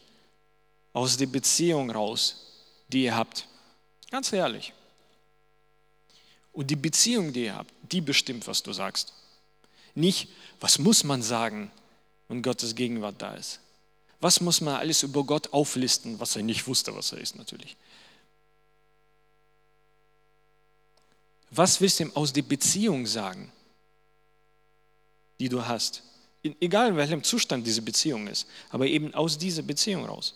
aus 0.93 1.17
der 1.17 1.27
Beziehung 1.27 1.91
raus, 1.91 2.47
die 2.89 3.05
ihr 3.05 3.17
habt. 3.17 3.49
Ganz 4.11 4.33
ehrlich, 4.33 4.75
Und 6.53 6.71
die 6.71 6.77
Beziehung, 6.77 7.33
die 7.33 7.45
ihr 7.45 7.55
habt, 7.55 7.73
die 7.91 8.01
bestimmt, 8.01 8.47
was 8.47 8.63
du 8.63 8.73
sagst. 8.73 9.15
Nicht, 9.95 10.29
was 10.59 10.79
muss 10.79 11.05
man 11.05 11.23
sagen, 11.23 11.71
wenn 12.29 12.43
Gottes 12.43 12.75
Gegenwart 12.75 13.23
da 13.23 13.35
ist. 13.35 13.61
Was 14.21 14.41
muss 14.41 14.61
man 14.61 14.75
alles 14.75 15.03
über 15.05 15.25
Gott 15.25 15.53
auflisten, 15.55 16.21
was 16.21 16.37
er 16.37 16.43
nicht 16.43 16.67
wusste, 16.67 16.95
was 16.95 17.13
er 17.13 17.19
ist 17.19 17.37
natürlich. 17.37 17.77
Was 21.51 21.81
willst 21.81 21.99
du 21.99 22.05
ihm 22.05 22.17
aus 22.17 22.33
der 22.33 22.43
Beziehung 22.43 23.07
sagen, 23.07 23.51
die 25.41 25.49
du 25.49 25.67
hast? 25.67 26.05
Egal 26.43 26.91
in 26.91 26.97
welchem 26.97 27.23
Zustand 27.25 27.67
diese 27.67 27.83
Beziehung 27.83 28.29
ist, 28.29 28.47
aber 28.71 28.87
eben 28.87 29.13
aus 29.15 29.37
dieser 29.37 29.63
Beziehung 29.63 30.07
raus. 30.07 30.35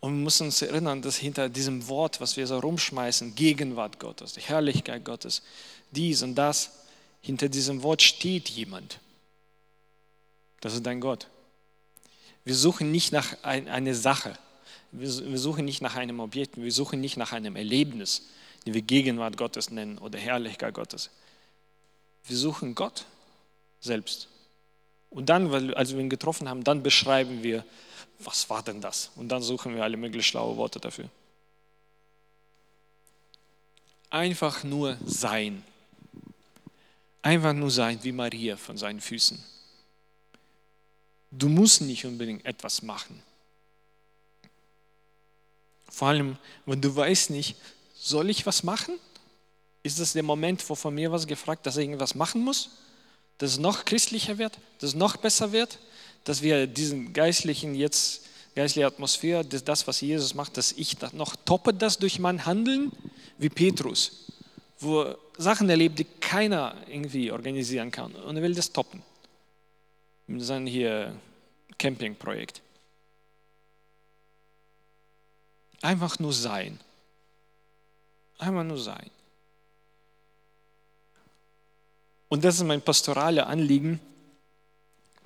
Und 0.00 0.16
wir 0.16 0.24
müssen 0.24 0.46
uns 0.46 0.60
erinnern, 0.62 1.02
dass 1.02 1.16
hinter 1.16 1.48
diesem 1.48 1.86
Wort, 1.88 2.20
was 2.20 2.36
wir 2.36 2.46
so 2.46 2.58
rumschmeißen, 2.58 3.34
Gegenwart 3.34 4.00
Gottes, 4.00 4.32
die 4.32 4.40
Herrlichkeit 4.40 5.04
Gottes, 5.04 5.42
dies 5.90 6.22
und 6.22 6.34
das, 6.34 6.70
hinter 7.20 7.48
diesem 7.48 7.82
Wort 7.82 8.00
steht 8.00 8.48
jemand. 8.48 8.98
Das 10.60 10.74
ist 10.74 10.84
dein 10.86 11.00
Gott. 11.00 11.28
Wir 12.44 12.54
suchen 12.54 12.90
nicht 12.90 13.12
nach 13.12 13.42
einer 13.42 13.94
Sache. 13.94 14.38
Wir 14.92 15.38
suchen 15.38 15.66
nicht 15.66 15.82
nach 15.82 15.96
einem 15.96 16.20
Objekt. 16.20 16.56
Wir 16.56 16.72
suchen 16.72 17.00
nicht 17.00 17.18
nach 17.18 17.32
einem 17.32 17.56
Erlebnis, 17.56 18.28
den 18.64 18.72
wir 18.72 18.82
Gegenwart 18.82 19.36
Gottes 19.36 19.70
nennen 19.70 19.98
oder 19.98 20.18
Herrlichkeit 20.18 20.74
Gottes. 20.74 21.10
Wir 22.24 22.36
suchen 22.36 22.74
Gott 22.74 23.04
selbst. 23.80 24.28
Und 25.10 25.28
dann, 25.28 25.52
als 25.74 25.92
wir 25.92 26.00
ihn 26.00 26.10
getroffen 26.10 26.48
haben, 26.48 26.62
dann 26.62 26.82
beschreiben 26.82 27.42
wir, 27.42 27.64
was 28.20 28.48
war 28.50 28.62
denn 28.62 28.80
das? 28.80 29.10
Und 29.16 29.28
dann 29.28 29.42
suchen 29.42 29.74
wir 29.74 29.82
alle 29.82 29.96
möglichen 29.96 30.24
schlaue 30.24 30.56
Worte 30.56 30.78
dafür. 30.78 31.08
Einfach 34.10 34.64
nur 34.64 34.96
sein. 35.04 35.64
Einfach 37.22 37.52
nur 37.52 37.70
sein 37.70 37.98
wie 38.02 38.12
Maria 38.12 38.56
von 38.56 38.76
seinen 38.76 39.00
Füßen. 39.00 39.42
Du 41.30 41.48
musst 41.48 41.80
nicht 41.80 42.04
unbedingt 42.06 42.44
etwas 42.44 42.82
machen. 42.82 43.22
Vor 45.88 46.08
allem, 46.08 46.38
wenn 46.66 46.80
du 46.80 46.94
weißt 46.94 47.30
nicht, 47.30 47.56
soll 47.94 48.30
ich 48.30 48.46
was 48.46 48.62
machen? 48.62 48.98
Ist 49.82 49.98
das 49.98 50.12
der 50.12 50.22
Moment, 50.22 50.68
wo 50.68 50.74
von 50.74 50.94
mir 50.94 51.10
was 51.10 51.26
gefragt, 51.26 51.66
dass 51.66 51.76
ich 51.76 51.84
irgendwas 51.84 52.14
machen 52.14 52.42
muss? 52.42 52.70
Dass 53.38 53.52
es 53.52 53.58
noch 53.58 53.84
christlicher 53.84 54.38
wird, 54.38 54.58
dass 54.78 54.90
es 54.90 54.94
noch 54.94 55.16
besser 55.16 55.52
wird, 55.52 55.78
dass 56.24 56.42
wir 56.42 56.66
diesen 56.66 57.12
geistlichen 57.12 57.74
jetzt, 57.74 58.26
geistliche 58.54 58.86
Atmosphäre, 58.86 59.44
das, 59.44 59.86
was 59.86 60.00
Jesus 60.02 60.34
macht, 60.34 60.56
dass 60.56 60.72
ich 60.72 60.96
das 60.96 61.14
noch 61.14 61.34
toppe 61.44 61.72
das 61.72 61.98
durch 61.98 62.18
mein 62.18 62.44
Handeln, 62.44 62.92
wie 63.38 63.48
Petrus, 63.48 64.26
wo 64.78 65.14
Sachen 65.38 65.70
erlebt, 65.70 65.98
die 65.98 66.04
keiner 66.04 66.74
irgendwie 66.88 67.32
organisieren 67.32 67.90
kann. 67.90 68.14
Und 68.14 68.36
er 68.36 68.42
will 68.42 68.54
das 68.54 68.72
toppen. 68.72 69.02
Mit 70.26 70.44
seinem 70.44 70.66
hier 70.66 71.16
Campingprojekt. 71.78 72.60
Einfach 75.80 76.18
nur 76.18 76.34
sein. 76.34 76.78
Einfach 78.38 78.64
nur 78.64 78.78
sein. 78.78 79.10
Und 82.30 82.44
das 82.44 82.54
ist 82.54 82.62
mein 82.62 82.80
pastorales 82.80 83.44
Anliegen, 83.44 84.00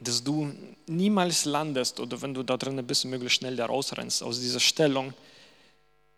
dass 0.00 0.24
du 0.24 0.50
niemals 0.86 1.44
landest 1.44 2.00
oder 2.00 2.20
wenn 2.22 2.32
du 2.32 2.42
da 2.42 2.56
drin 2.56 2.84
bist, 2.84 3.04
möglichst 3.04 3.38
schnell 3.38 3.56
da 3.56 3.66
rausrennst 3.66 4.22
aus 4.22 4.40
dieser 4.40 4.58
Stellung. 4.58 5.12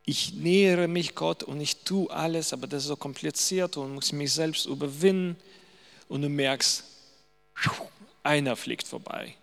Ich 0.04 0.32
nähere 0.34 0.86
mich 0.86 1.16
Gott 1.16 1.42
und 1.42 1.60
ich 1.60 1.78
tue 1.78 2.08
alles, 2.08 2.52
aber 2.52 2.68
das 2.68 2.84
ist 2.84 2.88
so 2.88 2.96
kompliziert 2.96 3.76
und 3.76 3.96
muss 3.96 4.12
mich 4.12 4.32
selbst 4.32 4.66
überwinden 4.66 5.36
und 6.08 6.22
du 6.22 6.28
merkst, 6.28 6.84
einer 8.22 8.54
fliegt 8.54 8.86
vorbei, 8.86 9.34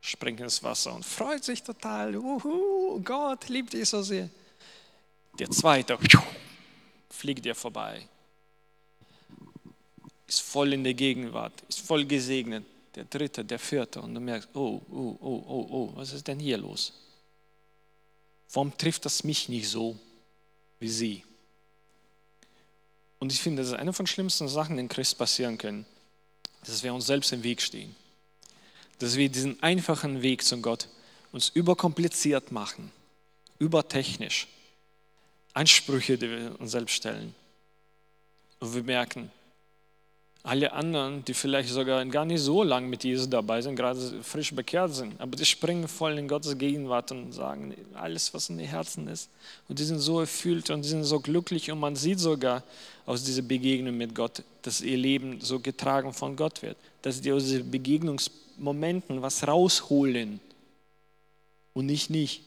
springt 0.00 0.40
ins 0.40 0.62
Wasser 0.62 0.94
und 0.94 1.04
freut 1.04 1.44
sich 1.44 1.62
total. 1.62 2.16
Uhu, 2.16 3.02
Gott 3.04 3.50
liebt 3.50 3.74
dich 3.74 3.86
so 3.86 4.00
sehr. 4.00 4.30
Der 5.38 5.50
zweite 5.50 5.98
fliegt 7.10 7.44
dir 7.44 7.54
vorbei 7.54 8.08
ist 10.26 10.40
voll 10.40 10.72
in 10.72 10.84
der 10.84 10.94
Gegenwart, 10.94 11.52
ist 11.68 11.80
voll 11.80 12.04
gesegnet. 12.04 12.64
Der 12.94 13.04
dritte, 13.04 13.44
der 13.44 13.58
vierte 13.58 14.00
und 14.00 14.14
du 14.14 14.20
merkst, 14.20 14.48
oh, 14.54 14.80
oh, 14.90 15.16
oh, 15.20 15.44
oh, 15.46 15.68
oh, 15.70 15.92
was 15.96 16.12
ist 16.14 16.26
denn 16.26 16.40
hier 16.40 16.56
los? 16.56 16.94
Warum 18.52 18.76
trifft 18.76 19.04
das 19.04 19.22
mich 19.22 19.50
nicht 19.50 19.68
so 19.68 19.98
wie 20.80 20.88
sie? 20.88 21.22
Und 23.18 23.32
ich 23.32 23.40
finde, 23.40 23.62
das 23.62 23.72
ist 23.72 23.78
eine 23.78 23.92
von 23.92 24.04
den 24.04 24.10
schlimmsten 24.10 24.48
Sachen, 24.48 24.76
die 24.76 24.80
in 24.80 24.88
Christ 24.88 25.18
passieren 25.18 25.58
können, 25.58 25.84
dass 26.64 26.82
wir 26.82 26.94
uns 26.94 27.06
selbst 27.06 27.32
im 27.32 27.42
Weg 27.42 27.60
stehen. 27.60 27.94
Dass 28.98 29.16
wir 29.16 29.28
diesen 29.28 29.62
einfachen 29.62 30.22
Weg 30.22 30.42
zu 30.42 30.60
Gott 30.62 30.88
uns 31.32 31.50
überkompliziert 31.50 32.50
machen, 32.50 32.90
übertechnisch. 33.58 34.48
Ansprüche, 35.52 36.18
die 36.18 36.30
wir 36.30 36.60
uns 36.60 36.70
selbst 36.70 36.94
stellen. 36.94 37.34
Und 38.58 38.74
wir 38.74 38.82
merken, 38.82 39.30
alle 40.46 40.72
anderen, 40.72 41.24
die 41.24 41.34
vielleicht 41.34 41.70
sogar 41.70 42.04
gar 42.06 42.24
nicht 42.24 42.40
so 42.40 42.62
lange 42.62 42.86
mit 42.86 43.02
Jesus 43.02 43.28
dabei 43.28 43.60
sind, 43.60 43.74
gerade 43.74 44.22
frisch 44.22 44.54
bekehrt 44.54 44.94
sind, 44.94 45.20
aber 45.20 45.36
die 45.36 45.44
springen 45.44 45.88
voll 45.88 46.16
in 46.18 46.28
Gottes 46.28 46.56
Gegenwart 46.56 47.10
und 47.10 47.32
sagen 47.32 47.74
alles, 47.94 48.32
was 48.32 48.48
in 48.48 48.58
den 48.58 48.68
Herzen 48.68 49.08
ist. 49.08 49.28
Und 49.68 49.80
die 49.80 49.84
sind 49.84 49.98
so 49.98 50.20
erfüllt 50.20 50.70
und 50.70 50.84
die 50.84 50.88
sind 50.88 51.02
so 51.02 51.18
glücklich 51.18 51.70
und 51.72 51.80
man 51.80 51.96
sieht 51.96 52.20
sogar 52.20 52.62
aus 53.06 53.24
dieser 53.24 53.42
Begegnung 53.42 53.96
mit 53.96 54.14
Gott, 54.14 54.44
dass 54.62 54.80
ihr 54.80 54.96
Leben 54.96 55.40
so 55.40 55.58
getragen 55.58 56.12
von 56.12 56.36
Gott 56.36 56.62
wird, 56.62 56.76
dass 57.02 57.20
die 57.20 57.32
aus 57.32 57.42
diesen 57.42 57.68
Begegnungsmomenten 57.68 59.22
was 59.22 59.48
rausholen 59.48 60.38
und 61.74 61.88
ich 61.88 62.08
nicht. 62.08 62.42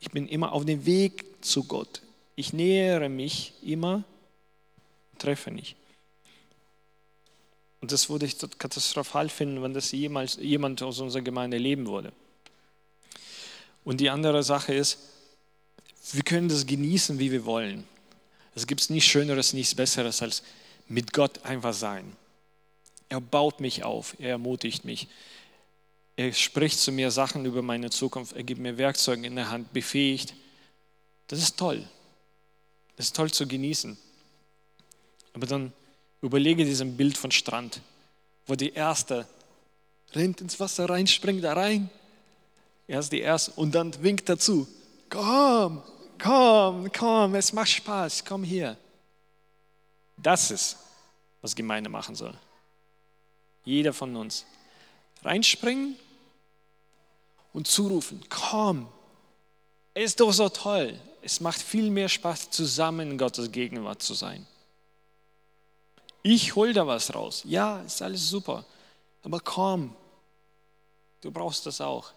Ich 0.00 0.10
bin 0.10 0.28
immer 0.28 0.52
auf 0.52 0.64
dem 0.64 0.86
Weg 0.86 1.26
zu 1.42 1.64
Gott. 1.64 2.00
Ich 2.36 2.54
nähere 2.54 3.10
mich 3.10 3.52
immer, 3.62 4.02
treffe 5.18 5.50
nicht. 5.50 5.76
Und 7.86 7.92
das 7.92 8.10
würde 8.10 8.26
ich 8.26 8.36
katastrophal 8.58 9.28
finden, 9.28 9.62
wenn 9.62 9.72
das 9.72 9.92
jemals 9.92 10.38
jemand 10.40 10.82
aus 10.82 10.98
unserer 10.98 11.22
Gemeinde 11.22 11.56
leben 11.56 11.86
würde. 11.86 12.12
Und 13.84 14.00
die 14.00 14.10
andere 14.10 14.42
Sache 14.42 14.74
ist, 14.74 14.98
wir 16.10 16.24
können 16.24 16.48
das 16.48 16.66
genießen, 16.66 17.20
wie 17.20 17.30
wir 17.30 17.44
wollen. 17.44 17.86
Es 18.56 18.66
gibt 18.66 18.90
nichts 18.90 19.08
Schöneres, 19.08 19.52
nichts 19.52 19.76
Besseres, 19.76 20.20
als 20.20 20.42
mit 20.88 21.12
Gott 21.12 21.44
einfach 21.44 21.74
sein. 21.74 22.16
Er 23.08 23.20
baut 23.20 23.60
mich 23.60 23.84
auf, 23.84 24.16
er 24.18 24.30
ermutigt 24.30 24.84
mich. 24.84 25.06
Er 26.16 26.32
spricht 26.32 26.80
zu 26.80 26.90
mir 26.90 27.12
Sachen 27.12 27.44
über 27.44 27.62
meine 27.62 27.90
Zukunft, 27.90 28.34
er 28.34 28.42
gibt 28.42 28.60
mir 28.60 28.78
Werkzeuge 28.78 29.24
in 29.24 29.36
der 29.36 29.48
Hand, 29.48 29.72
befähigt. 29.72 30.34
Das 31.28 31.38
ist 31.38 31.56
toll. 31.56 31.88
Das 32.96 33.06
ist 33.06 33.14
toll 33.14 33.30
zu 33.30 33.46
genießen. 33.46 33.96
Aber 35.34 35.46
dann 35.46 35.72
Überlege 36.22 36.64
diesem 36.64 36.96
Bild 36.96 37.16
von 37.16 37.30
Strand, 37.30 37.80
wo 38.46 38.54
die 38.54 38.72
Erste 38.72 39.26
rennt 40.12 40.40
ins 40.40 40.58
Wasser 40.58 40.88
rein, 40.88 41.06
springt 41.06 41.44
da 41.44 41.52
rein. 41.52 41.90
Er 42.86 43.00
ist 43.00 43.12
die 43.12 43.20
Erste 43.20 43.52
und 43.52 43.74
dann 43.74 43.92
winkt 44.02 44.28
dazu. 44.28 44.66
Komm, 45.10 45.82
komm, 46.18 46.90
komm, 46.92 47.34
es 47.34 47.52
macht 47.52 47.70
Spaß, 47.70 48.24
komm 48.24 48.44
hier. 48.44 48.76
Das 50.16 50.50
ist, 50.50 50.76
was 51.42 51.54
Gemeinde 51.54 51.90
machen 51.90 52.14
soll. 52.14 52.34
Jeder 53.64 53.92
von 53.92 54.14
uns. 54.16 54.46
Reinspringen 55.22 55.96
und 57.52 57.66
zurufen, 57.66 58.24
komm, 58.28 58.88
es 59.98 60.10
ist 60.10 60.20
doch 60.20 60.30
so 60.30 60.50
toll. 60.50 61.00
Es 61.22 61.40
macht 61.40 61.60
viel 61.60 61.90
mehr 61.90 62.10
Spaß, 62.10 62.50
zusammen 62.50 63.12
in 63.12 63.18
Gottes 63.18 63.50
Gegenwart 63.50 64.02
zu 64.02 64.12
sein. 64.12 64.46
Ich 66.28 66.56
hol 66.56 66.72
da 66.72 66.84
was 66.84 67.14
raus. 67.14 67.42
Ja, 67.44 67.82
ist 67.82 68.02
alles 68.02 68.28
super. 68.28 68.64
Aber 69.22 69.38
komm, 69.38 69.94
du 71.20 71.30
brauchst 71.30 71.64
das 71.66 71.80
auch. 71.80 72.10